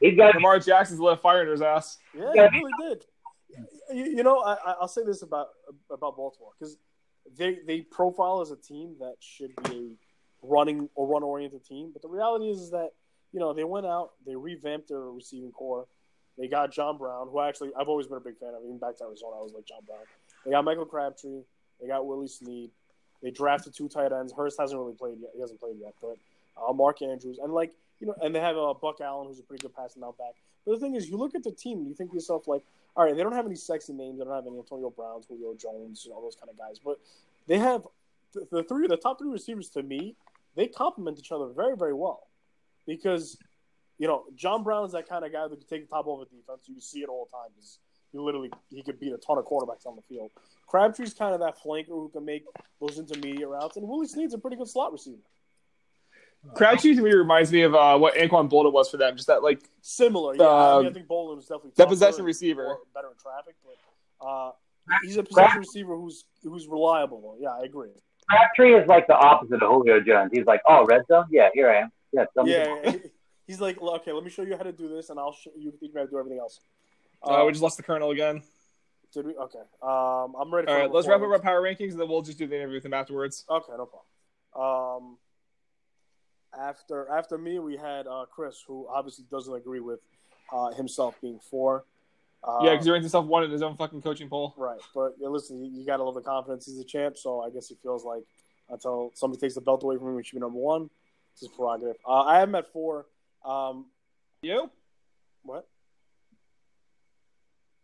He 0.00 0.12
got 0.12 0.36
Lamar 0.36 0.60
Jackson's 0.60 1.00
lit 1.00 1.20
fire 1.20 1.42
in 1.42 1.50
his 1.50 1.62
ass. 1.62 1.98
Yeah, 2.14 2.48
he 2.52 2.58
really 2.58 2.72
did. 2.80 3.04
You, 3.92 4.04
you 4.04 4.22
know, 4.22 4.40
I, 4.40 4.74
will 4.80 4.88
say 4.88 5.02
this 5.04 5.22
about 5.22 5.48
about 5.90 6.16
Baltimore 6.16 6.52
because 6.58 6.76
they 7.36 7.58
they 7.66 7.80
profile 7.80 8.40
as 8.40 8.50
a 8.50 8.56
team 8.56 8.96
that 9.00 9.14
should 9.20 9.52
be 9.64 9.96
a 10.42 10.46
running 10.46 10.88
or 10.94 11.06
run 11.06 11.22
oriented 11.22 11.64
team, 11.64 11.90
but 11.92 12.02
the 12.02 12.08
reality 12.08 12.50
is, 12.50 12.60
is 12.60 12.70
that 12.70 12.90
you 13.32 13.40
know, 13.40 13.52
they 13.52 13.64
went 13.64 13.86
out, 13.86 14.12
they 14.26 14.34
revamped 14.36 14.88
their 14.88 15.00
receiving 15.00 15.52
corps. 15.52 15.86
They 16.38 16.48
got 16.48 16.72
John 16.72 16.98
Brown, 16.98 17.28
who 17.30 17.40
actually 17.40 17.70
I've 17.78 17.88
always 17.88 18.06
been 18.06 18.16
a 18.16 18.20
big 18.20 18.38
fan 18.38 18.50
of. 18.54 18.62
Even 18.64 18.78
back 18.78 18.96
to 18.98 19.04
Arizona, 19.04 19.36
I 19.36 19.42
was 19.42 19.52
like 19.52 19.64
John 19.66 19.80
Brown. 19.86 20.00
They 20.44 20.52
got 20.52 20.64
Michael 20.64 20.86
Crabtree. 20.86 21.42
They 21.80 21.88
got 21.88 22.06
Willie 22.06 22.28
Snead. 22.28 22.70
They 23.22 23.30
drafted 23.30 23.74
two 23.74 23.88
tight 23.88 24.12
ends. 24.12 24.32
Hurst 24.32 24.56
hasn't 24.60 24.78
really 24.78 24.94
played 24.94 25.18
yet. 25.20 25.30
He 25.34 25.40
hasn't 25.40 25.58
played 25.58 25.76
yet, 25.80 25.94
but 26.00 26.16
uh, 26.56 26.72
Mark 26.72 27.02
Andrews 27.02 27.38
and 27.42 27.52
like 27.52 27.72
you 27.98 28.06
know, 28.06 28.14
and 28.22 28.32
they 28.32 28.40
have 28.40 28.56
uh, 28.56 28.74
Buck 28.80 29.00
Allen, 29.00 29.26
who's 29.26 29.40
a 29.40 29.42
pretty 29.42 29.62
good 29.62 29.74
passing 29.74 30.02
out 30.04 30.16
back. 30.16 30.34
But 30.64 30.74
the 30.74 30.80
thing 30.80 30.94
is, 30.94 31.08
you 31.10 31.16
look 31.16 31.34
at 31.34 31.42
the 31.42 31.50
team, 31.50 31.78
and 31.78 31.88
you 31.88 31.94
think 31.94 32.10
to 32.10 32.14
yourself 32.14 32.46
like, 32.46 32.62
all 32.96 33.04
right, 33.04 33.16
they 33.16 33.22
don't 33.22 33.32
have 33.32 33.46
any 33.46 33.54
sexy 33.54 33.92
names. 33.92 34.18
They 34.18 34.24
don't 34.24 34.34
have 34.34 34.46
any 34.46 34.58
Antonio 34.58 34.90
Browns, 34.90 35.26
Julio 35.28 35.54
Jones, 35.54 36.02
you 36.04 36.10
know, 36.10 36.20
those 36.20 36.36
kind 36.36 36.50
of 36.50 36.58
guys. 36.58 36.78
But 36.84 36.98
they 37.46 37.58
have 37.58 37.86
the, 38.34 38.46
the 38.50 38.62
three, 38.64 38.86
the 38.86 38.96
top 38.96 39.18
three 39.18 39.30
receivers 39.30 39.68
to 39.70 39.82
me, 39.82 40.16
they 40.56 40.66
complement 40.66 41.18
each 41.18 41.30
other 41.30 41.48
very, 41.54 41.76
very 41.76 41.94
well. 41.94 42.26
Because 42.86 43.38
you 43.98 44.06
know, 44.06 44.24
John 44.36 44.62
Brown 44.62 44.84
is 44.84 44.92
that 44.92 45.08
kind 45.08 45.24
of 45.24 45.32
guy 45.32 45.46
that 45.48 45.56
can 45.56 45.68
take 45.68 45.88
the 45.88 45.94
top 45.94 46.06
over 46.06 46.24
defense. 46.24 46.62
You 46.66 46.80
see 46.80 47.00
it 47.00 47.08
all 47.08 47.26
the 47.30 47.36
time. 47.36 47.50
He's, 47.56 47.78
he 48.12 48.18
literally 48.18 48.50
he 48.70 48.82
could 48.82 48.98
beat 48.98 49.12
a 49.12 49.18
ton 49.18 49.38
of 49.38 49.44
quarterbacks 49.44 49.86
on 49.86 49.96
the 49.96 50.02
field. 50.02 50.30
Crabtree's 50.66 51.12
kind 51.12 51.34
of 51.34 51.40
that 51.40 51.56
flanker 51.58 51.88
who 51.88 52.08
can 52.08 52.24
make 52.24 52.44
those 52.80 52.98
intermediate 52.98 53.48
routes, 53.48 53.76
and 53.76 53.86
Willie 53.86 54.06
Snead's 54.06 54.34
a 54.34 54.38
pretty 54.38 54.56
good 54.56 54.68
slot 54.68 54.92
receiver. 54.92 55.18
Crabtree 56.54 56.94
to 56.94 57.02
me 57.02 57.12
reminds 57.12 57.52
me 57.52 57.62
of 57.62 57.74
uh, 57.74 57.98
what 57.98 58.14
Anquan 58.14 58.48
Boldin 58.50 58.72
was 58.72 58.88
for 58.90 58.96
them. 58.96 59.16
Just 59.16 59.26
that 59.28 59.42
like 59.42 59.60
similar. 59.82 60.34
Yeah, 60.36 60.44
I, 60.44 60.76
mean, 60.78 60.86
I 60.86 60.88
Um, 60.88 60.94
think 60.94 61.06
Boldin 61.08 61.36
was 61.36 61.46
definitely 61.46 61.72
that 61.76 61.88
possession 61.88 62.24
receiver. 62.24 62.76
better 62.94 63.08
in 63.08 63.14
traffic, 63.20 63.56
but 63.64 64.26
uh, 64.26 64.52
he's 65.02 65.16
a 65.16 65.22
possession 65.22 65.58
receiver 65.60 65.96
who's 65.96 66.24
who's 66.42 66.66
reliable. 66.68 67.36
Yeah, 67.40 67.50
I 67.50 67.64
agree. 67.64 67.90
Crabtree 68.30 68.74
is 68.74 68.86
like 68.88 69.06
the 69.06 69.16
opposite 69.16 69.62
of 69.62 69.68
Julio 69.68 70.00
Jones. 70.00 70.30
He's 70.32 70.46
like, 70.46 70.60
oh, 70.66 70.84
red 70.86 71.02
zone? 71.10 71.24
Yeah, 71.30 71.48
here 71.54 71.70
I 71.70 71.80
am. 71.82 71.92
Yeah. 72.12 72.24
Yeah, 72.44 72.92
he's 73.46 73.60
like, 73.60 73.80
okay, 73.80 74.12
let 74.12 74.22
me 74.24 74.30
show 74.30 74.42
you 74.42 74.56
how 74.56 74.62
to 74.62 74.72
do 74.72 74.88
this, 74.88 75.10
and 75.10 75.18
I'll 75.18 75.32
show 75.32 75.50
you 75.58 75.72
you 75.80 75.90
how 75.94 76.02
to 76.04 76.08
do 76.10 76.18
everything 76.18 76.38
else. 76.38 76.60
uh, 77.22 77.42
we 77.44 77.52
just 77.52 77.62
lost 77.62 77.76
the 77.78 77.82
Colonel 77.82 78.10
again. 78.10 78.42
did 79.12 79.26
we? 79.26 79.34
Okay, 79.34 79.58
um, 79.82 80.34
I'm 80.40 80.52
ready. 80.54 80.66
For 80.66 80.72
All 80.72 80.78
right, 80.80 80.90
let's 80.92 81.06
wrap 81.08 81.20
up 81.20 81.28
our 81.28 81.38
power 81.40 81.60
rankings, 81.62 81.92
and 81.92 82.00
then 82.00 82.08
we'll 82.08 82.22
just 82.22 82.38
do 82.38 82.46
the 82.46 82.54
interview 82.56 82.76
with 82.76 82.84
him 82.86 82.94
afterwards. 82.94 83.44
Okay, 83.50 83.72
no 83.76 83.86
problem. 83.86 85.02
Um, 85.04 85.18
after 86.58 87.08
after 87.10 87.36
me, 87.38 87.58
we 87.58 87.76
had 87.76 88.06
uh, 88.06 88.24
Chris, 88.30 88.62
who 88.66 88.86
obviously 88.88 89.24
doesn't 89.30 89.54
agree 89.54 89.80
with 89.80 90.00
uh, 90.52 90.70
himself 90.72 91.16
being 91.20 91.38
four. 91.38 91.84
Uh, 92.42 92.60
yeah, 92.62 92.70
because 92.70 92.86
he 92.86 92.92
ranks 92.92 93.04
himself 93.04 93.26
one 93.26 93.42
in 93.42 93.50
his 93.50 93.62
own 93.62 93.76
fucking 93.76 94.00
coaching 94.00 94.28
poll. 94.28 94.54
right. 94.56 94.78
But 94.94 95.16
yeah, 95.18 95.28
listen, 95.28 95.62
you, 95.64 95.70
you 95.80 95.84
got 95.84 95.96
to 95.96 96.04
love 96.04 96.14
the 96.14 96.20
confidence. 96.20 96.66
He's 96.66 96.78
a 96.78 96.84
champ, 96.84 97.18
so 97.18 97.40
I 97.40 97.50
guess 97.50 97.68
he 97.68 97.74
feels 97.82 98.04
like 98.04 98.22
until 98.70 99.10
somebody 99.14 99.40
takes 99.40 99.54
the 99.54 99.60
belt 99.60 99.82
away 99.82 99.96
from 99.96 100.10
him, 100.10 100.18
he 100.18 100.22
should 100.22 100.36
be 100.36 100.40
number 100.40 100.58
one. 100.58 100.88
It's 101.32 101.40
his 101.40 101.48
prerogative. 101.50 101.96
Uh, 102.06 102.22
I 102.22 102.38
have 102.38 102.48
him 102.48 102.54
at 102.54 102.72
four. 102.72 103.06
Um, 103.44 103.86
You, 104.42 104.70
what? 105.42 105.66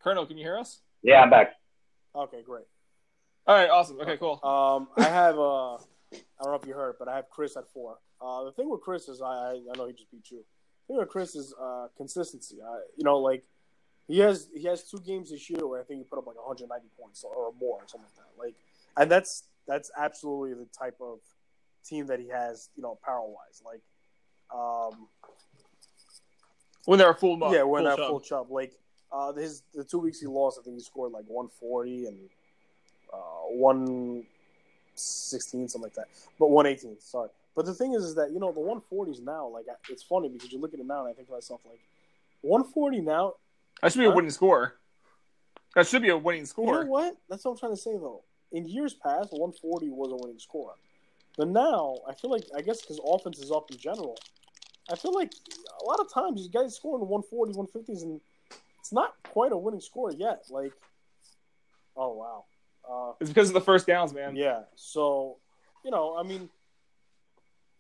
Colonel, 0.03 0.27
can 0.27 0.37
you 0.37 0.45
hear 0.45 0.59
us? 0.59 0.81
Yeah, 1.03 1.21
I'm 1.21 1.31
back. 1.31 1.55
Okay, 2.15 2.43
great. 2.43 2.65
All 3.47 3.57
right, 3.57 3.69
awesome. 3.69 4.01
Okay, 4.01 4.17
cool. 4.19 4.39
Um, 4.43 4.89
I 4.97 5.09
have 5.09 5.39
uh, 5.39 5.75
I 5.75 5.79
don't 6.43 6.53
know 6.53 6.55
if 6.63 6.67
you 6.67 6.75
heard, 6.75 6.97
but 6.99 7.09
I 7.09 7.17
have 7.17 7.29
Chris 7.31 7.57
at 7.57 7.69
four. 7.73 7.99
Uh, 8.21 8.45
the 8.45 8.53
thing 8.53 8.71
with 8.71 8.81
Chris 8.81 9.09
is 9.09 9.21
I 9.21 9.59
I, 9.73 9.77
know 9.77 9.87
he 9.87 9.93
just 9.93 10.11
beat 10.11 10.31
you. 10.31 10.45
The 10.87 10.95
thing 10.95 10.99
with 10.99 11.09
Chris 11.09 11.35
is 11.35 11.55
uh, 11.61 11.89
consistency. 11.97 12.59
I, 12.63 12.81
you 12.97 13.05
know, 13.05 13.19
like 13.19 13.45
he 14.09 14.21
has 14.21 14.49
he 14.55 14.65
has 14.65 14.89
two 14.89 15.01
games 15.01 15.31
this 15.31 15.51
year 15.51 15.67
where 15.67 15.81
I 15.81 15.85
think 15.85 16.01
he 16.01 16.05
put 16.05 16.19
up 16.19 16.27
like 16.27 16.37
190 16.37 16.89
points 17.01 17.25
or 17.25 17.53
more 17.59 17.79
or 17.79 17.83
something 17.87 18.09
like 18.09 18.17
that. 18.17 18.43
Like, 18.43 18.55
and 18.97 19.11
that's 19.11 19.45
that's 19.67 19.91
absolutely 19.97 20.55
the 20.55 20.69
type 20.79 20.97
of 21.01 21.19
team 21.85 22.07
that 22.07 22.21
he 22.21 22.29
has. 22.29 22.71
You 22.77 22.83
know, 22.83 22.99
power 23.05 23.27
wise, 23.27 23.63
like. 23.65 23.83
Um, 24.55 25.09
When 26.85 26.99
they're 26.99 27.15
full, 27.15 27.39
yeah, 27.53 27.63
when 27.63 27.85
chub. 27.85 27.99
full 27.99 28.21
chub. 28.21 28.51
Like 28.51 28.75
uh, 29.11 29.33
his 29.33 29.63
the 29.75 29.85
two 29.85 29.99
weeks 29.99 30.21
he 30.21 30.27
lost, 30.27 30.59
I 30.61 30.65
think 30.65 30.77
he 30.77 30.83
scored 30.83 31.13
like 31.13 31.25
140 31.27 32.07
and 32.07 32.29
uh, 33.13 33.49
116, 33.51 35.69
something 35.69 35.83
like 35.83 35.95
that. 35.95 36.09
But 36.39 36.51
118, 36.51 37.01
sorry. 37.01 37.31
But 37.55 37.67
the 37.67 37.75
thing 37.75 37.95
is, 37.95 38.05
is 38.05 38.15
that 38.17 38.33
you 38.33 38.41
know 38.41 38.53
the 38.53 38.61
140s 38.61 39.23
now, 39.23 39.47
like 39.49 39.67
it's 39.89 40.03
funny 40.03 40.29
because 40.29 40.53
you 40.53 40.61
look 40.61 40.75
at 40.75 40.81
it 40.81 40.87
now 40.87 41.01
and 41.01 41.09
I 41.09 41.13
think 41.13 41.29
to 41.29 41.35
myself 41.35 41.61
like 41.65 41.81
140 42.43 43.01
now. 43.01 43.35
That 43.83 43.93
should 43.93 44.01
be 44.01 44.07
a 44.07 44.11
winning 44.11 44.31
score. 44.31 44.77
That 45.75 45.87
should 45.87 46.03
be 46.03 46.09
a 46.11 46.17
winning 46.17 46.47
score. 46.47 46.79
You 46.79 46.85
know 46.85 46.91
what? 46.91 47.17
That's 47.29 47.45
what 47.45 47.53
I'm 47.53 47.59
trying 47.59 47.73
to 47.73 47.81
say 47.81 47.93
though. 47.93 48.23
In 48.53 48.67
years 48.69 48.95
past, 48.95 49.33
140 49.33 49.91
was 49.91 50.13
a 50.13 50.17
winning 50.17 50.39
score, 50.39 50.75
but 51.37 51.49
now 51.49 51.97
I 52.09 52.15
feel 52.15 52.31
like 52.31 52.45
I 52.57 52.61
guess 52.61 52.81
because 52.81 53.01
offense 53.05 53.39
is 53.39 53.51
up 53.51 53.71
in 53.71 53.79
general, 53.79 54.17
I 54.91 54.97
feel 54.97 55.13
like 55.13 55.33
a 55.81 55.85
lot 55.85 55.99
of 56.01 56.13
times 56.13 56.43
you 56.43 56.51
guys 56.51 56.77
scoring 56.77 57.07
140, 57.09 57.53
150s, 57.53 58.03
and 58.03 58.21
it's 58.79 58.93
not 58.93 59.15
quite 59.25 59.51
a 59.53 59.57
winning 59.57 59.81
score 59.81 60.13
yet. 60.13 60.45
Like, 60.51 60.73
oh 61.97 62.13
wow, 62.13 62.45
uh, 62.89 63.13
It's 63.21 63.31
because 63.31 63.49
of 63.49 63.55
the 63.55 63.61
first 63.61 63.87
downs, 63.87 64.13
man. 64.15 64.37
yeah. 64.37 64.63
So 64.77 65.39
you 65.85 65.91
know, 65.91 66.17
I 66.17 66.23
mean, 66.23 66.49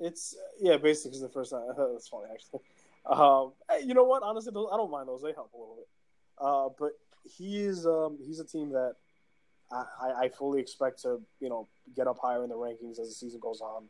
it's 0.00 0.36
yeah, 0.60 0.76
basically 0.76 1.20
the 1.20 1.28
first 1.28 1.50
time. 1.50 1.62
That's 1.76 2.08
funny 2.08 2.26
actually. 2.32 2.60
Um, 3.06 3.52
you 3.86 3.94
know 3.94 4.04
what? 4.04 4.22
Honestly, 4.22 4.50
those, 4.52 4.68
I 4.72 4.76
don't 4.76 4.90
mind 4.90 5.08
those. 5.08 5.22
They 5.22 5.32
help 5.32 5.52
a 5.52 5.56
little 5.58 5.76
bit. 5.76 5.88
Uh, 6.38 6.68
but 6.78 6.92
he 7.36 7.60
is 7.60 7.86
um, 7.86 8.18
he's 8.24 8.40
a 8.40 8.44
team 8.44 8.70
that 8.70 8.94
I, 9.70 9.84
I- 10.00 10.20
I 10.24 10.28
fully 10.28 10.60
expect 10.60 11.02
to 11.02 11.20
you 11.40 11.48
know 11.48 11.68
get 11.94 12.06
up 12.06 12.18
higher 12.20 12.42
in 12.42 12.48
the 12.50 12.56
rankings 12.56 12.98
as 12.98 13.08
the 13.08 13.14
season 13.14 13.40
goes 13.40 13.60
on. 13.60 13.84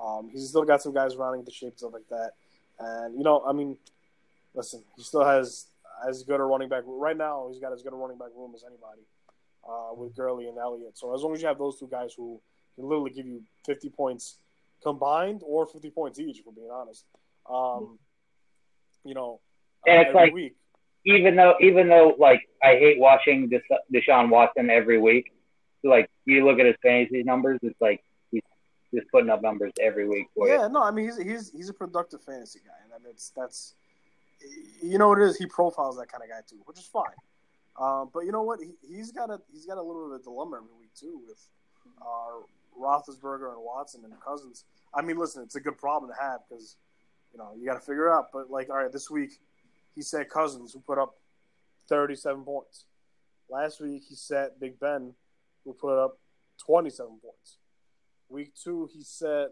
Um, 0.00 0.28
he's 0.28 0.48
still 0.48 0.64
got 0.64 0.82
some 0.82 0.92
guys 0.92 1.16
rounding 1.16 1.44
the 1.44 1.50
shape 1.50 1.76
stuff 1.76 1.92
like 1.92 2.08
that, 2.10 2.32
and 2.78 3.16
you 3.16 3.24
know, 3.24 3.42
I 3.46 3.52
mean, 3.52 3.76
listen, 4.54 4.82
he 4.96 5.02
still 5.02 5.24
has 5.24 5.66
as 6.08 6.22
good 6.22 6.38
a 6.40 6.44
running 6.44 6.68
back 6.68 6.84
right 6.86 7.16
now. 7.16 7.48
He's 7.50 7.58
got 7.60 7.72
as 7.72 7.82
good 7.82 7.92
a 7.92 7.96
running 7.96 8.18
back 8.18 8.28
room 8.36 8.52
as 8.54 8.62
anybody 8.64 9.02
uh, 9.68 9.94
with 9.94 10.14
Gurley 10.14 10.48
and 10.48 10.56
Elliott. 10.58 10.96
So 10.96 11.14
as 11.14 11.22
long 11.22 11.34
as 11.34 11.42
you 11.42 11.48
have 11.48 11.58
those 11.58 11.78
two 11.78 11.88
guys 11.88 12.14
who 12.16 12.40
can 12.76 12.84
literally 12.84 13.10
give 13.10 13.26
you 13.26 13.42
50 13.66 13.88
points 13.90 14.36
combined 14.82 15.42
or 15.44 15.66
50 15.66 15.90
points 15.90 16.18
each, 16.18 16.38
if 16.40 16.46
we're 16.46 16.52
being 16.52 16.70
honest, 16.70 17.04
um, 17.48 17.98
you 19.04 19.14
know, 19.14 19.40
uh, 19.86 19.90
And 19.90 20.00
it's 20.02 20.08
every 20.08 20.20
like- 20.20 20.34
week. 20.34 20.54
Even 21.04 21.36
though, 21.36 21.54
even 21.60 21.88
though, 21.88 22.14
like, 22.18 22.42
I 22.62 22.72
hate 22.74 22.98
watching 22.98 23.48
Des- 23.48 23.62
Deshaun 23.92 24.28
Watson 24.28 24.68
every 24.68 24.98
week. 24.98 25.32
Like, 25.84 26.10
you 26.26 26.44
look 26.44 26.58
at 26.58 26.66
his 26.66 26.74
fantasy 26.82 27.22
numbers, 27.22 27.60
it's 27.62 27.80
like 27.80 28.02
he's 28.32 28.42
just 28.92 29.08
putting 29.10 29.30
up 29.30 29.40
numbers 29.40 29.72
every 29.80 30.06
week 30.08 30.26
for 30.34 30.48
you. 30.48 30.54
Yeah, 30.54 30.66
no, 30.68 30.82
I 30.82 30.90
mean 30.90 31.04
he's 31.06 31.16
he's 31.16 31.50
he's 31.52 31.68
a 31.68 31.72
productive 31.72 32.22
fantasy 32.24 32.58
guy, 32.66 32.74
and 32.94 33.04
that's 33.06 33.30
that's 33.30 33.74
you 34.82 34.98
know 34.98 35.08
what 35.08 35.18
it 35.20 35.24
is. 35.28 35.38
He 35.38 35.46
profiles 35.46 35.96
that 35.98 36.08
kind 36.10 36.22
of 36.24 36.28
guy 36.28 36.40
too, 36.46 36.60
which 36.66 36.78
is 36.78 36.86
fine. 36.86 37.14
Um, 37.80 38.10
but 38.12 38.24
you 38.26 38.32
know 38.32 38.42
what? 38.42 38.58
He, 38.60 38.72
he's 38.94 39.12
got 39.12 39.30
a 39.30 39.40
he's 39.52 39.64
got 39.66 39.78
a 39.78 39.82
little 39.82 40.08
bit 40.08 40.16
of 40.16 40.20
a 40.20 40.24
dilemma 40.24 40.56
every 40.56 40.74
week 40.80 40.92
too 40.98 41.20
with 41.26 41.38
uh, 42.02 42.40
Roethlisberger 42.80 43.52
and 43.52 43.62
Watson 43.62 44.02
and 44.04 44.12
Cousins. 44.20 44.64
I 44.94 45.02
mean, 45.02 45.18
listen, 45.18 45.42
it's 45.42 45.56
a 45.56 45.60
good 45.60 45.78
problem 45.78 46.10
to 46.10 46.20
have 46.20 46.40
because 46.48 46.76
you 47.32 47.38
know 47.38 47.52
you 47.58 47.66
got 47.66 47.74
to 47.74 47.80
figure 47.80 48.12
out. 48.12 48.26
But 48.32 48.50
like, 48.50 48.70
all 48.70 48.76
right, 48.76 48.92
this 48.92 49.10
week 49.10 49.40
he 49.94 50.02
said 50.02 50.28
Cousins 50.28 50.72
who 50.72 50.80
put 50.80 50.98
up 50.98 51.16
thirty 51.88 52.14
seven 52.14 52.42
points. 52.42 52.84
Last 53.50 53.80
week 53.80 54.02
he 54.08 54.14
set 54.14 54.60
Big 54.60 54.78
Ben 54.78 55.14
who 55.64 55.72
put 55.72 56.02
up 56.02 56.18
twenty 56.58 56.90
seven 56.90 57.18
points. 57.22 57.58
Week 58.28 58.52
two 58.54 58.88
he 58.92 59.02
set 59.02 59.50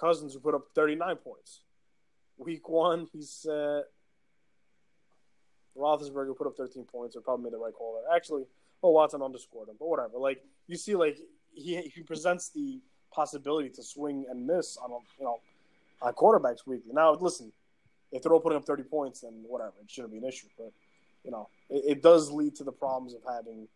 Cousins 0.00 0.32
who 0.34 0.40
put 0.40 0.54
up 0.54 0.68
39 0.74 1.16
points. 1.16 1.60
Week 2.38 2.66
one, 2.68 3.06
he 3.12 3.22
set 3.22 3.84
Roethlisberger 5.76 6.36
put 6.36 6.46
up 6.46 6.56
13 6.56 6.84
points, 6.84 7.16
or 7.16 7.20
probably 7.20 7.44
made 7.44 7.52
the 7.52 7.58
right 7.58 7.72
call 7.72 8.00
there. 8.00 8.16
Actually, 8.16 8.44
oh, 8.82 8.90
Watson 8.90 9.22
underscored 9.22 9.68
him, 9.68 9.76
but 9.78 9.88
whatever. 9.88 10.18
Like 10.18 10.42
you 10.66 10.76
see, 10.76 10.94
like 10.94 11.18
he 11.52 11.80
he 11.94 12.02
presents 12.02 12.50
the 12.50 12.80
possibility 13.12 13.68
to 13.68 13.82
swing 13.82 14.26
and 14.30 14.46
miss 14.46 14.76
on 14.76 14.90
a, 14.90 14.98
you 15.18 15.24
know 15.24 15.40
on 16.02 16.12
quarterbacks 16.14 16.66
weekly. 16.66 16.92
Now, 16.92 17.12
listen, 17.12 17.52
if 18.12 18.22
they're 18.22 18.32
all 18.32 18.40
putting 18.40 18.56
up 18.56 18.64
30 18.64 18.84
points, 18.84 19.20
then 19.20 19.44
whatever, 19.46 19.72
it 19.82 19.90
shouldn't 19.90 20.12
be 20.12 20.18
an 20.18 20.24
issue. 20.24 20.46
But 20.56 20.72
you 21.24 21.30
know, 21.30 21.48
it, 21.68 21.98
it 21.98 22.02
does 22.02 22.30
lead 22.30 22.54
to 22.56 22.64
the 22.64 22.72
problems 22.72 23.14
of 23.14 23.20
having 23.28 23.68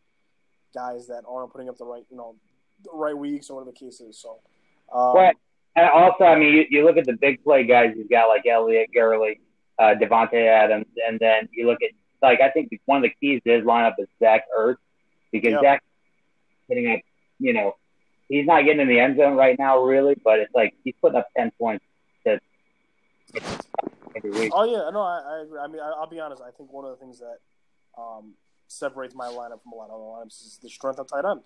guys 0.75 1.07
that 1.07 1.23
aren't 1.29 1.53
putting 1.53 1.69
up 1.69 1.79
the 1.79 1.85
right 1.85 2.05
you 2.11 2.17
know 2.17 2.35
the 2.83 2.91
right 2.93 3.17
weeks 3.17 3.51
or 3.51 3.57
whatever 3.57 3.73
the 3.73 3.85
case 3.85 4.01
is. 4.01 4.19
So. 4.19 4.39
Um, 4.93 5.15
Right. 5.15 5.37
And 5.77 5.89
also, 5.89 6.23
I 6.25 6.39
mean, 6.39 6.53
you, 6.53 6.65
you 6.71 6.85
look 6.85 6.97
at 6.99 7.05
the 7.05 7.15
big 7.15 7.43
play 7.43 7.65
guys. 7.65 7.95
You've 7.97 8.09
got 8.09 8.27
like 8.27 8.47
Elliott, 8.47 8.91
Gurley, 8.95 9.41
uh, 9.77 9.95
Davante 10.01 10.47
Adams, 10.47 10.87
and 11.05 11.19
then 11.19 11.49
you 11.53 11.67
look 11.67 11.79
at 11.83 11.91
like 12.23 12.41
I 12.41 12.51
think 12.51 12.71
one 12.85 12.99
of 12.99 13.03
the 13.03 13.13
keys 13.21 13.41
to 13.45 13.53
his 13.53 13.65
lineup 13.65 13.95
is 13.99 14.07
Zach 14.21 14.45
Ertz 14.57 14.77
because. 15.33 15.55
Zach 15.61 15.83
hitting 16.69 16.93
up, 16.93 17.01
you 17.39 17.53
know, 17.53 17.75
he's 18.29 18.47
not 18.47 18.65
getting 18.65 18.81
in 18.81 18.89
the 18.89 18.99
end 18.99 19.17
zone 19.17 19.37
right 19.37 19.59
now, 19.59 19.83
really, 19.83 20.17
but 20.23 20.39
it's 20.39 20.55
like 20.55 20.75
he's 20.85 20.95
putting 21.01 21.19
up 21.19 21.29
ten 21.37 21.51
points 21.59 21.85
to 22.25 22.39
every 24.17 24.31
week. 24.31 24.53
Oh 24.55 24.65
yeah, 24.65 24.91
no, 24.91 25.01
I, 25.01 25.21
I 25.21 25.43
agree. 25.43 25.59
I 25.59 25.67
mean, 25.67 25.81
I, 25.81 25.93
I'll 25.99 26.09
be 26.09 26.21
honest. 26.21 26.43
I 26.43 26.51
think 26.51 26.73
one 26.73 26.85
of 26.85 26.91
the 26.93 26.97
things 26.97 27.21
that 27.21 27.39
um, 28.01 28.35
separates 28.69 29.15
my 29.15 29.27
lineup 29.27 29.63
from 29.63 29.73
a 29.73 29.77
lot 29.77 29.91
of 29.91 29.95
other 29.95 30.27
lineups 30.27 30.45
is 30.47 30.59
the 30.63 30.69
strength 30.69 30.99
of 30.99 31.09
tight 31.09 31.25
end. 31.29 31.41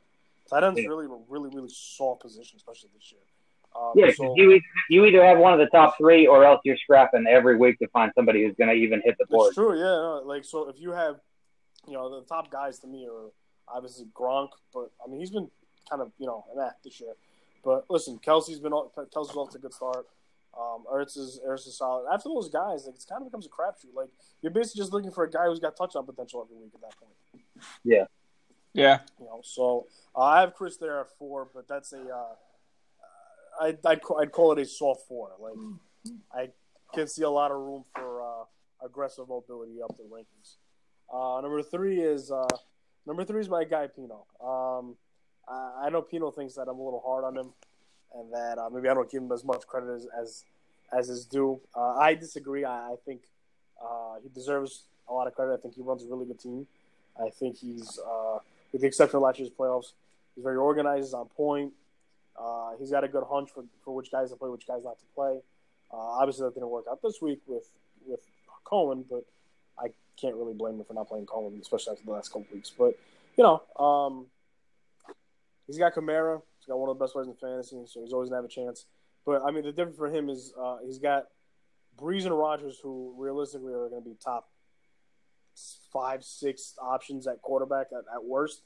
Tight 0.50 0.64
end's 0.64 0.80
Yeah. 0.80 0.88
really 0.88 1.06
a 1.06 1.18
really 1.28 1.50
really 1.52 1.68
soft 1.70 2.22
position, 2.22 2.56
especially 2.56 2.90
this 2.94 3.12
year. 3.12 3.20
Um, 3.76 3.92
Yeah, 3.94 4.10
so, 4.10 4.34
you 4.34 4.52
either, 4.52 4.64
you 4.88 5.04
either 5.04 5.24
have 5.24 5.38
one 5.38 5.52
of 5.52 5.58
the 5.58 5.66
top 5.66 5.98
three, 5.98 6.26
or 6.26 6.42
else 6.44 6.60
you're 6.64 6.78
scrapping 6.78 7.26
every 7.26 7.56
week 7.56 7.78
to 7.80 7.88
find 7.88 8.10
somebody 8.14 8.42
who's 8.44 8.56
going 8.56 8.70
to 8.70 8.74
even 8.74 9.02
hit 9.04 9.16
the 9.18 9.26
board. 9.26 9.52
true. 9.52 9.76
Yeah, 9.76 9.84
no, 9.84 10.22
like 10.24 10.44
so 10.44 10.68
if 10.70 10.80
you 10.80 10.92
have, 10.92 11.16
you 11.86 11.92
know, 11.92 12.18
the 12.20 12.26
top 12.26 12.50
guys 12.50 12.78
to 12.80 12.86
me 12.86 13.06
are 13.06 13.30
Obviously 13.70 14.06
Gronk, 14.14 14.48
but 14.72 14.90
I 15.04 15.10
mean 15.10 15.20
he's 15.20 15.30
been 15.30 15.50
kind 15.88 16.02
of 16.02 16.12
you 16.18 16.26
know 16.26 16.44
an 16.54 16.62
act 16.64 16.84
this 16.84 17.00
year. 17.00 17.14
But 17.64 17.84
listen, 17.88 18.18
Kelce's 18.18 18.60
been 18.60 18.72
Kelce's 18.72 19.36
off 19.36 19.50
to 19.50 19.58
a 19.58 19.60
good 19.60 19.74
start. 19.74 20.06
Um, 20.58 20.84
Ertz 20.92 21.16
is 21.16 21.40
Ertz 21.46 21.66
is 21.66 21.76
solid. 21.76 22.08
After 22.12 22.28
those 22.28 22.48
guys, 22.48 22.86
like, 22.86 22.96
it 22.96 23.04
kind 23.08 23.22
of 23.22 23.28
becomes 23.28 23.46
a 23.46 23.50
crapshoot. 23.50 23.94
Like 23.94 24.08
you're 24.42 24.52
basically 24.52 24.80
just 24.80 24.92
looking 24.92 25.10
for 25.10 25.24
a 25.24 25.30
guy 25.30 25.46
who's 25.46 25.60
got 25.60 25.76
touchdown 25.76 26.06
potential 26.06 26.44
every 26.44 26.56
week 26.60 26.72
at 26.74 26.80
that 26.80 26.94
point. 26.98 27.44
Yeah, 27.84 28.04
yeah. 28.72 29.00
You 29.20 29.26
know, 29.26 29.40
so 29.42 29.86
uh, 30.16 30.22
I 30.22 30.40
have 30.40 30.54
Chris 30.54 30.76
there 30.76 31.00
at 31.00 31.06
four, 31.18 31.48
but 31.54 31.68
that's 31.68 31.92
a 31.92 32.00
uh, 32.00 32.34
I'd, 33.60 33.78
I'd, 33.84 34.00
I'd 34.20 34.32
call 34.32 34.52
it 34.52 34.58
a 34.58 34.64
soft 34.64 35.06
four. 35.06 35.30
Like 35.38 35.54
I 36.32 36.48
can 36.94 37.06
see 37.06 37.22
a 37.22 37.30
lot 37.30 37.50
of 37.50 37.58
room 37.58 37.84
for 37.94 38.22
uh, 38.22 38.44
aggressive 38.84 39.28
mobility 39.28 39.82
up 39.82 39.96
the 39.96 40.04
rankings. 40.04 40.56
Uh, 41.12 41.40
number 41.40 41.62
three 41.62 42.00
is 42.00 42.30
uh, 42.30 42.46
number 43.06 43.24
three 43.24 43.40
is 43.40 43.48
my 43.48 43.64
guy 43.64 43.86
Pino. 43.86 44.26
Um, 44.42 44.96
I, 45.48 45.86
I 45.86 45.90
know 45.90 46.02
Pino 46.02 46.30
thinks 46.30 46.54
that 46.54 46.68
I'm 46.68 46.78
a 46.78 46.84
little 46.84 47.02
hard 47.04 47.24
on 47.24 47.36
him, 47.36 47.52
and 48.14 48.32
that 48.32 48.58
uh, 48.58 48.68
maybe 48.70 48.88
I 48.88 48.94
don't 48.94 49.10
give 49.10 49.22
him 49.22 49.32
as 49.32 49.44
much 49.44 49.66
credit 49.66 49.94
as 49.94 50.06
as, 50.20 50.44
as 50.92 51.08
is 51.08 51.24
due. 51.24 51.60
Uh, 51.74 51.96
I 51.96 52.14
disagree. 52.14 52.64
I, 52.64 52.92
I 52.92 52.96
think 53.04 53.22
uh, 53.82 54.16
he 54.22 54.28
deserves 54.28 54.84
a 55.08 55.12
lot 55.12 55.26
of 55.26 55.34
credit. 55.34 55.54
I 55.54 55.56
think 55.56 55.74
he 55.74 55.82
runs 55.82 56.04
a 56.04 56.06
really 56.06 56.26
good 56.26 56.40
team. 56.40 56.66
I 57.20 57.30
think 57.30 57.58
he's, 57.58 57.98
uh, 57.98 58.38
with 58.72 58.82
the 58.82 58.86
exception 58.86 59.16
of 59.16 59.22
last 59.22 59.38
year's 59.38 59.50
playoffs, 59.50 59.92
he's 60.34 60.44
very 60.44 60.56
organized, 60.56 61.06
he's 61.06 61.14
on 61.14 61.26
point. 61.28 61.72
Uh, 62.38 62.72
he's 62.78 62.90
got 62.90 63.02
a 63.02 63.08
good 63.08 63.24
hunch 63.28 63.50
for, 63.50 63.64
for 63.84 63.94
which 63.94 64.12
guys 64.12 64.30
to 64.30 64.36
play, 64.36 64.48
which 64.48 64.66
guys 64.66 64.84
not 64.84 64.98
to 64.98 65.04
play. 65.14 65.40
Uh, 65.92 65.96
obviously, 65.96 66.44
that 66.44 66.54
didn't 66.54 66.68
work 66.68 66.84
out 66.90 67.00
this 67.02 67.20
week 67.20 67.40
with 67.46 67.68
with 68.06 68.20
Cohen, 68.64 69.04
but 69.10 69.24
I 69.78 69.88
can't 70.20 70.36
really 70.36 70.54
blame 70.54 70.74
him 70.74 70.84
for 70.84 70.94
not 70.94 71.08
playing 71.08 71.26
Cohen, 71.26 71.58
especially 71.60 71.92
after 71.92 72.04
the 72.04 72.12
last 72.12 72.28
couple 72.28 72.46
weeks. 72.52 72.70
But 72.70 72.94
you 73.36 73.44
know, 73.44 73.62
um, 73.82 74.26
he's 75.68 75.78
got 75.78 75.94
Kamara. 75.94 76.42
He's 76.58 76.66
got 76.66 76.78
one 76.80 76.90
of 76.90 76.98
the 76.98 77.04
best 77.04 77.12
players 77.12 77.28
in 77.28 77.34
fantasy, 77.34 77.76
so 77.86 78.02
he's 78.02 78.12
always 78.12 78.28
gonna 78.28 78.42
have 78.42 78.44
a 78.44 78.48
chance. 78.48 78.86
But 79.24 79.42
I 79.46 79.52
mean, 79.52 79.62
the 79.62 79.72
difference 79.72 79.98
for 79.98 80.08
him 80.08 80.28
is 80.28 80.52
uh, 80.60 80.78
he's 80.84 80.98
got 80.98 81.26
Brees 81.98 82.24
and 82.24 82.36
Rodgers, 82.36 82.78
who 82.82 83.14
realistically 83.18 83.72
are 83.72 83.88
going 83.88 84.02
to 84.02 84.08
be 84.08 84.16
top 84.22 84.48
five, 85.92 86.24
six 86.24 86.74
options 86.80 87.26
at 87.26 87.42
quarterback 87.42 87.88
at, 87.92 88.04
at 88.14 88.24
worst. 88.24 88.62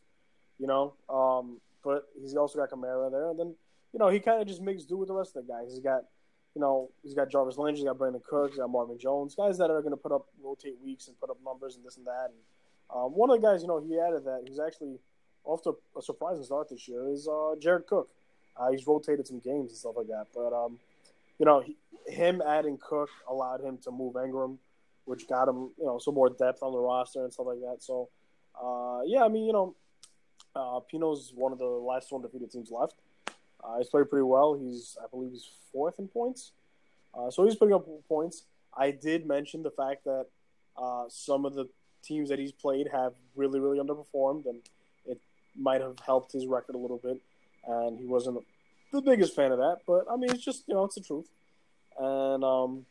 You 0.59 0.67
know, 0.67 0.95
um, 1.09 1.61
but 1.83 2.05
he's 2.21 2.37
also 2.37 2.59
got 2.59 2.71
Kamara 2.71 3.11
there, 3.11 3.31
and 3.31 3.39
then 3.39 3.55
you 3.93 3.99
know 3.99 4.09
he 4.09 4.21
kind 4.21 4.41
of 4.41 4.47
just 4.47 4.63
makes 4.63 4.85
do 4.85 4.97
with 4.97 5.09
the 5.09 5.15
rest 5.15 5.35
of 5.35 5.47
the 5.47 5.53
guys. 5.53 5.73
He's 5.73 5.81
got 5.81 6.05
you 6.55 6.61
know 6.61 6.91
he's 7.03 7.15
got 7.15 7.31
Jarvis 7.31 7.59
Landry, 7.59 7.81
he's 7.81 7.89
got 7.89 7.99
Brandin 7.99 8.23
Cooks, 8.23 8.53
he's 8.53 8.61
got 8.61 8.71
Marvin 8.71 8.99
Jones, 8.99 9.35
guys 9.35 9.59
that 9.59 9.71
are 9.71 9.81
going 9.81 9.93
to 9.93 9.97
put 9.97 10.13
up 10.13 10.27
rotate 10.43 10.77
weeks 10.85 11.09
and 11.09 11.19
put 11.19 11.31
up 11.31 11.39
numbers 11.45 11.77
and 11.77 11.85
this 11.85 11.97
and 11.97 12.07
that. 12.07 12.31
And 12.31 12.95
um, 12.95 13.13
one 13.13 13.31
of 13.31 13.41
the 13.41 13.47
guys, 13.49 13.63
you 13.63 13.69
know, 13.69 13.81
he 13.81 13.99
added 13.99 14.25
that 14.27 14.45
he's 14.47 14.61
actually 14.61 14.99
off 15.45 15.63
to 15.63 15.77
a 15.97 16.03
surprising 16.03 16.45
start 16.45 16.69
this 16.69 16.87
year 16.89 17.09
is 17.09 17.29
uh, 17.29 17.55
Jared 17.61 17.87
Cook. 17.87 18.09
Uh, 18.57 18.71
he's 18.71 18.87
rotated 18.87 19.27
some 19.27 19.39
games 19.39 19.71
and 19.71 19.79
stuff 19.79 19.95
like 19.97 20.09
that, 20.09 20.27
but 20.35 20.53
um, 20.53 20.79
you 21.39 21.47
know, 21.47 21.61
he, 21.61 21.77
him 22.07 22.43
adding 22.47 22.79
Cook 22.81 23.11
allowed 23.29 23.61
him 23.63 23.79
to 23.85 23.91
move 23.91 24.15
Engram, 24.15 24.59
which 25.05 25.29
got 25.29 25.49
him, 25.49 25.71
you 25.79 25.87
know, 25.87 25.99
some 25.99 26.15
more 26.15 26.31
depth 26.31 26.63
on 26.63 26.73
the 26.73 26.79
roster 26.79 27.25
and 27.25 27.33
stuff 27.33 27.47
like 27.47 27.61
that. 27.61 27.79
So, 27.81 28.09
uh, 28.63 29.01
yeah, 29.07 29.25
I 29.25 29.29
mean, 29.29 29.47
you 29.47 29.53
know, 29.53 29.75
uh, 30.55 30.81
Pino's 30.81 31.33
one 31.35 31.53
of 31.53 31.59
the 31.59 31.65
last 31.65 32.13
undefeated 32.13 32.51
teams 32.51 32.71
left. 32.71 32.95
Uh, 33.65 33.79
he's 33.79 33.89
played 33.89 34.11
pretty 34.11 34.25
well. 34.25 34.55
He's, 34.55 34.97
I 35.03 35.07
believe, 35.09 35.33
he's 35.33 35.49
fourth 35.73 35.99
in 35.99 36.09
points. 36.09 36.53
Uh, 37.15 37.31
so 37.31 37.45
he's 37.45 37.55
putting 37.55 37.75
up 37.75 37.87
points. 38.09 38.45
I 38.77 38.91
did 38.91 39.27
mention 39.27 39.63
the 39.63 39.71
fact 39.71 40.05
that 40.05 40.27
uh, 40.77 41.05
some 41.09 41.45
of 41.45 41.55
the 41.55 41.69
teams 42.03 42.29
that 42.31 42.39
he's 42.39 42.53
played 42.53 42.89
have 42.93 43.15
really, 43.37 43.61
really 43.61 43.79
underperformed, 43.79 44.47
and 44.47 44.61
might 45.57 45.81
have 45.81 45.99
helped 46.05 46.33
his 46.33 46.47
record 46.47 46.75
a 46.75 46.79
little 46.79 46.99
bit. 46.99 47.19
And 47.67 47.99
he 47.99 48.07
wasn't 48.07 48.45
the 48.93 49.01
biggest 49.01 49.35
fan 49.35 49.53
of 49.53 49.59
that, 49.59 49.79
but 49.87 50.07
I 50.11 50.17
mean, 50.17 50.31
it's 50.31 50.45
just 50.45 50.65
you 50.67 50.75
know, 50.75 50.85
it's 50.85 50.97
the 50.97 51.01
truth. 51.01 51.27
And 51.99 52.45
um, 52.45 52.87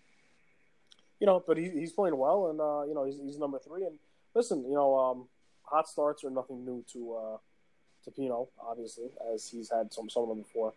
you 1.20 1.28
know, 1.28 1.44
but 1.46 1.58
he, 1.58 1.70
he's 1.70 1.92
playing 1.92 2.18
well, 2.18 2.50
and 2.50 2.60
uh, 2.60 2.84
you 2.88 2.94
know, 2.94 3.06
he's, 3.06 3.18
he's 3.24 3.38
number 3.38 3.60
three. 3.60 3.86
And 3.86 4.00
listen, 4.34 4.64
you 4.64 4.74
know, 4.74 4.98
um, 4.98 5.28
hot 5.64 5.88
starts 5.88 6.24
are 6.24 6.30
nothing 6.30 6.66
new 6.66 6.84
to 6.94 7.14
uh, 7.14 7.38
to 8.06 8.12
Pino, 8.12 8.50
obviously, 8.60 9.10
as 9.34 9.48
he's 9.48 9.70
had 9.70 9.94
some 9.94 10.10
some 10.10 10.24
of 10.24 10.30
them 10.30 10.40
before. 10.42 10.74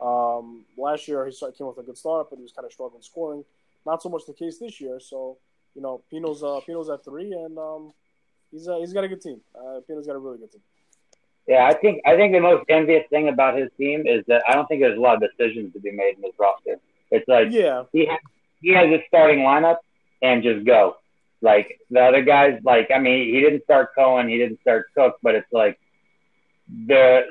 Um, 0.00 0.64
last 0.78 1.08
year 1.08 1.26
he 1.26 1.32
started, 1.32 1.58
came 1.58 1.66
with 1.66 1.78
a 1.78 1.82
good 1.82 1.98
start, 1.98 2.28
but 2.30 2.36
he 2.36 2.42
was 2.42 2.52
kind 2.52 2.64
of 2.64 2.72
struggling 2.72 3.02
scoring. 3.02 3.44
Not 3.84 4.02
so 4.02 4.08
much 4.08 4.22
the 4.26 4.32
case 4.32 4.58
this 4.58 4.80
year. 4.80 5.00
So 5.00 5.38
you 5.74 5.82
know, 5.82 6.02
Pino's 6.10 6.42
uh, 6.42 6.60
Pino's 6.64 6.88
at 6.88 7.04
three, 7.04 7.32
and 7.32 7.58
um, 7.58 7.92
he's 8.50 8.68
uh, 8.68 8.78
he's 8.78 8.92
got 8.92 9.04
a 9.04 9.08
good 9.08 9.20
team. 9.20 9.40
Uh, 9.54 9.80
Pino's 9.86 10.06
got 10.06 10.16
a 10.16 10.18
really 10.18 10.38
good 10.38 10.52
team. 10.52 10.62
Yeah, 11.46 11.66
I 11.66 11.74
think 11.74 12.02
I 12.06 12.16
think 12.16 12.32
the 12.32 12.40
most 12.40 12.64
envious 12.68 13.04
thing 13.10 13.28
about 13.28 13.58
his 13.58 13.70
team 13.76 14.06
is 14.06 14.24
that 14.28 14.42
I 14.48 14.54
don't 14.54 14.66
think 14.66 14.80
there's 14.80 14.98
a 14.98 15.00
lot 15.00 15.22
of 15.22 15.30
decisions 15.36 15.72
to 15.72 15.80
be 15.80 15.90
made 15.90 16.16
in 16.16 16.22
his 16.22 16.32
roster. 16.38 16.76
It's 17.10 17.26
like 17.26 17.48
yeah, 17.50 17.84
he 17.92 18.06
has, 18.06 18.18
he 18.60 18.72
has 18.72 18.88
his 18.88 19.00
starting 19.08 19.40
lineup 19.40 19.78
and 20.22 20.42
just 20.42 20.64
go. 20.64 20.96
Like 21.42 21.80
the 21.90 22.00
other 22.00 22.22
guys, 22.22 22.60
like 22.64 22.90
I 22.94 22.98
mean, 22.98 23.34
he 23.34 23.40
didn't 23.40 23.64
start 23.64 23.90
Cohen, 23.96 24.28
he 24.28 24.38
didn't 24.38 24.60
start 24.60 24.86
Cook, 24.94 25.18
but 25.22 25.34
it's 25.34 25.52
like 25.52 25.78
the 26.86 27.22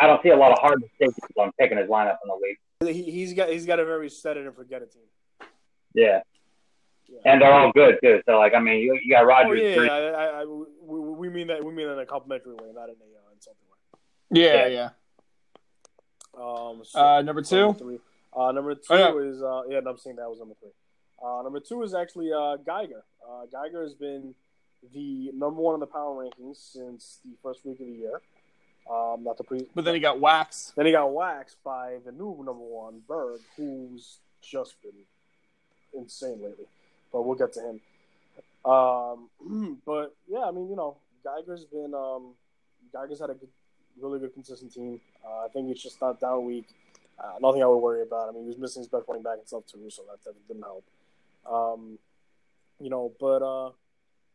I 0.00 0.06
don't 0.06 0.22
see 0.22 0.30
a 0.30 0.36
lot 0.36 0.52
of 0.52 0.58
hard 0.58 0.82
decisions 0.82 1.30
on 1.38 1.52
picking 1.58 1.78
his 1.78 1.88
lineup 1.88 2.16
in 2.22 2.28
the 2.28 2.34
league. 2.42 2.94
He, 2.94 3.10
he's 3.10 3.32
got 3.32 3.48
he's 3.48 3.64
got 3.64 3.78
a 3.80 3.84
very 3.84 4.10
set 4.10 4.36
it 4.36 4.44
and 4.44 4.54
forget 4.54 4.82
it 4.82 4.92
team. 4.92 5.02
Yeah. 5.94 6.20
yeah. 7.08 7.18
And 7.24 7.40
they're 7.40 7.52
all 7.52 7.72
good 7.72 7.98
too. 8.02 8.20
So 8.26 8.38
like 8.38 8.54
I 8.54 8.60
mean, 8.60 8.80
you, 8.80 8.98
you 9.02 9.14
got 9.14 9.24
Rodgers. 9.26 9.60
Oh, 9.60 9.82
yeah, 9.82 9.84
yeah. 9.84 10.16
I, 10.16 10.42
I, 10.42 10.44
we, 10.44 11.00
we 11.00 11.28
mean 11.28 11.46
that 11.46 11.64
we 11.64 11.72
mean 11.72 11.86
that 11.86 11.94
in 11.94 11.98
a 12.00 12.06
complimentary 12.06 12.54
way, 12.54 12.72
not 12.74 12.88
in 12.88 12.96
a 12.96 13.18
uh. 13.18 13.23
Yeah, 14.34 14.66
yeah. 14.66 14.88
Um, 16.36 16.82
so, 16.84 17.00
uh, 17.00 17.22
number 17.22 17.42
two. 17.42 17.74
Three. 17.74 18.00
Uh, 18.36 18.50
number 18.52 18.74
two 18.74 18.82
oh, 18.90 19.20
yeah. 19.20 19.30
is 19.30 19.42
uh, 19.42 19.62
yeah. 19.68 19.80
I'm 19.86 19.96
saying 19.96 20.16
that 20.16 20.28
was 20.28 20.40
number 20.40 20.54
three. 20.60 20.72
Uh, 21.24 21.42
number 21.42 21.60
two 21.60 21.82
is 21.82 21.94
actually 21.94 22.32
uh, 22.32 22.56
Geiger. 22.56 23.04
Uh, 23.26 23.46
Geiger 23.50 23.82
has 23.82 23.94
been 23.94 24.34
the 24.92 25.30
number 25.32 25.60
one 25.60 25.74
in 25.74 25.80
the 25.80 25.86
power 25.86 26.24
rankings 26.24 26.56
since 26.56 27.20
the 27.24 27.30
first 27.42 27.64
week 27.64 27.80
of 27.80 27.86
the 27.86 27.92
year. 27.92 28.20
Um, 28.90 29.24
not 29.24 29.38
the 29.38 29.44
pre, 29.44 29.66
but 29.74 29.84
then 29.84 29.94
he 29.94 30.00
got 30.00 30.20
waxed. 30.20 30.74
Then 30.76 30.84
he 30.86 30.92
got 30.92 31.10
waxed 31.12 31.56
by 31.64 31.98
the 32.04 32.12
new 32.12 32.36
number 32.44 32.64
one 32.64 33.00
Berg, 33.08 33.40
who's 33.56 34.18
just 34.42 34.74
been 34.82 34.92
insane 35.94 36.42
lately. 36.42 36.66
But 37.12 37.22
we'll 37.22 37.36
get 37.36 37.52
to 37.54 37.60
him. 37.60 37.80
Um, 38.70 39.78
but 39.86 40.14
yeah, 40.28 40.40
I 40.40 40.50
mean, 40.50 40.68
you 40.68 40.76
know, 40.76 40.96
Geiger's 41.22 41.64
been 41.64 41.94
um, 41.94 42.34
Geiger's 42.92 43.20
had 43.20 43.30
a 43.30 43.34
good, 43.34 43.48
really 44.00 44.18
good, 44.18 44.34
consistent 44.34 44.72
team. 44.72 45.00
Uh, 45.24 45.44
I 45.44 45.48
think 45.48 45.70
it's 45.70 45.82
just 45.82 46.00
not 46.00 46.20
down 46.20 46.44
week. 46.44 46.66
Uh, 47.18 47.34
nothing 47.40 47.62
I 47.62 47.66
would 47.66 47.78
worry 47.78 48.02
about. 48.02 48.28
I 48.28 48.32
mean, 48.32 48.42
he 48.42 48.48
was 48.48 48.58
missing 48.58 48.80
his 48.80 48.88
best 48.88 49.04
running 49.08 49.22
back 49.22 49.38
and 49.38 49.46
stuff 49.46 49.64
too, 49.66 49.88
so 49.88 50.02
that, 50.10 50.22
that 50.24 50.48
didn't 50.48 50.62
help. 50.62 50.84
Um, 51.50 51.98
you 52.80 52.90
know, 52.90 53.12
but 53.20 53.42
uh, 53.42 53.70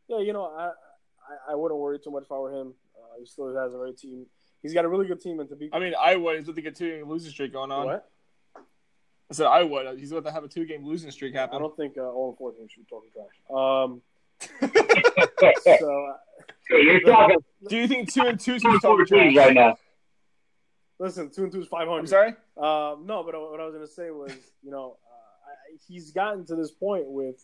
yeah, 0.08 0.20
you 0.20 0.34
know, 0.34 0.46
I, 0.46 0.68
I, 0.70 1.52
I 1.52 1.56
wouldn't 1.56 1.80
worry 1.80 2.00
too 2.00 2.12
much 2.12 2.24
if 2.24 2.32
I 2.32 2.36
were 2.36 2.52
him. 2.52 2.74
Uh, 2.96 3.20
he 3.20 3.26
still 3.26 3.54
has 3.56 3.74
a 3.74 3.78
great 3.78 3.98
team. 3.98 4.26
He's 4.62 4.74
got 4.74 4.86
a 4.86 4.90
really 4.90 5.08
good 5.08 5.22
team, 5.22 5.40
and 5.40 5.50
to 5.50 5.56
be, 5.56 5.70
I 5.72 5.80
mean, 5.80 5.94
I 6.00 6.16
would. 6.16 6.38
He's 6.38 6.48
with 6.48 6.58
a 6.58 6.72
two-game 6.72 7.08
losing 7.08 7.32
streak 7.32 7.54
going 7.54 7.72
on. 7.72 7.86
What? 7.86 8.10
I 8.56 9.34
said 9.34 9.46
I 9.46 9.64
would. 9.64 10.00
He's 10.00 10.12
about 10.12 10.26
to 10.26 10.32
have 10.32 10.44
a 10.44 10.48
two-game 10.48 10.86
losing 10.86 11.12
streak 11.12 11.36
happen. 11.36 11.56
I 11.56 11.60
don't 11.60 11.76
think 11.78 11.98
uh, 11.98 12.02
all 12.02 12.36
four 12.38 12.52
teams 12.52 12.72
should 12.72 12.86
be 12.86 12.90
talking 12.90 13.10
trash. 13.14 13.28
Um, 13.50 14.02
so, 15.80 16.08
uh, 16.08 16.18
you're 16.70 17.02
talking. 17.02 17.38
Do 17.68 17.78
you 17.78 17.88
think 17.88 18.12
two 18.12 18.22
and 18.22 18.40
two 18.40 18.60
should 18.60 18.72
be 18.72 18.80
talking 18.80 19.06
trash 19.06 19.36
right 19.36 19.54
now? 19.54 19.78
Listen, 21.00 21.30
two 21.30 21.44
and 21.44 21.52
two 21.52 21.62
is 21.62 21.68
five 21.68 21.88
hundred. 21.88 22.10
Sorry. 22.10 22.30
Um, 22.58 23.06
no, 23.06 23.24
but 23.24 23.34
what 23.40 23.60
I 23.60 23.66
was 23.66 23.74
going 23.74 23.88
to 23.88 23.92
say 23.92 24.12
was, 24.12 24.32
you 24.62 24.72
know, 24.72 24.98
uh, 25.06 25.78
he's 25.88 26.12
gotten 26.12 26.46
to 26.46 26.56
this 26.56 26.72
point 26.72 27.06
with 27.08 27.36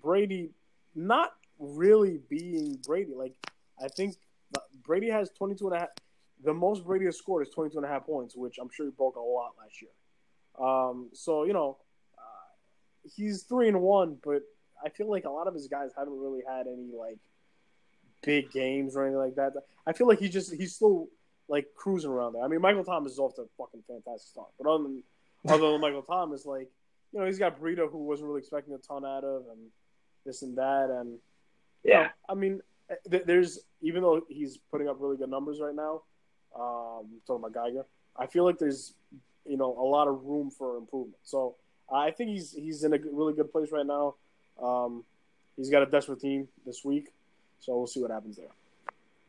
Brady 0.00 0.50
not 0.94 1.32
really 1.58 2.20
being 2.28 2.78
Brady. 2.86 3.12
Like, 3.14 3.34
I 3.82 3.88
think 3.88 4.16
Brady 4.84 5.10
has 5.10 5.30
22 5.30 5.66
and 5.68 5.76
a 5.76 5.80
half. 5.80 5.88
The 6.44 6.54
most 6.54 6.84
Brady 6.84 7.06
has 7.06 7.16
scored 7.16 7.46
is 7.46 7.52
22 7.52 7.78
and 7.78 7.86
a 7.86 7.88
half 7.88 8.06
points, 8.06 8.36
which 8.36 8.58
I'm 8.60 8.70
sure 8.72 8.86
he 8.86 8.92
broke 8.92 9.16
a 9.16 9.20
lot 9.20 9.52
last 9.58 9.82
year. 9.82 9.90
Um, 10.58 11.10
so, 11.12 11.44
you 11.44 11.52
know, 11.52 11.78
uh, 12.16 13.10
he's 13.14 13.42
3 13.44 13.68
and 13.68 13.80
1, 13.80 14.18
but 14.24 14.42
I 14.84 14.90
feel 14.90 15.10
like 15.10 15.24
a 15.24 15.30
lot 15.30 15.46
of 15.46 15.54
his 15.54 15.68
guys 15.68 15.90
haven't 15.96 16.18
really 16.18 16.42
had 16.46 16.66
any, 16.66 16.90
like, 16.98 17.18
big 18.26 18.50
games 18.50 18.94
or 18.94 19.04
anything 19.04 19.18
like 19.18 19.36
that. 19.36 19.54
I 19.86 19.94
feel 19.94 20.06
like 20.06 20.18
he 20.18 20.28
just, 20.28 20.52
he's 20.52 20.74
still, 20.74 21.08
like, 21.48 21.68
cruising 21.74 22.10
around 22.10 22.34
there. 22.34 22.42
I 22.42 22.48
mean, 22.48 22.60
Michael 22.60 22.84
Thomas 22.84 23.12
is 23.12 23.18
off 23.18 23.34
to 23.36 23.42
a 23.42 23.46
fucking 23.56 23.84
fantastic 23.86 24.28
start. 24.28 24.48
But 24.60 24.68
other 24.68 24.82
than, 24.82 25.02
other 25.48 25.72
than 25.72 25.80
Michael 25.80 26.02
Thomas, 26.10 26.44
like, 26.44 26.68
you 27.12 27.20
know, 27.20 27.26
he's 27.26 27.38
got 27.38 27.58
Breida, 27.58 27.90
who 27.90 28.04
wasn't 28.04 28.28
really 28.28 28.40
expecting 28.40 28.74
a 28.74 28.78
ton 28.78 29.06
out 29.06 29.24
of, 29.24 29.44
and 29.50 29.60
this 30.26 30.42
and 30.42 30.58
that. 30.58 30.90
And, 30.90 31.18
yeah, 31.84 32.02
know, 32.02 32.08
I 32.28 32.34
mean, 32.34 32.60
there's 33.04 33.60
even 33.80 34.02
though 34.02 34.22
he's 34.28 34.58
putting 34.70 34.88
up 34.88 34.96
really 35.00 35.16
good 35.16 35.30
numbers 35.30 35.58
right 35.60 35.74
now, 35.74 36.02
um, 36.54 37.06
talking 37.26 37.44
about 37.44 37.52
Geiger, 37.52 37.84
I 38.16 38.26
feel 38.26 38.44
like 38.44 38.58
there's 38.58 38.94
you 39.44 39.56
know 39.56 39.76
a 39.78 39.86
lot 39.86 40.08
of 40.08 40.24
room 40.24 40.50
for 40.50 40.76
improvement. 40.76 41.18
So 41.22 41.56
I 41.92 42.10
think 42.10 42.30
he's 42.30 42.52
he's 42.52 42.84
in 42.84 42.92
a 42.92 42.98
really 43.12 43.34
good 43.34 43.52
place 43.52 43.70
right 43.72 43.86
now. 43.86 44.14
Um, 44.62 45.04
he's 45.56 45.70
got 45.70 45.82
a 45.82 45.86
desperate 45.86 46.20
team 46.20 46.48
this 46.64 46.84
week, 46.84 47.08
so 47.60 47.76
we'll 47.76 47.86
see 47.86 48.00
what 48.00 48.10
happens 48.10 48.36
there. 48.36 48.46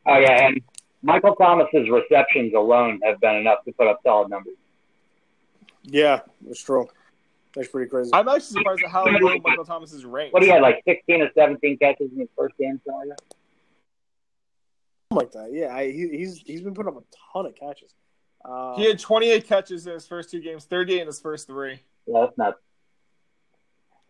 Oh 0.06 0.18
yeah, 0.18 0.46
and 0.46 0.60
Michael 1.02 1.34
Thomas's 1.36 1.88
receptions 1.90 2.54
alone 2.54 3.00
have 3.04 3.20
been 3.20 3.36
enough 3.36 3.64
to 3.64 3.72
put 3.72 3.86
up 3.86 4.00
solid 4.04 4.30
numbers. 4.30 4.54
Yeah, 5.84 6.20
it's 6.48 6.60
true. 6.62 6.88
That's 7.54 7.68
pretty 7.68 7.88
crazy. 7.88 8.10
I'm 8.12 8.28
actually 8.28 8.60
surprised 8.60 8.82
at 8.84 8.90
how 8.90 9.04
low 9.06 9.36
Michael 9.44 9.64
Thomas 9.64 9.92
is 9.92 10.04
ranked. 10.04 10.32
What 10.34 10.40
do 10.40 10.46
you 10.46 10.52
had, 10.52 10.62
like 10.62 10.82
16 10.86 11.22
or 11.22 11.30
17 11.34 11.78
catches 11.78 12.12
in 12.12 12.18
his 12.20 12.28
first 12.36 12.56
game, 12.58 12.80
something 12.86 13.08
like 13.08 13.18
that? 13.18 13.22
Like 15.16 15.32
that. 15.32 15.52
Yeah, 15.52 15.74
I, 15.74 15.90
he, 15.90 16.08
he's 16.08 16.38
he's 16.46 16.60
been 16.60 16.74
putting 16.74 16.92
up 16.94 17.00
a 17.02 17.04
ton 17.32 17.46
of 17.46 17.54
catches. 17.56 17.90
Uh, 18.44 18.76
He 18.76 18.84
had 18.86 18.98
28 18.98 19.46
catches 19.48 19.86
in 19.86 19.94
his 19.94 20.06
first 20.06 20.30
two 20.30 20.40
games, 20.40 20.64
38 20.66 21.00
in 21.00 21.06
his 21.06 21.20
first 21.20 21.46
three, 21.46 21.80
Yeah, 22.06 22.20
that's 22.20 22.36
not. 22.38 22.54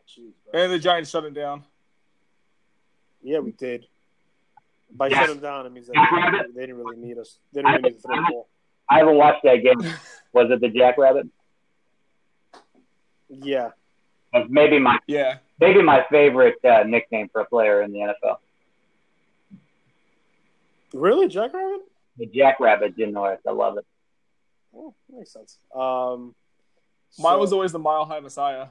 jeez, 0.08 0.32
and 0.52 0.72
the 0.72 0.78
Giants 0.78 1.10
shut 1.10 1.24
him 1.24 1.32
down. 1.32 1.64
yeah, 3.22 3.38
we 3.38 3.52
did. 3.52 3.86
By 4.90 5.08
Yeah. 5.08 5.20
shutting 5.20 5.34
them 5.36 5.42
down, 5.42 5.66
it 5.66 5.72
means 5.72 5.86
that 5.88 6.42
they, 6.48 6.52
they 6.60 6.66
didn't 6.66 6.78
really 6.82 6.96
need 6.96 7.18
us. 7.18 7.38
They 7.52 7.60
didn't 7.62 7.72
really 7.82 7.90
need 7.90 7.96
to 7.96 8.00
throw 8.00 8.16
the 8.16 8.26
ball. 8.30 8.48
I 8.90 8.98
haven't 8.98 9.16
watched 9.16 9.42
that 9.44 9.56
game. 9.56 9.78
Was 10.32 10.50
it 10.50 10.60
the 10.60 10.68
Jackrabbit? 10.68 11.26
Yeah, 13.28 13.70
That's 14.32 14.48
maybe 14.48 14.78
my 14.78 14.98
Yeah, 15.06 15.38
maybe 15.60 15.82
my 15.82 16.06
favorite 16.10 16.56
uh, 16.64 16.84
nickname 16.84 17.28
for 17.30 17.42
a 17.42 17.44
player 17.44 17.82
in 17.82 17.92
the 17.92 17.98
NFL. 17.98 18.38
really, 20.94 21.28
Jackrabbit? 21.28 21.80
The 22.16 22.26
Jackrabbit, 22.26 22.96
Janoris. 22.96 23.38
I 23.46 23.52
love 23.52 23.76
it. 23.76 23.84
Oh, 24.74 24.94
makes 25.10 25.32
sense. 25.32 25.58
Um, 25.74 26.34
mine 27.18 27.34
so- 27.34 27.38
was 27.38 27.52
always 27.52 27.72
the 27.72 27.78
Mile 27.78 28.06
High 28.06 28.20
Messiah. 28.20 28.68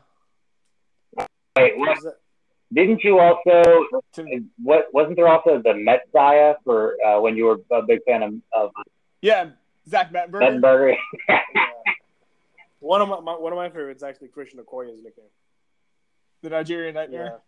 Wait, 1.55 1.77
what 1.77 1.87
what, 1.89 1.97
is 1.97 2.03
that? 2.03 2.15
Didn't 2.73 3.03
you 3.03 3.19
also? 3.19 3.85
What 4.61 4.87
wasn't 4.93 5.15
there 5.15 5.27
also 5.27 5.61
the 5.61 5.73
Messiah 5.73 6.55
for 6.65 6.95
uh, 7.05 7.19
when 7.21 7.37
you 7.37 7.45
were 7.45 7.57
a 7.71 7.81
big 7.81 7.99
fan 8.05 8.23
of, 8.23 8.33
of 8.53 8.71
Yeah, 9.21 9.51
Zach 9.87 10.11
Mettenberger. 10.11 10.59
Mettenberger? 10.61 10.95
Yeah. 11.29 11.39
One 12.79 13.01
of 13.01 13.09
my, 13.09 13.19
my 13.21 13.33
one 13.33 13.51
of 13.53 13.57
my 13.57 13.69
favorites 13.69 14.03
actually 14.03 14.27
Christian 14.27 14.59
Okoye's 14.59 15.01
nickname. 15.03 15.25
the 16.43 16.49
Nigerian 16.49 16.93
Nightmare. 16.93 17.39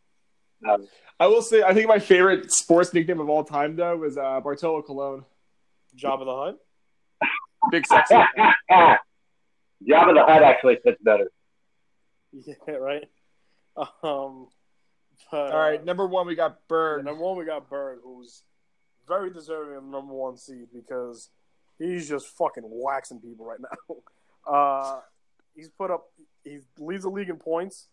Yeah, 0.63 0.73
um, 0.73 0.87
I 1.19 1.27
will 1.27 1.41
say, 1.43 1.61
I 1.61 1.73
think 1.73 1.87
my 1.87 1.99
favorite 1.99 2.51
sports 2.51 2.93
nickname 2.93 3.19
of 3.19 3.29
all 3.29 3.43
time, 3.43 3.75
though, 3.75 3.95
was 3.95 4.17
uh, 4.17 4.39
Bartolo 4.41 4.81
Colon. 4.81 5.23
Jabba 5.95 6.25
the 6.25 6.35
Hutt. 6.35 6.57
Big 7.71 7.85
sexy. 7.85 8.15
Jabba 8.71 8.99
the 10.13 10.23
Hutt 10.27 10.43
actually 10.43 10.77
fits 10.83 11.01
better. 11.03 11.29
Yeah, 12.31 12.73
right. 12.73 13.03
Um, 14.03 14.47
but, 15.31 15.51
All 15.51 15.59
right, 15.59 15.83
number 15.83 16.07
one, 16.07 16.27
we 16.27 16.35
got 16.35 16.59
yeah, 16.69 16.97
number 17.03 17.23
one, 17.23 17.37
we 17.37 17.45
got 17.45 17.69
Berg, 17.69 17.99
who's 18.03 18.43
very 19.07 19.31
deserving 19.31 19.77
of 19.77 19.83
the 19.83 19.89
number 19.89 20.13
one 20.13 20.37
seed 20.37 20.67
because 20.73 21.29
he's 21.77 22.07
just 22.07 22.27
fucking 22.37 22.63
waxing 22.65 23.19
people 23.19 23.45
right 23.45 23.59
now. 23.59 23.95
Uh, 24.47 25.01
he's 25.55 25.69
put 25.69 25.91
up, 25.91 26.09
he 26.43 26.57
leads 26.79 27.03
the 27.03 27.09
league 27.09 27.29
in 27.29 27.35
points, 27.35 27.85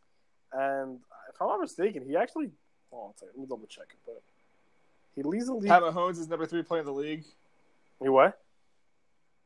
and 0.51 1.01
if 1.28 1.43
I'm 1.43 1.49
not 1.49 1.61
mistaken, 1.61 2.03
he 2.09 2.16
actually. 2.16 2.51
Oh, 2.91 3.12
you, 3.20 3.26
let 3.26 3.39
me 3.39 3.47
double 3.47 3.66
check 3.66 3.89
it, 3.91 3.99
but 4.07 4.22
he 5.14 5.22
leads 5.22 5.47
the 5.47 5.55
league. 5.55 5.68
Pat 5.68 5.82
Mahomes 5.82 6.18
is 6.18 6.28
number 6.28 6.47
three 6.47 6.62
player 6.62 6.80
in 6.80 6.87
the 6.87 6.93
league. 6.93 7.24
He 8.01 8.09
what? 8.09 8.39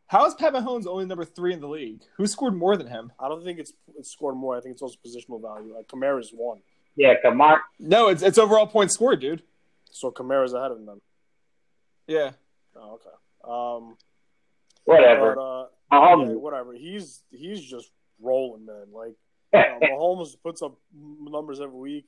How 0.07 0.27
is 0.27 0.35
Pat 0.35 0.53
Mahomes 0.53 0.87
only 0.87 1.07
number 1.07 1.25
three 1.25 1.53
in 1.53 1.61
the 1.61 1.69
league? 1.69 2.03
Who 2.17 2.27
scored 2.27 2.55
more 2.55 2.77
than 2.77 2.89
him? 2.89 3.13
I 3.19 3.29
don't 3.29 3.43
think 3.43 3.59
it's 3.59 3.73
it's 3.97 4.11
scored 4.11 4.37
more. 4.37 4.57
I 4.57 4.61
think 4.61 4.75
it's 4.75 4.83
also 4.83 4.97
positional 5.07 5.41
value. 5.41 5.75
Like 5.75 5.89
Kamara's 5.89 6.33
one, 6.33 6.61
Yeah, 7.01 7.15
Kamar. 7.23 7.63
No, 7.79 8.09
it's 8.09 8.23
it's 8.23 8.37
overall 8.37 8.67
points 8.67 8.93
scored, 8.95 9.21
dude. 9.21 9.43
so 9.91 10.11
Kamara's 10.11 10.53
ahead 10.53 10.71
of 10.71 10.77
him. 10.79 10.85
Then. 10.87 11.01
Yeah. 12.07 12.31
Oh, 12.77 12.99
okay. 12.99 13.17
Um, 13.89 13.97
Whatever. 14.85 15.35
but 15.35 15.41
uh, 15.41 15.67
Mahomes. 15.93 16.29
yeah, 16.29 16.35
whatever. 16.35 16.75
He's 16.75 17.23
he's 17.31 17.63
just 17.63 17.91
rolling, 18.21 18.67
man. 18.67 18.87
Like 18.93 19.15
uh, 19.55 19.79
Mahomes 19.87 20.37
puts 20.43 20.61
up 20.63 20.75
numbers 20.95 21.61
every 21.61 21.79
week. 21.79 22.05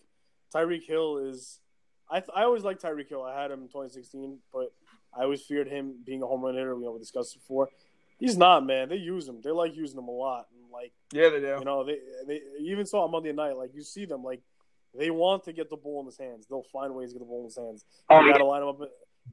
Tyreek 0.54 0.84
Hill 0.86 1.18
is. 1.18 1.58
I 2.10 2.20
th- 2.20 2.30
I 2.36 2.42
always 2.42 2.62
liked 2.64 2.82
Tyreek 2.82 3.08
Hill. 3.08 3.22
I 3.22 3.40
had 3.40 3.50
him 3.50 3.60
in 3.62 3.68
2016, 3.68 4.38
but 4.52 4.72
I 5.16 5.22
always 5.22 5.40
feared 5.40 5.68
him 5.68 5.94
being 6.04 6.22
a 6.22 6.26
home 6.26 6.42
run 6.42 6.54
hitter. 6.54 6.76
We 6.76 6.84
know, 6.84 6.98
discussed 6.98 7.34
before. 7.34 7.68
He's 8.18 8.36
not, 8.36 8.66
man. 8.66 8.90
They 8.90 8.96
use 8.96 9.26
him. 9.26 9.40
They 9.42 9.50
like 9.52 9.74
using 9.74 9.98
him 9.98 10.08
a 10.08 10.10
lot. 10.12 10.46
And 10.54 10.70
like 10.70 10.92
Yeah, 11.12 11.30
they 11.30 11.40
do. 11.40 11.56
you 11.58 11.64
know, 11.64 11.84
they 11.84 11.96
they 12.26 12.40
even 12.60 12.84
saw 12.84 13.04
on 13.04 13.10
Monday 13.10 13.32
night. 13.32 13.56
Like 13.56 13.70
you 13.74 13.82
see 13.82 14.04
them, 14.04 14.22
like 14.22 14.42
they 14.98 15.10
want 15.10 15.44
to 15.44 15.52
get 15.52 15.70
the 15.70 15.76
ball 15.76 16.00
in 16.00 16.06
his 16.06 16.18
hands. 16.18 16.46
They'll 16.48 16.64
find 16.72 16.94
ways 16.94 17.10
to 17.12 17.18
get 17.18 17.20
the 17.20 17.26
ball 17.26 17.40
in 17.40 17.44
his 17.46 17.56
hands. 17.56 17.84
Oh, 18.10 18.20
They 18.20 18.26
yeah. 18.26 18.32
got 18.32 18.38
to 18.38 18.44
line 18.44 18.62
him 18.62 18.68
up. 18.68 18.78
They 18.80 18.86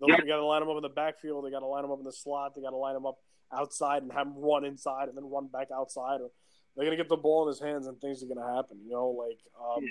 Yeah. 0.07 0.17
got 0.17 0.37
to 0.37 0.45
line 0.45 0.61
him 0.61 0.69
up 0.69 0.77
in 0.77 0.83
the 0.83 0.89
backfield. 0.89 1.45
They 1.45 1.51
got 1.51 1.59
to 1.59 1.65
line 1.65 1.83
him 1.83 1.91
up 1.91 1.99
in 1.99 2.05
the 2.05 2.11
slot. 2.11 2.53
They 2.55 2.61
got 2.61 2.69
to 2.71 2.77
line 2.77 2.95
him 2.95 3.05
up 3.05 3.17
outside 3.51 4.03
and 4.03 4.11
have 4.13 4.27
him 4.27 4.33
run 4.37 4.63
inside 4.65 5.07
and 5.09 5.17
then 5.17 5.29
run 5.29 5.47
back 5.47 5.67
outside. 5.75 6.21
Or 6.21 6.29
they're 6.75 6.85
gonna 6.85 6.95
get 6.97 7.09
the 7.09 7.17
ball 7.17 7.43
in 7.43 7.47
his 7.49 7.59
hands 7.59 7.87
and 7.87 7.99
things 7.99 8.23
are 8.23 8.27
gonna 8.27 8.55
happen. 8.55 8.77
You 8.85 8.91
know, 8.91 9.09
like 9.09 9.39
um, 9.59 9.83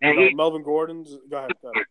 and 0.00 0.14
you 0.14 0.20
know, 0.24 0.28
he, 0.28 0.34
Melvin 0.34 0.62
Gordon's. 0.62 1.16
Go 1.28 1.36
ahead. 1.38 1.50
Go 1.60 1.70
ahead. 1.72 1.84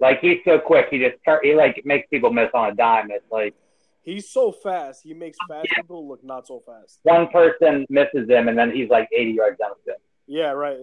like, 0.00 0.20
he's 0.20 0.38
so 0.44 0.58
quick. 0.58 0.86
He 0.90 0.98
just 0.98 1.16
he 1.42 1.54
like 1.54 1.82
makes 1.84 2.08
people 2.08 2.32
miss 2.32 2.48
on 2.54 2.70
a 2.70 2.74
dime. 2.74 3.10
It's 3.10 3.30
like 3.30 3.54
He's 4.02 4.30
so 4.30 4.50
fast. 4.50 5.02
He 5.04 5.12
makes 5.12 5.36
fast 5.46 5.68
people 5.76 6.08
look 6.08 6.24
not 6.24 6.46
so 6.46 6.62
fast. 6.64 7.00
one 7.02 7.28
person 7.28 7.84
misses 7.90 8.28
him, 8.30 8.48
and 8.48 8.58
then 8.58 8.70
he's 8.74 8.88
like 8.88 9.06
80 9.14 9.32
yards 9.32 9.58
down 9.58 9.72
the 9.84 9.92
field. 9.92 9.98
Yeah, 10.32 10.50
right. 10.52 10.76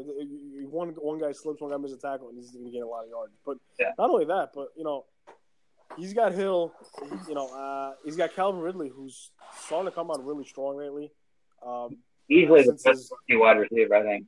One 0.69 0.89
one 0.99 1.19
guy 1.19 1.31
slips, 1.31 1.61
one 1.61 1.71
guy 1.71 1.77
misses 1.77 1.97
a 1.97 2.01
tackle, 2.01 2.27
and 2.27 2.37
he's 2.37 2.51
going 2.51 2.65
to 2.65 2.69
get 2.71 2.83
a 2.83 2.87
lot 2.87 3.05
of 3.05 3.09
yards. 3.09 3.31
But 3.45 3.57
Yeah. 3.79 3.93
not 3.97 4.09
only 4.09 4.25
that, 4.25 4.51
but 4.53 4.73
you 4.75 4.83
know, 4.83 5.05
he's 5.95 6.13
got 6.13 6.33
Hill. 6.33 6.73
You 7.29 7.33
know, 7.33 7.47
uh, 7.47 7.95
he's 8.03 8.17
got 8.17 8.33
Calvin 8.33 8.59
Ridley, 8.59 8.89
who's 8.89 9.31
starting 9.55 9.89
to 9.89 9.95
come 9.95 10.11
on 10.11 10.25
really 10.25 10.43
strong 10.43 10.75
lately. 10.75 11.13
Um, 11.65 11.97
Easily 12.27 12.59
the 12.63 12.65
Since 12.77 12.83
best 12.83 12.97
his- 12.99 13.11
rookie 13.11 13.39
wide 13.39 13.57
receiver, 13.57 13.95
I 13.95 14.03
think. 14.03 14.27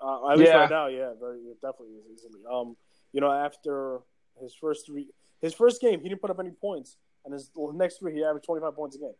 uh, 0.00 0.30
at 0.30 0.38
least 0.38 0.50
Yeah. 0.50 0.60
right 0.60 0.70
now, 0.70 0.86
yeah, 0.86 1.12
very 1.20 1.42
definitely 1.60 1.96
is 1.96 2.06
easily. 2.10 2.40
Um, 2.50 2.78
you 3.12 3.20
know, 3.20 3.30
after 3.30 4.00
his 4.40 4.54
first 4.54 4.86
three, 4.86 5.10
his 5.42 5.52
first 5.52 5.78
game, 5.82 6.00
he 6.00 6.08
didn't 6.08 6.22
put 6.22 6.30
up 6.30 6.38
any 6.40 6.52
points, 6.52 6.96
and 7.26 7.34
his 7.34 7.50
next 7.74 7.98
three, 7.98 8.14
he 8.14 8.24
averaged 8.24 8.46
twenty 8.46 8.62
five 8.62 8.74
points 8.74 8.96
a 8.96 8.98
game. 8.98 9.14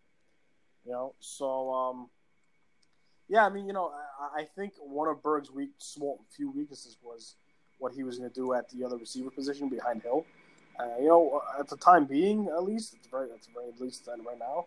You 0.87 0.93
know, 0.93 1.15
so 1.21 1.71
um, 1.71 2.11
yeah, 3.31 3.47
I 3.47 3.49
mean, 3.49 3.67
you 3.67 3.73
know, 3.73 3.93
I, 4.21 4.41
I 4.41 4.45
think 4.45 4.73
one 4.81 5.09
of 5.09 5.23
Berg's 5.23 5.51
weak, 5.53 5.71
small, 5.79 6.21
few 6.37 6.51
weaknesses 6.51 6.99
was 7.03 7.37
what 7.79 7.93
he 7.93 8.03
was 8.03 8.19
going 8.19 8.29
to 8.29 8.35
do 8.35 8.53
at 8.55 8.69
the 8.71 8.85
other 8.85 8.97
receiver 8.97 9.31
position 9.31 9.69
behind 9.69 10.03
Hill. 10.03 10.27
Uh, 10.79 10.85
you 11.01 11.09
know, 11.09 11.41
at 11.59 11.69
the 11.69 11.77
time 11.77 12.05
being, 12.07 12.49
at 12.49 12.65
least, 12.65 12.95
at 12.95 13.03
the 13.05 13.09
very, 13.09 13.31
at 13.31 13.41
the 13.43 13.49
very 13.55 13.71
least, 13.79 14.09
and 14.09 14.27
right 14.27 14.39
now, 14.39 14.65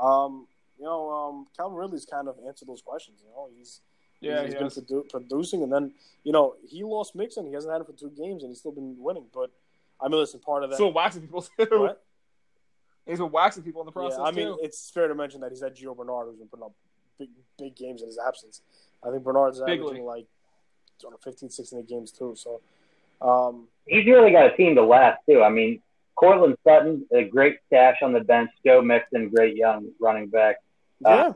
um, 0.00 0.46
you 0.78 0.84
know, 0.84 1.08
um, 1.10 1.46
Calvin 1.56 1.78
Ridley's 1.78 2.04
kind 2.04 2.26
of 2.28 2.34
answered 2.46 2.66
those 2.66 2.82
questions. 2.82 3.20
You 3.22 3.30
know, 3.30 3.48
he's 3.56 3.80
Yeah, 4.20 4.42
he's 4.42 4.54
he 4.54 4.58
been 4.58 4.68
produ- 4.68 5.08
producing, 5.08 5.62
and 5.62 5.72
then 5.72 5.92
you 6.24 6.32
know 6.32 6.54
he 6.66 6.82
lost 6.82 7.14
Mixon. 7.14 7.46
He 7.46 7.52
hasn't 7.52 7.72
had 7.72 7.80
it 7.80 7.86
for 7.86 7.92
two 7.92 8.10
games, 8.10 8.42
and 8.42 8.50
he's 8.50 8.58
still 8.58 8.72
been 8.72 8.96
winning. 8.98 9.26
But 9.32 9.50
I 10.00 10.08
mean, 10.08 10.18
listen, 10.18 10.40
part 10.40 10.64
of 10.64 10.70
that. 10.70 10.76
Still 10.76 10.92
waxing 10.92 11.22
people 11.22 11.42
too. 11.42 11.80
what? 11.80 12.02
He's 13.06 13.18
been 13.18 13.30
waxing 13.30 13.62
people 13.62 13.82
in 13.82 13.86
the 13.86 13.92
process 13.92 14.18
Yeah, 14.18 14.24
I 14.24 14.30
mean, 14.30 14.46
too. 14.46 14.58
it's 14.62 14.90
fair 14.90 15.08
to 15.08 15.14
mention 15.14 15.42
that 15.42 15.50
he's 15.50 15.60
had 15.62 15.76
Gio 15.76 15.94
Bernard, 15.94 16.26
who's 16.26 16.38
been 16.38 16.48
putting 16.48 16.64
up 16.64 16.72
big, 17.18 17.30
big 17.58 17.74
games 17.76 18.02
in 18.02 18.08
his 18.08 18.18
absence. 18.18 18.62
I 19.02 19.10
think 19.10 19.22
Bernard's 19.22 19.60
Bigly. 19.60 19.80
averaging 19.84 20.04
like 20.04 20.24
I 20.24 21.02
don't 21.02 21.10
know, 21.12 21.18
15, 21.22 21.50
16 21.50 21.84
games 21.84 22.12
too. 22.12 22.34
So, 22.36 22.60
um, 23.20 23.68
He's 23.86 24.06
really 24.06 24.30
got 24.32 24.46
a 24.52 24.56
team 24.56 24.74
to 24.76 24.82
last 24.82 25.18
too. 25.28 25.42
I 25.42 25.50
mean, 25.50 25.82
Courtland 26.16 26.56
Sutton, 26.64 27.04
a 27.12 27.24
great 27.24 27.58
stash 27.66 27.96
on 28.02 28.12
the 28.12 28.20
bench. 28.20 28.50
Joe 28.64 28.80
Mixon, 28.80 29.28
great 29.28 29.56
young 29.56 29.88
running 30.00 30.28
back. 30.28 30.56
yeah, 31.00 31.32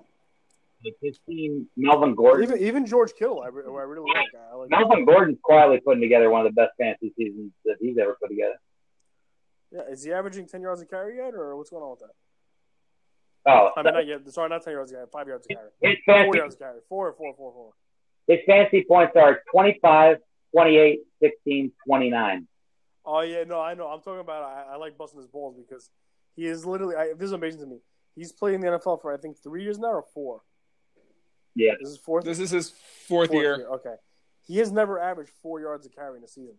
Like, 0.85 0.95
His 1.03 1.19
team, 1.29 1.69
Melvin 1.77 2.15
Gordon. 2.15 2.45
even 2.45 2.59
even 2.63 2.87
George 2.87 3.13
Kittle, 3.19 3.43
I, 3.43 3.49
re- 3.49 3.65
I 3.67 3.83
really 3.83 4.09
like. 4.15 4.29
I 4.51 4.55
like. 4.55 4.71
Melvin 4.71 5.05
Gordon's 5.05 5.39
quietly 5.43 5.81
putting 5.81 6.01
together 6.01 6.31
one 6.31 6.47
of 6.47 6.55
the 6.55 6.59
best 6.59 6.73
fantasy 6.79 7.13
seasons 7.19 7.51
that 7.67 7.77
he's 7.81 7.99
ever 7.99 8.17
put 8.23 8.29
together. 8.31 8.59
Yeah, 9.71 9.83
is 9.91 10.03
he 10.05 10.13
averaging 10.13 10.47
ten 10.47 10.63
yards 10.63 10.81
a 10.81 10.87
carry 10.87 11.17
yet, 11.17 11.35
or 11.35 11.55
what's 11.57 11.69
going 11.71 11.83
on 11.83 11.91
with 11.91 12.01
that? 12.01 12.13
Oh, 13.47 13.71
I 13.77 13.83
mean, 13.83 13.95
not 13.95 14.07
yet. 14.07 14.29
Sorry, 14.31 14.49
not 14.49 14.63
ten 14.63 14.75
yards 14.75 14.93
a 14.93 14.97
carry, 14.97 15.07
five 15.13 15.29
yards 15.29 15.47
a 15.51 15.55
carry, 15.55 15.69
his 15.81 15.97
four 16.05 16.15
fantasy, 16.15 16.39
yards 16.39 16.55
a 16.55 16.59
carry, 16.59 16.79
four, 16.89 17.15
four, 17.17 17.35
four, 17.35 17.53
four. 17.53 17.73
his 18.27 18.41
fantasy 18.47 18.85
points 18.87 19.15
are 19.17 19.41
25, 19.53 20.19
28, 20.55 21.01
16, 21.23 21.73
29. 21.87 22.49
Oh 23.07 23.21
yeah, 23.23 23.45
no, 23.45 23.61
I 23.61 23.75
know. 23.75 23.87
I'm 23.89 24.01
talking 24.01 24.21
about. 24.21 24.43
I, 24.43 24.75
I 24.75 24.77
like 24.77 24.99
busting 24.99 25.19
his 25.19 25.29
balls 25.29 25.57
because 25.57 25.89
he 26.37 26.45
is 26.47 26.67
literally. 26.67 26.95
I, 26.97 27.13
this 27.17 27.27
is 27.27 27.33
amazing 27.33 27.61
to 27.61 27.67
me. 27.67 27.79
He's 28.15 28.33
played 28.33 28.55
in 28.55 28.61
the 28.61 28.67
NFL 28.67 29.01
for 29.01 29.15
I 29.15 29.17
think 29.17 29.39
three 29.43 29.63
years 29.63 29.79
now 29.79 29.89
or 29.89 30.05
four. 30.13 30.43
Yeah. 31.55 31.73
this 31.81 31.89
is 31.91 31.97
fourth. 31.99 32.25
This 32.25 32.39
is 32.39 32.51
his 32.51 32.71
fourth, 32.71 33.31
fourth 33.31 33.33
year. 33.33 33.67
Okay, 33.67 33.95
he 34.47 34.59
has 34.59 34.71
never 34.71 35.01
averaged 35.01 35.31
four 35.43 35.61
yards 35.61 35.87
a 35.87 35.89
carry 35.89 36.19
in 36.19 36.25
a 36.25 36.29
season. 36.29 36.55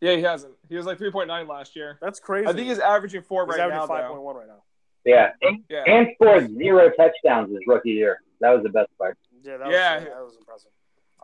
Yeah, 0.00 0.14
he 0.16 0.22
hasn't. 0.22 0.54
He 0.68 0.76
was 0.76 0.86
like 0.86 0.98
3.9 0.98 1.48
last 1.48 1.74
year. 1.74 1.98
That's 2.00 2.20
crazy. 2.20 2.46
I 2.46 2.52
think 2.52 2.68
he's 2.68 2.78
averaging 2.78 3.22
four 3.22 3.44
he's 3.44 3.52
right 3.52 3.60
averaging 3.60 3.80
now, 3.80 3.86
five 3.86 4.04
though. 4.08 4.22
point 4.22 4.36
right 4.36 4.46
now. 4.46 4.62
Yeah. 5.06 5.30
And, 5.40 5.64
Yeah. 5.70 5.84
and 5.86 6.08
scored 6.16 6.50
zero 6.54 6.90
touchdowns 6.90 7.50
his 7.50 7.60
rookie 7.66 7.92
year. 7.92 8.20
That 8.40 8.50
was 8.50 8.62
the 8.64 8.68
best 8.68 8.90
part. 8.98 9.16
Yeah, 9.42 9.56
that 9.58 9.66
was, 9.68 9.72
Yeah. 9.74 9.98
yeah, 9.98 10.04
that 10.04 10.24
was 10.24 10.36
impressive. 10.36 10.70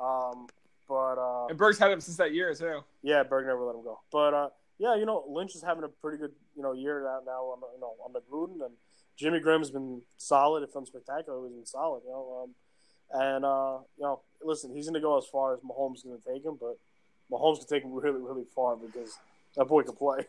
Um, 0.01 0.47
but 0.89 1.19
uh, 1.19 1.47
And 1.49 1.59
Berg's 1.59 1.79
had 1.79 1.91
him 1.91 2.01
since 2.01 2.17
that 2.17 2.33
year, 2.33 2.55
too. 2.55 2.81
yeah, 3.03 3.23
Berg 3.25 3.47
never 3.47 3.63
let 3.65 3.75
him 3.75 3.83
go. 3.83 4.01
But 4.11 4.33
uh, 4.35 4.49
yeah, 4.79 4.95
you 4.95 5.05
know, 5.05 5.25
Lynch 5.29 5.55
is 5.55 5.63
having 5.63 5.85
a 5.85 5.89
pretty 5.89 6.17
good 6.19 6.33
you 6.57 6.63
know 6.63 6.73
year 6.73 7.03
now, 7.03 7.21
now 7.27 7.43
on 7.53 7.61
the, 7.61 7.67
you 7.75 7.81
know 7.81 7.95
on 8.05 8.13
the 8.13 8.21
Gruden 8.21 8.65
and 8.65 8.75
Jimmy 9.17 9.41
Graham's 9.41 9.71
been 9.71 10.03
solid, 10.17 10.63
if 10.63 10.75
not 10.75 10.87
spectacular, 10.87 11.45
he's 11.47 11.55
been 11.57 11.67
solid. 11.67 12.03
You 12.05 12.11
know, 12.11 12.45
um, 12.45 12.55
and 13.21 13.45
uh, 13.45 13.79
you 13.97 14.05
know, 14.05 14.21
listen, 14.43 14.75
he's 14.75 14.87
going 14.87 14.95
to 14.95 15.01
go 15.01 15.19
as 15.19 15.27
far 15.27 15.55
as 15.55 15.61
Mahomes 15.61 15.97
is 15.97 16.03
going 16.05 16.21
to 16.21 16.33
take 16.33 16.45
him, 16.45 16.57
but 16.61 16.79
Mahomes 17.31 17.59
can 17.59 17.67
take 17.69 17.83
him 17.85 17.93
really, 17.93 18.21
really 18.21 18.45
far 18.55 18.77
because 18.77 19.19
that 19.57 19.67
boy 19.67 19.83
can 19.83 19.95
play. 19.97 20.27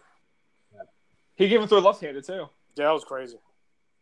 He 1.36 1.48
gave 1.48 1.62
him 1.62 1.68
throw 1.68 1.80
left-handed 1.80 2.26
too. 2.26 2.48
Yeah, 2.76 2.86
that 2.86 2.94
was 2.94 3.04
crazy. 3.04 3.38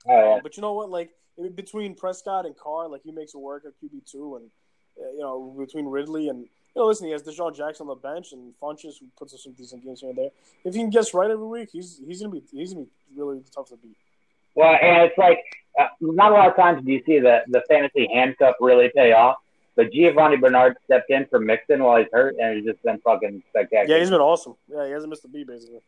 Yeah. 0.08 0.14
Uh, 0.14 0.40
but 0.42 0.58
you 0.58 0.62
know 0.62 0.74
what? 0.74 0.90
Like 0.90 1.12
between 1.56 1.96
Prescott 1.96 2.46
and 2.46 2.56
Carr, 2.58 2.90
like 2.90 3.02
he 3.04 3.12
makes 3.12 3.34
it 3.34 3.40
work 3.40 3.64
at 3.66 3.74
QB 3.82 4.10
two, 4.10 4.36
and 4.38 4.50
uh, 5.00 5.12
you 5.12 5.20
know 5.20 5.56
between 5.58 5.86
Ridley 5.86 6.30
and 6.30 6.48
you 6.76 6.82
know, 6.82 6.88
listen, 6.88 7.08
he 7.08 7.12
has 7.12 7.24
DeSean 7.24 7.56
Jackson 7.56 7.88
on 7.88 7.90
the 7.90 7.96
bench 7.96 8.32
and 8.32 8.54
Funchess 8.62 9.00
who 9.00 9.08
puts 9.18 9.34
up 9.34 9.40
some 9.40 9.54
decent 9.54 9.84
games 9.84 10.00
here 10.00 10.10
and 10.10 10.18
there. 10.18 10.30
If 10.64 10.74
he 10.74 10.80
can 10.80 10.90
guess 10.90 11.14
right 11.14 11.30
every 11.30 11.46
week, 11.46 11.70
he's 11.72 12.02
he's 12.06 12.22
gonna 12.22 12.34
be 12.34 12.44
he's 12.52 12.74
gonna 12.74 12.86
be 12.86 12.92
really 13.22 13.42
tough 13.54 13.70
to 13.70 13.76
beat. 13.76 13.98
Well, 14.56 14.78
and 14.82 15.04
it's 15.04 15.18
like 15.18 15.40
uh, 15.80 15.88
not 16.00 16.32
a 16.32 16.36
lot 16.36 16.50
of 16.50 16.56
times 16.56 16.86
do 16.86 16.92
you 16.92 17.04
see 17.06 17.20
the 17.20 17.44
the 17.48 17.62
fantasy 17.68 18.08
handcuff 18.14 18.56
really 18.60 18.90
pay 18.96 19.12
off. 19.14 19.38
But 19.76 19.94
Giovanni 19.94 20.36
Bernard 20.36 20.76
stepped 20.84 21.10
in 21.10 21.26
for 21.28 21.40
Mixon 21.40 21.82
while 21.82 21.98
he's 21.98 22.08
hurt, 22.12 22.36
and 22.38 22.58
he's 22.58 22.66
just 22.66 22.84
been 22.84 23.00
fucking 23.00 23.42
spectacular. 23.50 23.96
Yeah, 23.96 24.02
he's 24.02 24.10
been 24.10 24.20
awesome. 24.20 24.56
Yeah, 24.68 24.86
he 24.86 24.92
hasn't 24.92 25.10
missed 25.10 25.24
a 25.24 25.30
beat 25.30 25.48
basically. 25.48 25.80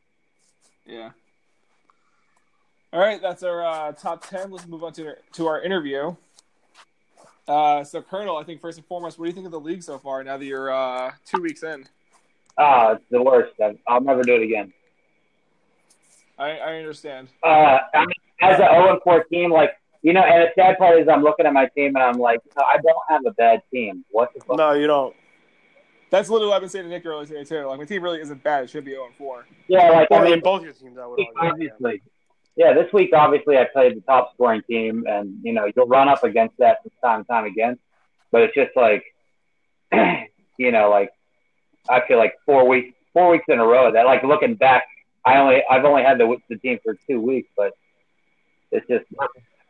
Yeah. 0.85 1.11
All 2.93 2.99
right, 2.99 3.19
that's 3.19 3.41
our 3.41 3.65
uh, 3.65 3.91
top 3.93 4.23
ten. 4.29 4.51
Let's 4.51 4.67
move 4.67 4.83
on 4.83 4.93
to 4.93 5.15
to 5.33 5.47
our 5.47 5.59
interview. 5.63 6.15
Uh, 7.47 7.83
so, 7.83 8.03
Colonel, 8.03 8.37
I 8.37 8.43
think 8.43 8.61
first 8.61 8.77
and 8.77 8.85
foremost, 8.85 9.17
what 9.17 9.25
do 9.25 9.29
you 9.29 9.33
think 9.33 9.47
of 9.47 9.51
the 9.51 9.59
league 9.59 9.81
so 9.81 9.97
far? 9.97 10.23
Now 10.23 10.37
that 10.37 10.45
you're 10.45 10.71
uh, 10.71 11.11
two 11.25 11.41
weeks 11.41 11.63
in, 11.63 11.85
Ah, 12.57 12.91
it's 12.91 13.03
the 13.09 13.21
worst. 13.21 13.53
I- 13.59 13.79
I'll 13.87 13.99
never 13.99 14.21
do 14.21 14.35
it 14.35 14.43
again. 14.43 14.71
I, 16.37 16.51
I 16.51 16.75
understand. 16.77 17.29
Uh, 17.43 17.79
I 17.95 17.99
mean, 18.01 18.13
as 18.41 18.59
an 18.59 18.67
0 18.69 18.99
4 19.03 19.23
team, 19.23 19.51
like 19.51 19.71
you 20.03 20.13
know, 20.13 20.21
and 20.21 20.43
the 20.43 20.49
sad 20.55 20.77
part 20.77 20.99
is 20.99 21.07
I'm 21.07 21.23
looking 21.23 21.47
at 21.47 21.53
my 21.53 21.65
team 21.75 21.95
and 21.95 22.03
I'm 22.03 22.19
like, 22.19 22.41
no, 22.55 22.63
I 22.63 22.77
don't 22.77 22.95
have 23.09 23.21
a 23.25 23.31
bad 23.31 23.63
team. 23.71 24.05
What 24.11 24.29
the 24.35 24.41
fuck? 24.41 24.57
No, 24.57 24.73
you 24.73 24.85
don't. 24.85 25.15
That's 26.11 26.29
literally 26.29 26.49
what 26.49 26.55
I've 26.57 26.61
been 26.61 26.69
saying 26.69 26.85
to 26.85 26.89
Nick 26.91 27.05
earlier 27.07 27.25
today 27.25 27.43
too. 27.43 27.65
Like 27.65 27.79
my 27.79 27.85
team 27.85 28.03
really 28.03 28.21
isn't 28.21 28.43
bad; 28.43 28.65
it 28.65 28.69
should 28.69 28.85
be 28.85 28.91
zero 28.91 29.07
and 29.07 29.15
four. 29.15 29.47
Yeah, 29.67 29.89
like 29.89 30.11
Well, 30.11 30.21
I 30.21 30.25
mean, 30.25 30.33
in 30.33 30.39
both 30.41 30.63
your 30.63 30.73
teams, 30.73 30.99
I 30.99 31.07
would 31.07 31.19
argue. 31.19 31.65
Yeah. 31.65 31.71
obviously. 31.73 32.01
Yeah, 32.55 32.73
this 32.73 32.91
week 32.93 33.11
obviously 33.13 33.57
I 33.57 33.65
played 33.65 33.95
the 33.95 34.01
top 34.01 34.33
scoring 34.33 34.61
team, 34.69 35.05
and 35.07 35.39
you 35.43 35.53
know 35.53 35.69
you'll 35.75 35.87
run 35.87 36.07
up 36.07 36.23
against 36.23 36.57
that 36.57 36.83
from 36.83 36.91
time 37.01 37.19
and 37.19 37.27
time 37.27 37.45
again. 37.45 37.79
But 38.31 38.43
it's 38.43 38.55
just 38.55 38.71
like, 38.75 39.03
you 40.57 40.71
know, 40.71 40.89
like 40.89 41.11
I 41.89 42.01
feel 42.07 42.17
like 42.17 42.35
four 42.45 42.67
weeks, 42.67 42.95
four 43.13 43.31
weeks 43.31 43.45
in 43.47 43.59
a 43.59 43.65
row. 43.65 43.91
That 43.91 44.05
like 44.05 44.23
looking 44.23 44.55
back, 44.55 44.83
I 45.25 45.37
only 45.37 45.63
I've 45.69 45.85
only 45.85 46.03
had 46.03 46.19
the 46.19 46.37
the 46.49 46.57
team 46.57 46.79
for 46.83 46.95
two 47.07 47.19
weeks, 47.19 47.49
but 47.57 47.73
it's 48.71 48.87
just 48.87 49.05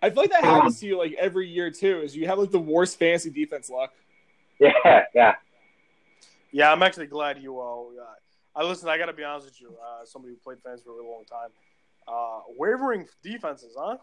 I 0.02 0.10
feel 0.10 0.24
like 0.24 0.32
that 0.32 0.44
happens 0.44 0.82
to 0.82 0.86
you 0.86 0.98
like 0.98 1.14
every 1.14 1.48
year 1.48 1.72
too. 1.72 2.02
Is 2.02 2.16
you 2.16 2.28
have 2.28 2.38
like 2.38 2.52
the 2.52 2.60
worst 2.60 3.00
fantasy 3.00 3.30
defense 3.30 3.70
luck. 3.70 3.94
yeah, 4.60 5.04
yeah. 5.16 5.36
Yeah, 6.52 6.72
I'm 6.72 6.84
actually 6.84 7.08
glad 7.08 7.42
you 7.42 7.60
all. 7.60 7.92
Uh, 8.00 8.60
I 8.60 8.64
listen. 8.64 8.90
I 8.90 8.98
got 8.98 9.08
to 9.08 9.14
be 9.14 9.24
honest 9.24 9.48
with 9.48 9.62
you. 9.62 9.70
Uh, 9.70 10.06
somebody 10.06 10.34
who 10.34 10.40
played 10.40 10.60
fantasy 10.62 10.84
for 10.84 10.92
a 10.92 10.96
really 10.96 11.08
long 11.08 11.24
time. 11.24 11.50
Uh, 12.08 12.40
wavering 12.58 13.08
defenses, 13.24 13.76
huh? 13.78 13.98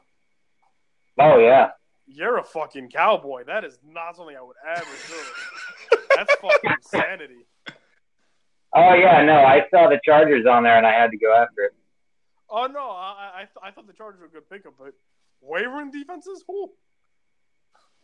Oh 1.18 1.38
yeah. 1.38 1.70
You're 2.06 2.38
a 2.38 2.44
fucking 2.44 2.90
cowboy. 2.90 3.44
That 3.44 3.64
is 3.64 3.78
not 3.86 4.16
something 4.16 4.36
I 4.36 4.42
would 4.42 4.56
ever 4.68 4.84
do. 5.08 5.98
That's 6.16 6.34
fucking 6.36 6.70
insanity. 6.82 7.46
Oh 8.74 8.94
yeah, 8.94 9.22
no, 9.24 9.34
I 9.34 9.66
saw 9.70 9.88
the 9.88 10.00
Chargers 10.04 10.46
on 10.46 10.62
there 10.62 10.76
and 10.76 10.86
I 10.86 10.92
had 10.92 11.10
to 11.10 11.16
go 11.16 11.34
after 11.34 11.64
it. 11.64 11.72
Oh 12.48 12.66
no, 12.66 12.90
I 12.90 12.92
I, 12.92 13.30
I 13.34 13.38
th- 13.40 13.50
I 13.62 13.70
thought 13.70 13.86
the 13.86 13.92
Chargers 13.92 14.20
were 14.20 14.26
a 14.26 14.30
good 14.30 14.48
pickup, 14.48 14.74
but 14.78 14.94
wavering 15.40 15.90
defenses, 15.90 16.44
who? 16.46 16.70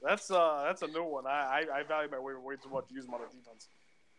That's 0.03 0.31
uh 0.31 0.65
that's 0.67 0.83
a 0.83 0.89
new 0.89 1.05
one. 1.05 1.27
I 1.27 1.65
I, 1.73 1.79
I 1.79 1.83
value 1.85 2.11
my 2.11 2.19
waiver 2.19 2.41
way 2.41 2.57
too 2.63 2.71
much 2.71 2.89
to 2.89 2.95
use 2.95 3.07
them 3.07 3.15
on 3.15 3.21
a 3.23 3.25
defense. 3.25 3.69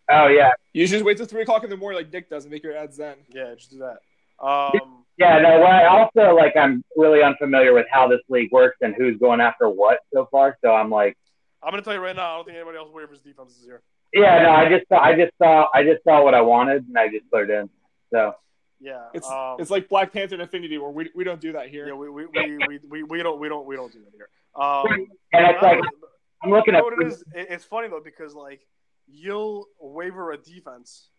Oh 0.10 0.28
yeah, 0.28 0.52
You 0.74 0.86
should 0.88 0.94
just 0.94 1.06
wait 1.06 1.18
till 1.18 1.26
three 1.26 1.42
o'clock 1.42 1.64
in 1.66 1.70
the 1.70 1.76
morning, 1.78 1.98
like 2.00 2.12
Dick 2.12 2.30
does, 2.30 2.46
and 2.46 2.52
make 2.52 2.64
your 2.64 2.76
ads 2.76 2.96
then. 2.98 3.18
Yeah, 3.30 3.54
just 3.56 3.72
do 3.72 3.80
that. 3.80 4.00
Um, 4.46 4.97
yeah. 5.18 5.40
No, 5.40 5.60
well, 5.60 5.68
I 5.68 5.86
also 5.86 6.36
like 6.36 6.56
I'm 6.56 6.84
really 6.96 7.22
unfamiliar 7.24 7.74
with 7.74 7.86
how 7.92 8.08
this 8.08 8.22
league 8.30 8.52
works 8.52 8.78
and 8.82 8.96
who's 8.96 9.18
going 9.18 9.42
after 9.42 9.70
what 9.70 10.00
so 10.14 10.28
far. 10.32 10.58
So 10.64 10.74
I'm 10.74 10.90
like, 10.90 11.18
I'm 11.64 11.72
gonna 11.72 11.82
tell 11.82 11.94
you 11.94 12.00
right 12.00 12.16
now, 12.16 12.34
I 12.34 12.36
don't 12.38 12.46
think 12.46 12.58
anybody 12.58 12.78
else 12.78 12.90
waivers 12.92 13.24
defenses 13.24 13.64
here. 13.66 13.82
yeah, 14.14 14.44
no, 14.44 14.52
I 14.52 14.70
just 14.70 14.88
saw, 14.88 15.00
I 15.00 15.16
just 15.16 15.32
saw, 15.38 15.68
I 15.74 15.84
just 15.84 16.04
saw 16.04 16.24
what 16.24 16.34
I 16.34 16.42
wanted 16.42 16.88
and 16.88 16.98
I 16.98 17.08
just 17.10 17.30
put 17.32 17.50
it 17.50 17.50
in. 17.50 17.70
So 18.12 18.36
Yeah, 18.80 19.08
It's 19.14 19.28
um, 19.28 19.58
it's 19.60 19.72
like 19.72 19.90
Black 19.90 20.14
Panther 20.14 20.36
and 20.36 20.42
Infinity 20.42 20.78
War. 20.78 20.92
We 20.94 21.10
we 21.16 21.24
don't 21.24 21.42
do 21.42 21.54
that 21.54 21.68
here. 21.70 21.88
yeah, 21.88 21.94
we 21.94 22.10
we, 22.10 22.26
we, 22.28 22.58
we, 22.68 22.80
we, 22.90 23.04
we 23.04 23.24
don't 23.24 23.40
we 23.40 23.50
don't 23.50 23.66
we 23.66 23.76
don't 23.76 23.92
do 23.92 24.00
that 24.00 24.14
here. 24.16 24.30
Um, 24.56 24.86
and 25.34 25.48
it's 25.48 25.62
like 25.62 25.80
but- 25.80 26.10
I'm 26.44 26.52
looking 26.52 26.76
you 26.76 26.80
at 26.80 26.82
know 26.82 26.96
what 26.96 27.02
it 27.02 27.08
is? 27.08 27.24
It's 27.34 27.66
funny 27.66 27.88
though 27.88 28.02
because 28.04 28.36
like 28.36 28.62
you'll 29.08 29.68
waiver 29.80 30.32
a 30.32 30.38
defense, 30.38 31.10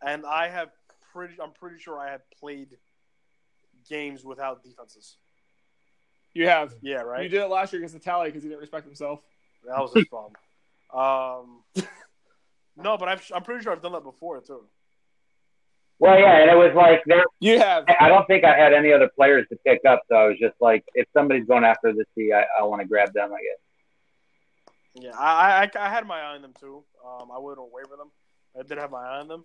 and 0.00 0.24
I 0.24 0.48
have 0.48 0.70
pretty. 1.12 1.34
I'm 1.42 1.52
pretty 1.52 1.78
sure 1.78 1.98
I 1.98 2.10
have 2.10 2.22
played 2.40 2.68
games 3.88 4.24
without 4.24 4.62
defenses. 4.62 5.16
You 6.34 6.48
have. 6.48 6.74
Yeah, 6.82 7.02
right. 7.02 7.22
You 7.22 7.28
did 7.28 7.42
it 7.42 7.48
last 7.48 7.72
year 7.72 7.80
against 7.80 7.94
Italia 7.94 8.30
because 8.30 8.42
he 8.42 8.48
didn't 8.48 8.60
respect 8.60 8.86
himself. 8.86 9.20
That 9.66 9.78
was 9.78 9.92
his 9.94 10.06
problem. 10.08 10.34
Um, 10.92 11.62
no, 12.76 12.96
but 12.96 13.08
I've, 13.08 13.32
I'm 13.34 13.42
pretty 13.42 13.62
sure 13.62 13.72
I've 13.72 13.82
done 13.82 13.92
that 13.92 14.04
before 14.04 14.40
too. 14.40 14.64
Well, 16.00 16.18
yeah, 16.18 16.40
and 16.40 16.50
it 16.50 16.56
was 16.56 16.74
like 16.74 17.02
there. 17.06 17.24
You 17.40 17.60
have. 17.60 17.84
I 18.00 18.08
don't 18.08 18.26
think 18.26 18.44
I 18.44 18.56
had 18.56 18.72
any 18.72 18.92
other 18.92 19.08
players 19.14 19.46
to 19.50 19.56
pick 19.64 19.80
up, 19.88 20.02
so 20.08 20.16
I 20.16 20.26
was 20.26 20.36
just 20.40 20.54
like, 20.60 20.84
if 20.94 21.06
somebody's 21.16 21.46
going 21.46 21.64
after 21.64 21.92
this 21.92 22.06
T, 22.16 22.32
I, 22.32 22.44
I 22.60 22.64
want 22.64 22.82
to 22.82 22.88
grab 22.88 23.12
them. 23.12 23.32
I 23.32 23.38
guess. 23.38 25.04
Yeah, 25.04 25.18
I, 25.18 25.70
I 25.76 25.86
I 25.86 25.88
had 25.88 26.06
my 26.06 26.20
eye 26.20 26.34
on 26.34 26.42
them 26.42 26.52
too. 26.58 26.82
Um, 27.04 27.30
I 27.34 27.38
wouldn't 27.38 27.72
waiver 27.72 27.96
them. 27.96 28.10
I 28.58 28.62
did 28.62 28.78
have 28.78 28.90
my 28.90 29.02
eye 29.02 29.20
on 29.20 29.28
them, 29.28 29.44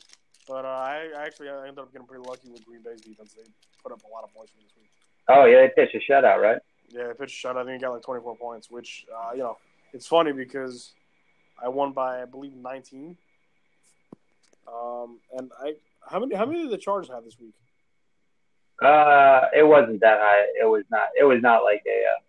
but 0.49 0.65
uh, 0.65 0.67
I 0.67 1.07
I 1.17 1.25
actually 1.25 1.49
I 1.49 1.61
ended 1.67 1.79
up 1.79 1.91
getting 1.93 2.07
pretty 2.07 2.27
lucky 2.27 2.49
with 2.49 2.65
Green 2.65 2.81
Bay's 2.81 2.99
defense. 3.01 3.33
They 3.37 3.43
put 3.83 3.91
up 3.93 4.01
a 4.03 4.07
lot 4.13 4.23
of 4.23 4.33
points 4.33 4.51
for 4.51 4.57
me 4.57 4.63
this 4.65 4.75
week. 4.75 4.89
Oh 5.29 5.45
yeah, 5.45 5.61
they 5.61 5.69
pitched 5.75 5.95
a 5.95 6.11
shutout, 6.11 6.41
right? 6.41 6.57
Yeah, 6.91 7.07
they 7.07 7.13
pitched 7.13 7.45
a 7.45 7.47
shutout. 7.47 7.57
I 7.57 7.63
think 7.65 7.73
he 7.73 7.79
got 7.85 7.93
like 7.93 8.01
24 8.01 8.35
points, 8.35 8.69
which 8.71 9.05
uh, 9.15 9.31
you 9.33 9.39
know 9.39 9.57
it's 9.93 10.07
funny 10.07 10.31
because 10.33 10.93
I 11.63 11.69
won 11.69 11.91
by 11.93 12.21
I 12.21 12.25
believe 12.25 12.55
19. 12.55 13.15
Um, 14.67 15.19
and 15.37 15.51
I 15.63 15.75
how 16.09 16.19
many 16.19 16.35
how 16.35 16.45
many 16.45 16.63
did 16.63 16.71
the 16.71 16.77
Chargers 16.77 17.09
have 17.11 17.23
this 17.23 17.39
week? 17.39 17.53
Uh, 18.81 19.47
it 19.55 19.63
wasn't 19.67 19.99
that 20.01 20.19
high. 20.19 20.45
It 20.59 20.65
was 20.67 20.83
not. 20.89 21.09
It 21.19 21.23
was 21.25 21.41
not 21.41 21.63
like 21.63 21.83
a. 21.85 22.03
Uh, 22.05 22.19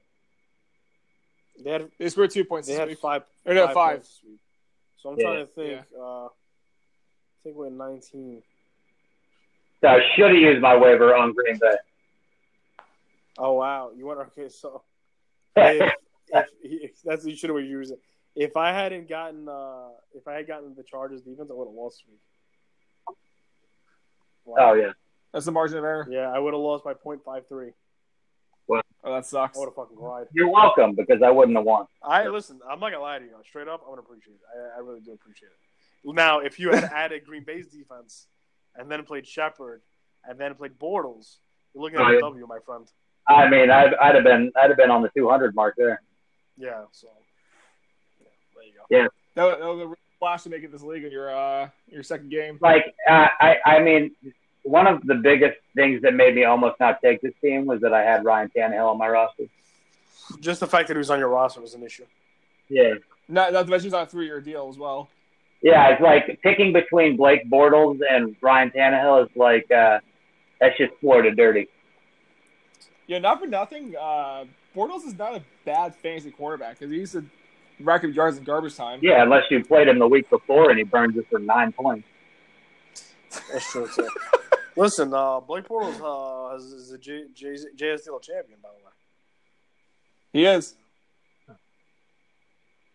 They 1.64 1.70
had 1.70 1.90
They 1.98 2.08
scored 2.08 2.30
two 2.30 2.44
points 2.44 2.66
they 2.66 2.74
this 2.74 2.80
had 2.80 2.88
week. 2.88 2.98
five 2.98 3.22
Or 3.46 3.54
no, 3.54 3.66
five. 3.68 3.96
points 3.98 4.08
this 4.08 4.20
week. 4.30 4.40
So 4.96 5.10
I'm 5.10 5.18
Yeah. 5.18 5.24
trying 5.24 5.46
to 5.46 5.52
think. 5.52 5.86
Uh, 5.98 6.28
I 7.40 7.42
think 7.42 7.56
we're 7.56 7.66
at 7.66 7.72
19. 7.72 8.42
so 9.80 9.88
I 9.88 10.00
should 10.14 10.30
have 10.30 10.36
used 10.36 10.60
my 10.60 10.76
waiver 10.76 11.16
on 11.16 11.32
Green 11.32 11.58
Bay. 11.58 11.76
Oh 13.38 13.54
wow, 13.54 13.92
you 13.96 14.06
went 14.06 14.20
okay. 14.20 14.50
So 14.50 14.82
if, 15.56 15.92
if, 16.28 16.46
if 16.62 17.02
that's 17.02 17.24
you 17.24 17.34
should 17.34 17.50
have 17.50 17.58
used 17.60 17.92
it. 17.92 18.00
If 18.36 18.56
I 18.56 18.72
hadn't 18.72 19.08
gotten 19.08 19.48
uh, 19.48 19.88
if 20.14 20.28
I 20.28 20.34
had 20.34 20.46
gotten 20.46 20.74
the 20.74 20.82
Chargers 20.82 21.22
defense, 21.22 21.50
I 21.50 21.54
would 21.54 21.66
have 21.66 21.74
lost 21.74 22.02
this 22.04 22.12
week. 22.12 23.16
Wow. 24.44 24.56
oh 24.60 24.74
yeah. 24.74 24.92
That's 25.32 25.46
the 25.46 25.52
margin 25.52 25.78
of 25.78 25.84
error. 25.84 26.06
Yeah, 26.10 26.30
I 26.30 26.38
would 26.38 26.52
have 26.52 26.60
lost 26.60 26.84
by 26.84 26.94
.53. 26.94 27.72
Oh, 29.02 29.14
that 29.14 29.24
sucks. 29.24 29.56
I 29.56 29.60
would 29.60 29.66
have 29.66 29.74
fucking 29.74 29.96
cried. 29.96 30.26
You're 30.32 30.50
welcome 30.50 30.94
because 30.94 31.22
I 31.22 31.30
wouldn't 31.30 31.56
have 31.56 31.64
won. 31.64 31.86
I 32.02 32.26
listen. 32.28 32.60
I'm 32.68 32.80
not 32.80 32.90
gonna 32.90 33.02
lie 33.02 33.18
to 33.18 33.24
you. 33.24 33.30
Straight 33.48 33.68
up, 33.68 33.82
I 33.86 33.90
would 33.90 33.98
appreciate 33.98 34.34
it. 34.34 34.74
I, 34.76 34.78
I 34.78 34.80
really 34.80 35.00
do 35.00 35.12
appreciate 35.12 35.48
it. 35.48 35.69
Now, 36.04 36.40
if 36.40 36.58
you 36.58 36.70
had 36.70 36.84
added 36.94 37.24
Green 37.24 37.44
Bay's 37.44 37.66
defense 37.66 38.26
and 38.76 38.90
then 38.90 39.04
played 39.04 39.26
Shepard 39.26 39.82
and 40.24 40.38
then 40.38 40.54
played 40.54 40.78
Bortles, 40.78 41.36
you're 41.74 41.82
looking 41.82 41.98
at 41.98 42.02
a 42.02 42.12
Right. 42.14 42.20
W, 42.20 42.46
my 42.46 42.58
friend. 42.64 42.86
I 43.28 43.48
mean, 43.48 43.70
I'd, 43.70 43.94
I'd 43.94 44.14
have 44.14 44.24
been, 44.24 44.50
I'd 44.60 44.70
have 44.70 44.76
been 44.76 44.90
on 44.90 45.02
the 45.02 45.10
200 45.16 45.54
mark 45.54 45.74
there. 45.76 46.02
Yeah. 46.56 46.82
So, 46.92 47.08
yeah, 48.20 48.28
there 48.54 48.64
you 48.64 49.08
go. 49.08 49.10
That 49.34 49.44
was, 49.44 49.58
that 49.60 49.66
was 49.66 49.80
a 49.92 49.94
flash 50.18 50.42
to 50.42 50.50
make 50.50 50.64
it 50.64 50.72
this 50.72 50.82
league 50.82 51.04
in 51.04 51.12
your 51.12 51.34
uh 51.34 51.68
your 51.88 52.02
second 52.02 52.30
game. 52.30 52.58
Like, 52.60 52.94
uh, 53.08 53.28
I, 53.40 53.56
I 53.64 53.80
mean, 53.80 54.10
one 54.62 54.86
of 54.86 55.02
the 55.06 55.14
biggest 55.14 55.58
things 55.74 56.02
that 56.02 56.14
made 56.14 56.34
me 56.34 56.44
almost 56.44 56.78
not 56.80 57.00
take 57.02 57.20
this 57.22 57.32
team 57.40 57.66
was 57.66 57.80
that 57.80 57.94
I 57.94 58.02
had 58.02 58.24
Ryan 58.24 58.50
Tannehill 58.54 58.90
on 58.90 58.98
my 58.98 59.08
roster. 59.08 59.44
Just 60.40 60.60
the 60.60 60.66
fact 60.66 60.88
that 60.88 60.94
he 60.94 60.98
was 60.98 61.10
on 61.10 61.18
your 61.18 61.28
roster 61.28 61.60
was 61.60 61.74
an 61.74 61.82
issue. 61.82 62.04
Yeah. 62.68 62.94
Not, 63.28 63.52
not 63.52 63.64
to 63.64 63.70
mention 63.70 63.86
he's 63.86 63.94
on 63.94 64.02
a 64.02 64.06
three 64.06 64.26
year 64.26 64.40
deal 64.40 64.68
as 64.68 64.76
well. 64.76 65.08
Yeah, 65.62 65.88
it's 65.90 66.00
like 66.00 66.40
picking 66.42 66.72
between 66.72 67.16
Blake 67.16 67.48
Bortles 67.50 67.98
and 68.08 68.34
Ryan 68.40 68.70
Tannehill 68.70 69.24
is 69.24 69.30
like, 69.36 69.70
uh, 69.70 69.98
that's 70.60 70.76
just 70.78 70.92
Florida 71.00 71.34
dirty. 71.34 71.68
Yeah, 73.06 73.18
not 73.18 73.40
for 73.40 73.46
nothing. 73.46 73.94
Uh, 73.98 74.44
Bortles 74.74 75.04
is 75.06 75.18
not 75.18 75.34
a 75.34 75.42
bad 75.64 75.94
fantasy 75.96 76.30
quarterback 76.30 76.78
because 76.78 76.92
he 76.92 76.98
used 76.98 77.12
to 77.12 77.24
rack 77.80 78.04
up 78.04 78.14
yards 78.14 78.38
in 78.38 78.44
garbage 78.44 78.76
time. 78.76 79.00
Yeah, 79.02 79.22
unless 79.22 79.44
you 79.50 79.64
played 79.64 79.88
him 79.88 79.98
the 79.98 80.08
week 80.08 80.30
before 80.30 80.70
and 80.70 80.78
he 80.78 80.84
burns 80.84 81.16
it 81.16 81.26
for 81.28 81.38
nine 81.38 81.72
points. 81.72 82.06
That's 83.52 83.70
true 83.70 83.88
too. 83.94 84.08
Listen, 84.76 85.12
uh, 85.12 85.40
Blake 85.40 85.68
Bortles 85.68 86.00
uh, 86.00 86.56
is, 86.56 86.72
is 86.72 86.92
a 86.92 86.98
J, 86.98 87.24
J, 87.34 87.56
JSDL 87.76 88.22
champion, 88.22 88.60
by 88.62 88.68
the 88.70 88.84
way. 88.84 88.92
He 90.32 90.44
is. 90.46 90.74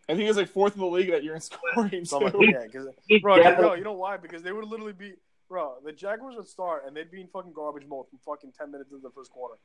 I 0.08 0.14
think 0.14 0.28
he's 0.28 0.38
like 0.38 0.50
fourth 0.50 0.76
in 0.76 0.82
the 0.82 0.88
league 0.88 1.10
that 1.12 1.24
year 1.24 1.36
in 1.36 1.42
scoring. 1.76 2.06
So 2.06 2.18
I'm 2.18 2.24
like, 2.34 2.52
yeah, 2.52 2.64
because 2.66 2.88
He's 3.08 3.22
bro, 3.22 3.38
you 3.38 3.44
definitely- 3.44 3.68
know, 3.68 3.74
you 3.76 3.84
know 3.84 3.94
why? 3.94 4.18
Because 4.18 4.44
they 4.44 4.52
would 4.52 4.66
literally 4.66 4.94
be, 4.94 5.14
bro. 5.50 5.76
The 5.84 5.92
Jaguars 5.92 6.36
would 6.36 6.48
start 6.48 6.84
and 6.88 6.96
they'd 6.96 7.10
be 7.12 7.22
in 7.22 7.28
fucking 7.28 7.54
garbage 7.54 7.88
mode 7.88 8.08
from 8.10 8.20
fucking 8.26 8.54
ten 8.58 8.72
minutes 8.72 8.92
into 8.92 9.02
the 9.02 9.12
first 9.14 9.32
quarter. 9.32 9.56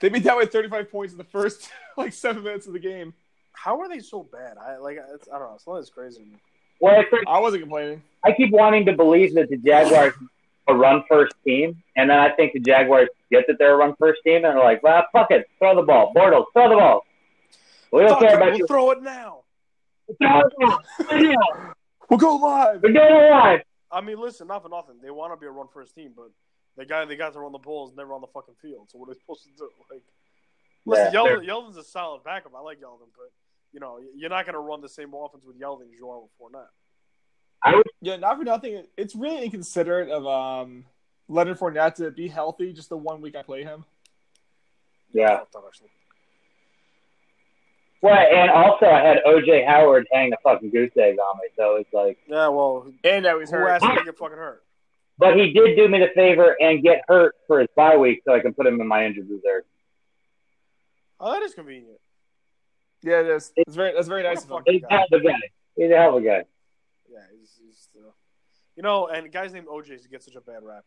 They 0.00 0.08
beat 0.08 0.24
that 0.24 0.36
with 0.36 0.50
35 0.50 0.90
points 0.90 1.12
in 1.14 1.18
the 1.18 1.24
first 1.24 1.68
like 1.96 2.12
seven 2.12 2.42
minutes 2.42 2.66
of 2.66 2.72
the 2.72 2.78
game. 2.80 3.14
How 3.52 3.80
are 3.80 3.88
they 3.88 4.00
so 4.00 4.24
bad? 4.24 4.56
I 4.58 4.76
like, 4.78 4.98
it's, 5.14 5.28
I 5.32 5.38
don't 5.38 5.52
know. 5.52 5.58
Something's 5.58 5.90
crazy 5.90 6.18
to 6.20 6.26
me. 6.26 6.36
Well, 6.80 7.00
it's 7.00 7.12
like, 7.12 7.22
I 7.28 7.38
wasn't 7.38 7.62
complaining. 7.62 8.02
I 8.24 8.32
keep 8.32 8.50
wanting 8.50 8.84
to 8.86 8.92
believe 8.94 9.34
that 9.36 9.48
the 9.48 9.56
Jaguars 9.56 10.12
are 10.66 10.74
a 10.74 10.76
run 10.76 11.04
first 11.08 11.34
team, 11.44 11.80
and 11.96 12.10
then 12.10 12.18
I 12.18 12.30
think 12.30 12.52
the 12.52 12.58
Jaguars 12.58 13.08
get 13.30 13.46
that 13.46 13.58
they're 13.58 13.74
a 13.74 13.76
run 13.76 13.94
first 13.96 14.22
team, 14.24 14.36
and 14.36 14.44
they're 14.46 14.58
like, 14.58 14.82
well, 14.82 15.06
fuck 15.12 15.30
it, 15.30 15.48
throw 15.60 15.76
the 15.76 15.82
ball, 15.82 16.12
Bortles, 16.12 16.46
throw 16.52 16.68
the 16.68 16.74
ball. 16.74 17.06
We 17.92 18.00
don't 18.00 18.10
Fuck 18.10 18.20
care 18.20 18.30
it, 18.30 18.36
about 18.36 18.48
we'll 18.50 18.58
you. 18.58 18.66
throw 18.66 18.90
it 18.90 19.02
now. 19.04 19.10
Throw 19.12 19.12
the 19.12 19.28
ball. 19.28 19.42
Yeah. 19.44 19.44
We'll 22.10 22.18
go 22.18 22.36
live. 22.36 22.82
We're 22.82 22.92
doing 22.92 23.06
it 23.06 23.30
live. 23.30 23.60
I 23.90 24.00
mean, 24.00 24.20
listen, 24.20 24.46
not 24.48 24.62
for 24.62 24.68
nothing. 24.68 24.96
They 25.02 25.10
want 25.10 25.32
to 25.32 25.36
be 25.40 25.46
a 25.46 25.50
run 25.50 25.66
first 25.72 25.94
team, 25.94 26.12
but 26.16 26.30
the 26.76 26.84
guy 26.84 27.04
they 27.04 27.16
got 27.16 27.32
to 27.32 27.38
run 27.40 27.52
the 27.52 27.58
ball 27.58 27.88
is 27.88 27.94
never 27.96 28.12
on 28.12 28.20
the 28.20 28.26
fucking 28.26 28.54
field. 28.60 28.88
So 28.90 28.98
what 28.98 29.08
are 29.08 29.14
they 29.14 29.18
supposed 29.20 29.44
to 29.44 29.50
do? 29.56 29.68
Like, 29.90 30.02
listen, 30.84 31.12
Yeah, 31.12 31.20
Yeldon, 31.20 31.46
Yeldon's 31.46 31.76
a 31.76 31.84
solid 31.84 32.24
backup. 32.24 32.52
I 32.56 32.60
like 32.60 32.78
Yeldon, 32.80 33.08
but 33.16 33.30
you 33.72 33.80
know, 33.80 33.98
you're 34.16 34.30
not 34.30 34.44
going 34.44 34.54
to 34.54 34.60
run 34.60 34.80
the 34.80 34.88
same 34.88 35.12
offense 35.14 35.44
with 35.46 35.58
Yeldon 35.60 35.82
as 35.92 35.98
you 35.98 36.08
are 36.10 36.20
with 36.20 36.30
Fournette. 36.40 36.66
I 37.62 37.74
would, 37.76 37.86
Yeah, 38.00 38.16
not 38.16 38.36
for 38.38 38.44
nothing. 38.44 38.84
It's 38.96 39.14
really 39.14 39.44
inconsiderate 39.44 40.10
of 40.10 40.26
um 40.26 40.84
Leonard 41.28 41.58
Fournette 41.58 41.94
to 41.96 42.10
be 42.10 42.28
healthy 42.28 42.72
just 42.72 42.88
the 42.90 42.96
one 42.98 43.22
week 43.22 43.34
I 43.36 43.42
play 43.42 43.62
him. 43.62 43.84
yeah. 45.12 45.38
Fuck 45.38 45.52
that, 45.52 45.62
actually. 45.66 45.88
Well, 48.02 48.14
and 48.14 48.50
also 48.50 48.86
I 48.86 49.00
had 49.00 49.18
OJ 49.26 49.66
Howard 49.66 50.06
hang 50.12 50.32
a 50.32 50.36
fucking 50.42 50.70
goose 50.70 50.90
egg 50.96 51.16
on 51.18 51.36
me, 51.38 51.48
so 51.56 51.76
it's 51.76 51.92
like. 51.92 52.18
Yeah, 52.26 52.48
well, 52.48 52.86
And 53.02 53.24
now 53.24 53.38
he's 53.40 53.50
who 53.50 53.56
hurt. 53.56 53.68
asked 53.68 53.84
him 53.84 53.96
to 53.96 54.04
get 54.04 54.18
fucking 54.18 54.36
hurt? 54.36 54.62
But 55.16 55.36
he 55.36 55.52
did 55.52 55.76
do 55.76 55.88
me 55.88 56.00
the 56.00 56.08
favor 56.14 56.56
and 56.60 56.82
get 56.82 57.02
hurt 57.08 57.34
for 57.46 57.60
his 57.60 57.68
bye 57.76 57.96
week, 57.96 58.22
so 58.26 58.34
I 58.34 58.40
can 58.40 58.52
put 58.52 58.66
him 58.66 58.80
in 58.80 58.86
my 58.88 59.06
injured 59.06 59.28
reserve. 59.30 59.62
Oh, 61.20 61.32
that 61.32 61.42
is 61.42 61.54
convenient. 61.54 61.98
Yeah, 63.02 63.20
it 63.20 63.26
is. 63.26 63.52
It's 63.56 63.76
very 63.76 63.92
that's 63.94 64.08
very 64.08 64.22
What 64.22 64.30
a 64.32 64.34
nice 64.34 64.44
of 64.44 64.50
him. 64.50 64.56
fucking 64.58 64.72
He's 64.74 64.82
a 64.82 64.88
hell 64.92 65.06
of 65.12 65.20
a 65.20 65.24
guy. 65.24 65.38
He's 65.76 65.90
a 65.90 65.96
hell 65.96 66.16
of 66.16 66.22
a 66.22 66.26
guy. 66.26 66.44
Yeah, 67.10 67.18
he's, 67.38 67.58
he's 67.64 67.88
uh, 67.96 68.10
you 68.76 68.82
know, 68.82 69.06
and 69.06 69.30
guys 69.32 69.52
named 69.52 69.68
OJ's 69.68 70.06
get 70.08 70.22
such 70.22 70.34
a 70.34 70.40
bad 70.40 70.62
rap. 70.62 70.84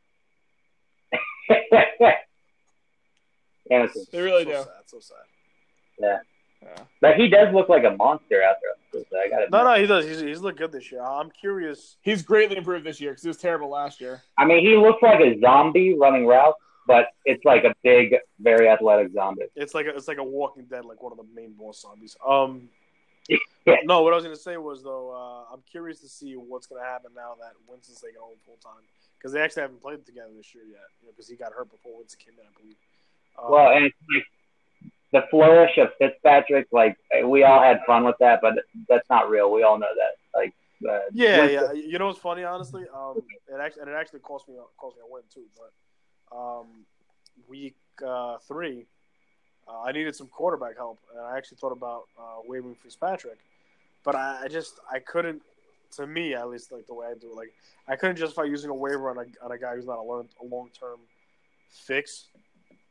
Innocent. 3.71 4.11
They 4.11 4.21
really 4.21 4.43
so 4.45 4.49
do. 4.49 4.55
Sad, 4.57 4.67
so 4.85 4.99
sad. 4.99 5.17
Yeah. 5.99 6.17
But 7.01 7.15
he 7.15 7.27
does 7.27 7.53
look 7.53 7.69
like 7.69 7.83
a 7.83 7.91
monster 7.95 8.41
out 8.43 8.55
there. 8.61 9.03
So 9.09 9.17
I 9.17 9.29
gotta 9.29 9.49
No, 9.51 9.63
no, 9.63 9.79
he 9.79 9.85
does. 9.85 10.05
He's, 10.05 10.19
he's 10.19 10.39
looked 10.39 10.57
good 10.57 10.71
this 10.71 10.91
year. 10.91 11.03
I'm 11.03 11.29
curious. 11.29 11.97
He's 12.01 12.23
greatly 12.23 12.57
improved 12.57 12.85
this 12.85 12.99
year 12.99 13.11
because 13.11 13.23
he 13.23 13.27
was 13.27 13.37
terrible 13.37 13.69
last 13.69 14.01
year. 14.01 14.23
I 14.37 14.45
mean, 14.45 14.65
he 14.65 14.75
looks 14.75 15.01
like 15.01 15.19
a 15.19 15.39
zombie 15.39 15.95
running 15.97 16.25
routes, 16.25 16.57
but 16.87 17.07
it's 17.25 17.43
like 17.45 17.63
a 17.63 17.75
big, 17.83 18.15
very 18.39 18.67
athletic 18.67 19.13
zombie. 19.13 19.43
It's 19.55 19.75
like 19.75 19.85
a, 19.85 19.89
it's 19.95 20.07
like 20.07 20.17
a 20.17 20.23
Walking 20.23 20.65
Dead, 20.65 20.85
like 20.85 21.01
one 21.03 21.11
of 21.11 21.17
the 21.17 21.27
main 21.35 21.53
boss 21.53 21.81
zombies. 21.81 22.15
Um, 22.27 22.69
Yeah. 23.67 23.75
no, 23.83 24.01
what 24.01 24.13
I 24.13 24.15
was 24.15 24.23
gonna 24.23 24.37
say 24.37 24.55
was 24.55 24.81
though, 24.81 25.11
uh, 25.11 25.53
I'm 25.53 25.61
curious 25.69 25.99
to 25.99 26.07
see 26.07 26.35
what's 26.35 26.67
gonna 26.67 26.85
happen 26.85 27.11
now 27.13 27.35
that 27.41 27.51
Winston's 27.67 27.99
taking 27.99 28.15
over 28.23 28.31
full 28.45 28.55
time 28.63 28.79
because 29.19 29.33
they 29.33 29.41
actually 29.41 29.63
haven't 29.63 29.81
played 29.81 30.05
together 30.05 30.31
this 30.37 30.55
year 30.55 30.63
yet. 30.63 30.87
Because 31.05 31.27
he 31.27 31.35
got 31.35 31.51
hurt 31.51 31.69
before 31.69 31.91
Winston 31.97 32.17
came 32.23 32.39
in, 32.39 32.47
I 32.47 32.53
believe. 32.57 32.77
Um, 33.37 33.51
Well, 33.51 33.75
and 33.75 33.83
it's 33.85 33.95
like 34.07 34.23
the 35.13 35.23
flourish 35.29 35.77
of 35.77 35.89
Fitzpatrick, 35.97 36.67
like 36.71 36.97
we 37.25 37.43
all 37.43 37.61
had 37.61 37.79
fun 37.85 38.03
with 38.03 38.15
that, 38.19 38.39
but 38.41 38.53
that's 38.89 39.09
not 39.09 39.29
real. 39.29 39.51
We 39.51 39.63
all 39.63 39.79
know 39.79 39.87
that. 39.95 40.37
Like, 40.37 40.53
uh, 40.87 40.99
Yeah, 41.13 41.45
yeah. 41.45 41.71
You 41.73 41.97
know 41.97 42.07
what's 42.07 42.19
funny, 42.19 42.43
honestly? 42.43 42.85
Um, 42.93 43.21
it 43.47 43.59
actually 43.59 43.83
and 43.83 43.91
it 43.91 43.93
actually 43.93 44.19
cost 44.19 44.47
me 44.47 44.55
cost 44.77 44.97
me 44.97 45.03
a 45.07 45.11
win 45.11 45.23
too. 45.33 45.45
But 45.57 46.37
um, 46.37 46.67
week 47.47 47.75
uh, 48.05 48.37
three, 48.47 48.85
uh, 49.67 49.81
I 49.81 49.91
needed 49.91 50.15
some 50.15 50.27
quarterback 50.27 50.75
help, 50.75 50.99
and 51.15 51.21
I 51.25 51.37
actually 51.37 51.57
thought 51.57 51.71
about 51.71 52.03
uh, 52.19 52.41
waiving 52.45 52.75
Fitzpatrick, 52.75 53.37
but 54.03 54.15
I, 54.15 54.41
I 54.43 54.47
just 54.47 54.79
I 54.91 54.99
couldn't. 54.99 55.41
To 55.93 56.05
me, 56.05 56.33
at 56.33 56.49
least, 56.49 56.73
like 56.73 56.85
the 56.85 56.93
way 56.93 57.07
I 57.07 57.13
do 57.13 57.29
it, 57.31 57.35
like 57.35 57.53
I 57.87 57.95
couldn't 57.95 58.17
justify 58.17 58.43
using 58.43 58.69
a 58.69 58.75
waiver 58.75 59.09
on 59.09 59.17
a 59.19 59.45
on 59.45 59.53
a 59.53 59.57
guy 59.57 59.73
who's 59.73 59.85
not 59.85 59.99
a 59.99 60.01
long 60.01 60.27
a 60.41 60.45
long 60.45 60.69
term 60.77 60.99
fix. 61.69 62.25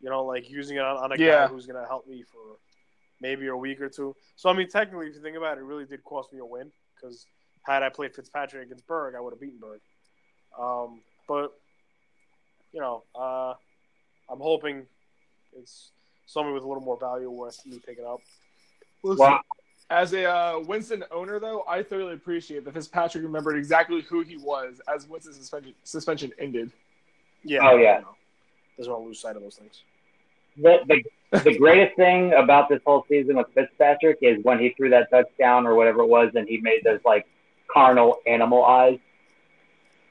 You 0.01 0.11
know, 0.11 0.25
like 0.25 0.51
using 0.51 0.77
it 0.77 0.83
on, 0.83 0.97
on 0.97 1.13
a 1.13 1.17
Yeah. 1.19 1.47
guy 1.47 1.49
who's 1.49 1.67
going 1.67 1.81
to 1.81 1.89
help 1.89 2.07
me 2.07 2.23
for 2.23 2.57
maybe 3.21 3.47
a 3.47 3.57
week 3.57 3.81
or 3.81 3.89
two. 3.89 4.15
So 4.37 4.51
I 4.51 4.53
mean, 4.53 4.69
technically, 4.69 5.09
if 5.09 5.15
you 5.15 5.23
think 5.23 5.37
about 5.37 5.57
it, 5.57 5.61
it 5.61 5.65
really 5.65 5.85
did 5.87 6.05
cost 6.05 6.33
me 6.33 6.39
a 6.39 6.45
win 6.45 6.71
because 6.95 7.27
had 7.63 7.83
I 7.83 7.89
played 7.89 8.15
Fitzpatrick 8.15 8.67
against 8.67 8.87
Berg, 8.87 9.15
I 9.15 9.21
would 9.21 9.33
have 9.33 9.41
beaten 9.41 9.59
Berg. 9.59 9.81
Um, 10.59 11.01
but 11.27 11.53
you 12.73 12.81
know, 12.81 13.03
uh, 13.15 13.55
I'm 14.31 14.41
hoping 14.41 14.87
it's 15.59 15.91
somebody 16.27 16.55
with 16.55 16.65
a 16.65 16.69
little 16.69 16.83
more 16.83 16.99
value 16.99 17.31
worth 17.31 17.65
me 17.65 17.81
picking 17.85 18.05
up. 18.05 18.21
well, 19.03 19.41
As 19.89 20.13
a 20.13 20.25
uh, 20.25 20.59
Winston 20.67 21.05
owner, 21.11 21.39
though, 21.39 21.65
I 21.69 21.83
thoroughly 21.83 22.15
appreciate 22.15 22.65
that 22.65 22.75
Fitzpatrick 22.75 23.23
remembered 23.23 23.57
exactly 23.57 24.03
who 24.03 24.23
he 24.23 24.37
was 24.37 24.81
as 24.93 25.09
Winston's 25.09 25.37
suspension, 25.37 25.75
suspension 25.85 26.33
ended. 26.39 26.71
Yeah. 27.45 27.61
Oh, 27.63 27.77
yeah. 27.77 27.99
You 27.99 28.03
know, 28.03 28.17
doesn't 28.77 28.93
want 28.93 29.05
to 29.05 29.07
lose 29.09 29.21
sight 29.21 29.37
of 29.37 29.43
those 29.43 29.57
things. 29.57 29.83
the, 30.57 30.79
the 31.33 31.41
the 31.45 31.59
greatest 31.59 31.97
thing 31.97 32.33
about 32.35 32.69
this 32.69 32.81
whole 32.87 33.05
season 33.09 33.37
with 33.37 33.47
Fitzpatrick 33.55 34.19
is 34.23 34.39
when 34.45 34.59
he 34.59 34.71
threw 34.77 34.89
that 34.91 35.11
touchdown 35.11 35.67
or 35.67 35.75
whatever 35.75 36.01
it 36.03 36.07
was, 36.07 36.31
and 36.35 36.49
he 36.49 36.59
made 36.59 36.81
those 36.85 37.01
like 37.05 37.27
carnal 37.73 38.19
animal 38.27 38.65
eyes. 38.65 38.99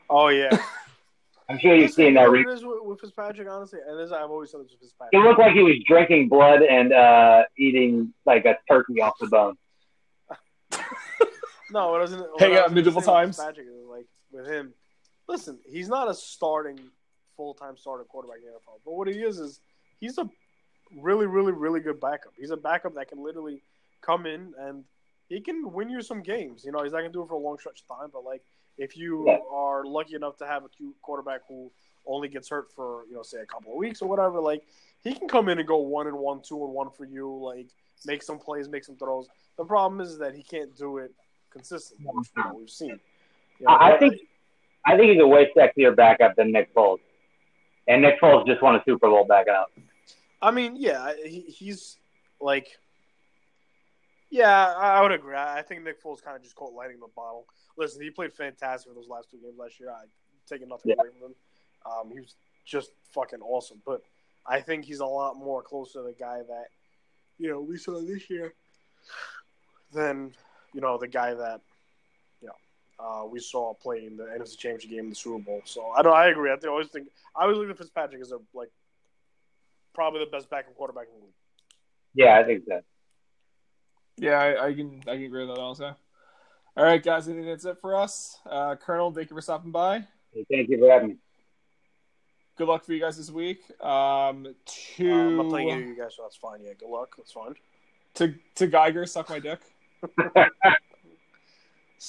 Oh 0.10 0.28
yeah. 0.28 0.56
I'm 1.50 1.60
sure 1.60 1.76
you've 1.76 1.92
seen 1.94 2.16
that. 2.16 2.30
Re- 2.32 2.42
it 2.42 2.48
is 2.50 2.66
with, 2.66 2.80
with 2.84 3.00
Fitzpatrick, 3.00 3.48
honestly, 3.50 3.80
and 3.88 4.00
this 4.00 4.12
I've 4.12 4.30
always 4.32 4.50
said 4.52 4.62
this 4.62 4.72
with 4.72 4.82
It 4.82 4.86
Fitzpatrick. 4.86 5.24
looked 5.24 5.40
like 5.40 5.54
he 5.54 5.62
was 5.64 5.76
drinking 5.88 6.28
blood 6.28 6.62
and 6.64 6.92
uh, 6.92 7.44
eating 7.58 8.14
like 8.26 8.46
a 8.46 8.58
turkey 8.68 9.00
off 9.02 9.14
the 9.20 9.28
bone. 9.28 9.56
No, 11.72 11.96
it 11.96 12.00
wasn't. 12.00 12.22
what 12.32 12.40
Hang 12.40 12.50
I 12.50 12.52
was 12.52 12.60
out 12.60 12.64
gonna 12.68 12.76
medieval 12.76 13.02
times. 13.02 13.36
Fitzpatrick 13.38 13.68
like 13.90 14.06
with 14.32 14.48
him, 14.48 14.74
listen, 15.28 15.60
he's 15.68 15.88
not 15.90 16.08
a 16.10 16.14
starting 16.14 16.80
full 17.36 17.54
time 17.54 17.78
starter 17.78 18.04
quarterback 18.04 18.38
in 18.40 18.46
the 18.46 18.52
NFL. 18.52 18.80
But 18.86 18.94
what 18.94 19.08
he 19.08 19.16
is 19.22 19.40
is 19.40 19.60
he's 20.00 20.18
a 20.18 20.30
really, 20.96 21.26
really, 21.26 21.52
really 21.52 21.80
good 21.80 22.00
backup. 22.00 22.34
He's 22.38 22.52
a 22.52 22.58
backup 22.58 22.96
that 22.96 23.10
can 23.10 23.24
literally 23.24 23.62
come 24.02 24.26
in 24.26 24.54
and 24.60 24.84
he 25.30 25.42
can 25.42 25.72
win 25.72 25.90
you 25.90 26.02
some 26.02 26.22
games. 26.22 26.64
You 26.66 26.72
know, 26.72 26.84
he's 26.84 26.92
not 26.94 27.00
gonna 27.00 27.10
do 27.10 27.24
it 27.24 27.28
for 27.28 27.34
a 27.36 27.40
long 27.40 27.58
stretch 27.58 27.82
of 27.82 27.98
time, 27.98 28.10
but 28.14 28.24
like 28.24 28.42
if 28.78 28.98
you 28.98 29.26
Yeah. 29.28 29.38
are 29.52 29.86
lucky 29.86 30.16
enough 30.16 30.38
to 30.38 30.46
have 30.46 30.64
a 30.66 30.70
cute 30.70 30.96
quarterback 31.02 31.42
who 31.48 31.72
only 32.06 32.28
gets 32.28 32.50
hurt 32.50 32.72
for, 32.72 33.06
you 33.10 33.16
know, 33.16 33.24
say 33.24 33.40
a 33.40 33.46
couple 33.46 33.72
of 33.72 33.78
weeks 33.78 34.02
or 34.02 34.08
whatever, 34.08 34.40
like 34.40 34.64
he 35.04 35.14
can 35.14 35.28
come 35.28 35.50
in 35.50 35.58
and 35.58 35.68
go 35.68 35.78
one 35.78 36.08
and 36.08 36.18
one, 36.18 36.42
two 36.42 36.64
and 36.64 36.74
one 36.74 36.90
for 36.92 37.06
you, 37.06 37.36
like 37.42 37.68
make 38.06 38.22
some 38.22 38.38
plays, 38.38 38.70
make 38.70 38.84
some 38.84 38.96
throws. 38.96 39.28
The 39.58 39.66
problem 39.66 40.02
is 40.02 40.18
that 40.20 40.36
he 40.36 40.44
can't 40.44 40.76
do 40.78 40.98
it 40.98 41.12
consistently, 41.50 42.06
which 42.14 42.30
we've 42.54 42.70
seen. 42.70 43.00
You 43.60 43.66
know, 43.68 43.74
I, 43.74 43.94
I 43.96 43.98
think 43.98 44.20
I 44.86 44.96
think 44.98 45.14
he's 45.14 45.22
a 45.22 45.28
way 45.28 45.52
sexier 45.56 45.96
backup 45.96 46.36
than 46.36 46.52
Nick 46.52 46.72
Foles, 46.76 47.00
and 47.88 48.02
Nick 48.02 48.20
Foles 48.22 48.46
just 48.48 48.62
won 48.62 48.76
a 48.76 48.84
Super 48.86 49.08
Bowl 49.10 49.26
backing 49.26 49.54
up. 49.54 49.72
I 50.42 50.52
mean, 50.52 50.76
yeah, 50.78 51.14
he, 51.24 51.42
he's 51.42 51.98
like, 52.42 52.68
yeah, 54.30 54.74
I 54.76 55.02
would 55.02 55.12
agree. 55.12 55.36
I 55.36 55.62
think 55.62 55.84
Nick 55.84 56.02
Foles 56.04 56.22
kind 56.22 56.36
of 56.36 56.44
just 56.44 56.56
caught 56.56 56.74
lightning 56.74 56.96
in 56.96 57.02
the 57.02 57.08
bottle. 57.16 57.46
Listen, 57.78 58.02
he 58.02 58.10
played 58.10 58.34
fantastic 58.34 58.90
in 58.90 58.96
those 58.96 59.08
last 59.08 59.30
two 59.32 59.38
games 59.38 59.56
last 59.58 59.80
year. 59.80 59.90
I 59.92 60.04
taking 60.48 60.68
nothing 60.68 60.92
Yeah. 60.92 60.96
away 61.02 61.10
from 61.20 61.30
him. 61.30 61.36
Um, 61.86 62.12
he 62.12 62.20
was 62.20 62.36
just 62.66 62.92
fucking 63.14 63.42
awesome. 63.42 63.82
But 63.86 64.02
I 64.46 64.60
think 64.62 64.86
he's 64.86 65.00
a 65.00 65.06
lot 65.06 65.36
more 65.38 65.62
closer 65.64 66.00
to 66.00 66.04
the 66.04 66.14
guy 66.14 66.40
that 66.48 66.66
you 67.40 67.50
know 67.50 67.62
we 67.62 67.78
saw 67.78 68.00
this 68.02 68.30
year 68.30 68.54
than 69.94 70.34
you 70.74 70.82
know 70.82 70.98
the 70.98 71.08
guy 71.08 71.34
that 71.34 71.62
uh, 73.00 73.24
we 73.30 73.40
saw 73.40 73.74
play 73.74 74.06
in 74.06 74.18
the 74.18 74.24
NFC 74.24 74.58
Championship 74.58 74.90
game 74.90 75.00
in 75.06 75.10
the 75.10 75.16
Super 75.16 75.40
Bowl. 75.44 75.62
So 75.66 75.90
I 75.90 76.02
don't. 76.02 76.14
I 76.16 76.28
agree. 76.30 76.52
I 76.52 76.56
think- 76.56 76.66
I 76.66 76.70
always 76.70 76.88
think 76.88 77.08
I 77.36 77.44
always 77.44 77.58
look 77.58 77.70
at 77.70 77.78
Fitzpatrick 77.78 78.22
as 78.22 78.32
a 78.32 78.40
like 78.54 78.70
probably 79.94 80.20
the 80.26 80.32
best 80.32 80.50
backup 80.50 80.76
quarterback 80.76 81.08
in 81.14 81.20
the 81.20 81.26
league. 81.26 81.34
Yeah, 82.14 82.40
I 82.40 82.44
think 82.44 82.64
so. 82.68 82.82
Yeah, 84.18 84.40
I, 84.40 84.68
I 84.68 84.74
can 84.74 85.02
I 85.08 85.16
can 85.16 85.24
agree 85.26 85.46
with 85.46 85.56
that 85.56 85.62
also. 85.62 85.96
All 86.78 86.84
right, 86.84 87.02
guys, 87.02 87.28
I 87.30 87.34
think 87.34 87.46
that's 87.46 87.66
it 87.66 87.78
for 87.82 87.96
us. 87.96 88.38
Uh, 88.46 88.76
Colonel, 88.76 89.12
thank 89.12 89.30
you 89.30 89.36
for 89.36 89.42
stopping 89.42 89.72
by. 89.72 90.06
Hey, 90.34 90.46
Thank 90.52 90.70
you 90.70 90.78
for 90.80 90.90
having 90.92 91.10
me. 91.10 91.16
Good 92.58 92.68
luck 92.68 92.84
for 92.86 92.94
you 92.94 93.00
guys 93.02 93.18
this 93.18 93.30
week. 93.32 93.60
Um, 93.82 94.48
to 94.66 95.12
Uh, 95.12 95.16
I'm 95.16 95.38
not 95.38 95.50
playing 95.50 95.70
either 95.70 95.82
of 95.84 95.88
you 95.88 95.96
guys, 95.98 96.16
so 96.16 96.24
that's 96.24 96.36
fine. 96.38 96.60
Yeah, 96.64 96.74
good 96.80 96.90
luck. 96.90 97.14
That's 97.18 97.32
fine. 97.32 97.56
to 98.16 98.34
to 98.56 98.68
Geiger, 98.68 99.06
suck 99.06 99.30
my 99.30 99.40
dick. 99.40 99.60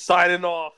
Signing 0.01 0.45
off. 0.45 0.75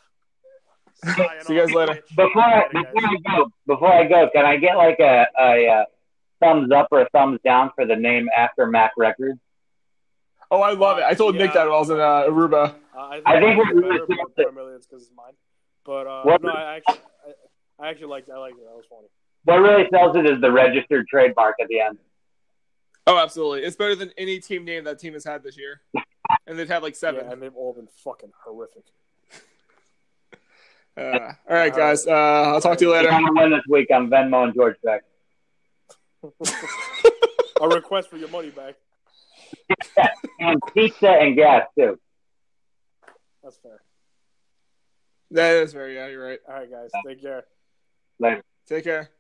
See 1.04 1.54
you 1.54 1.60
guys 1.60 1.72
later. 1.74 2.00
Before 2.16 2.40
I, 2.42 2.68
before 2.68 3.04
I 3.04 3.16
go, 3.36 3.52
before 3.66 3.92
I 3.92 4.04
go, 4.04 4.30
can 4.32 4.44
I 4.46 4.56
get 4.56 4.76
like 4.76 5.00
a, 5.00 5.26
a, 5.38 5.66
a 5.66 5.86
thumbs 6.40 6.70
up 6.70 6.86
or 6.92 7.00
a 7.00 7.08
thumbs 7.10 7.40
down 7.44 7.72
for 7.74 7.84
the 7.84 7.96
name 7.96 8.28
after 8.36 8.66
Mac 8.68 8.92
Records? 8.96 9.40
Oh, 10.52 10.60
I 10.62 10.72
love 10.72 10.98
it. 10.98 11.04
I 11.04 11.14
told 11.14 11.34
Nick 11.34 11.52
that 11.54 11.64
when 11.66 11.74
I 11.74 11.78
was 11.78 11.90
in 11.90 11.98
uh, 11.98 12.22
Aruba. 12.30 12.74
Uh, 12.96 13.00
I 13.00 13.16
think, 13.16 13.26
I 13.26 13.40
think 13.40 13.58
it's 13.60 13.74
we're 13.74 13.80
better, 13.82 13.98
gonna 13.98 13.98
but 14.06 14.14
skip 14.16 14.38
it. 14.38 14.42
primarily 14.44 14.74
it's 14.76 14.86
because 14.86 15.02
it's 15.02 15.12
mine. 15.16 15.32
But 15.84 16.06
uh, 16.06 16.22
What- 16.22 16.42
no, 16.42 16.50
I 16.52 16.76
actually, 16.76 17.00
I, 17.80 17.84
I 17.84 17.88
actually 17.90 18.06
liked, 18.06 18.30
I 18.30 18.38
liked 18.38 18.56
it. 18.58 18.64
That 18.64 18.74
was 18.76 18.84
funny. 18.88 19.08
What 19.44 19.56
really 19.58 19.88
sells 19.92 20.16
it 20.16 20.26
is 20.26 20.40
the 20.40 20.50
registered 20.52 21.06
trademark 21.08 21.56
at 21.60 21.66
the 21.68 21.80
end. 21.80 21.98
Oh, 23.06 23.18
absolutely. 23.18 23.62
It's 23.64 23.76
better 23.76 23.94
than 23.96 24.12
any 24.16 24.38
team 24.38 24.64
name 24.64 24.84
that 24.84 25.00
team 25.00 25.14
has 25.14 25.24
had 25.24 25.42
this 25.42 25.56
year. 25.58 25.80
And 26.46 26.58
they've 26.58 26.68
had 26.68 26.82
like 26.82 26.94
seven. 26.94 27.24
Yeah, 27.24 27.32
and 27.32 27.42
they've 27.42 27.54
all 27.56 27.72
been 27.72 27.88
fucking 28.04 28.30
horrific. 28.44 28.84
Uh, 30.98 31.32
all 31.48 31.56
right, 31.56 31.74
guys. 31.74 32.06
Uh, 32.06 32.10
I'll 32.12 32.60
talk 32.60 32.78
to 32.78 32.84
you 32.84 32.92
later. 32.92 33.10
I'm 33.10 33.24
gonna 33.24 33.40
win 33.40 33.50
this 33.52 33.62
week, 33.68 33.88
I'm 33.94 34.10
Venmo 34.10 34.44
and 34.44 34.54
George 34.54 34.76
back. 34.82 35.02
A 37.60 37.68
request 37.68 38.10
for 38.10 38.16
your 38.16 38.28
money 38.28 38.50
back. 38.50 38.74
And 40.40 40.60
pizza 40.72 41.08
and 41.08 41.34
gas 41.34 41.66
too. 41.76 41.98
That's 43.42 43.56
fair. 43.56 43.80
That 45.32 45.54
is 45.56 45.72
fair. 45.72 45.90
yeah, 45.90 46.06
you're 46.08 46.24
right. 46.24 46.38
All 46.48 46.54
right, 46.54 46.70
guys, 46.70 46.90
take 47.06 47.20
care. 47.22 47.44
Later. 48.18 48.42
Take 48.68 48.84
care. 48.84 49.10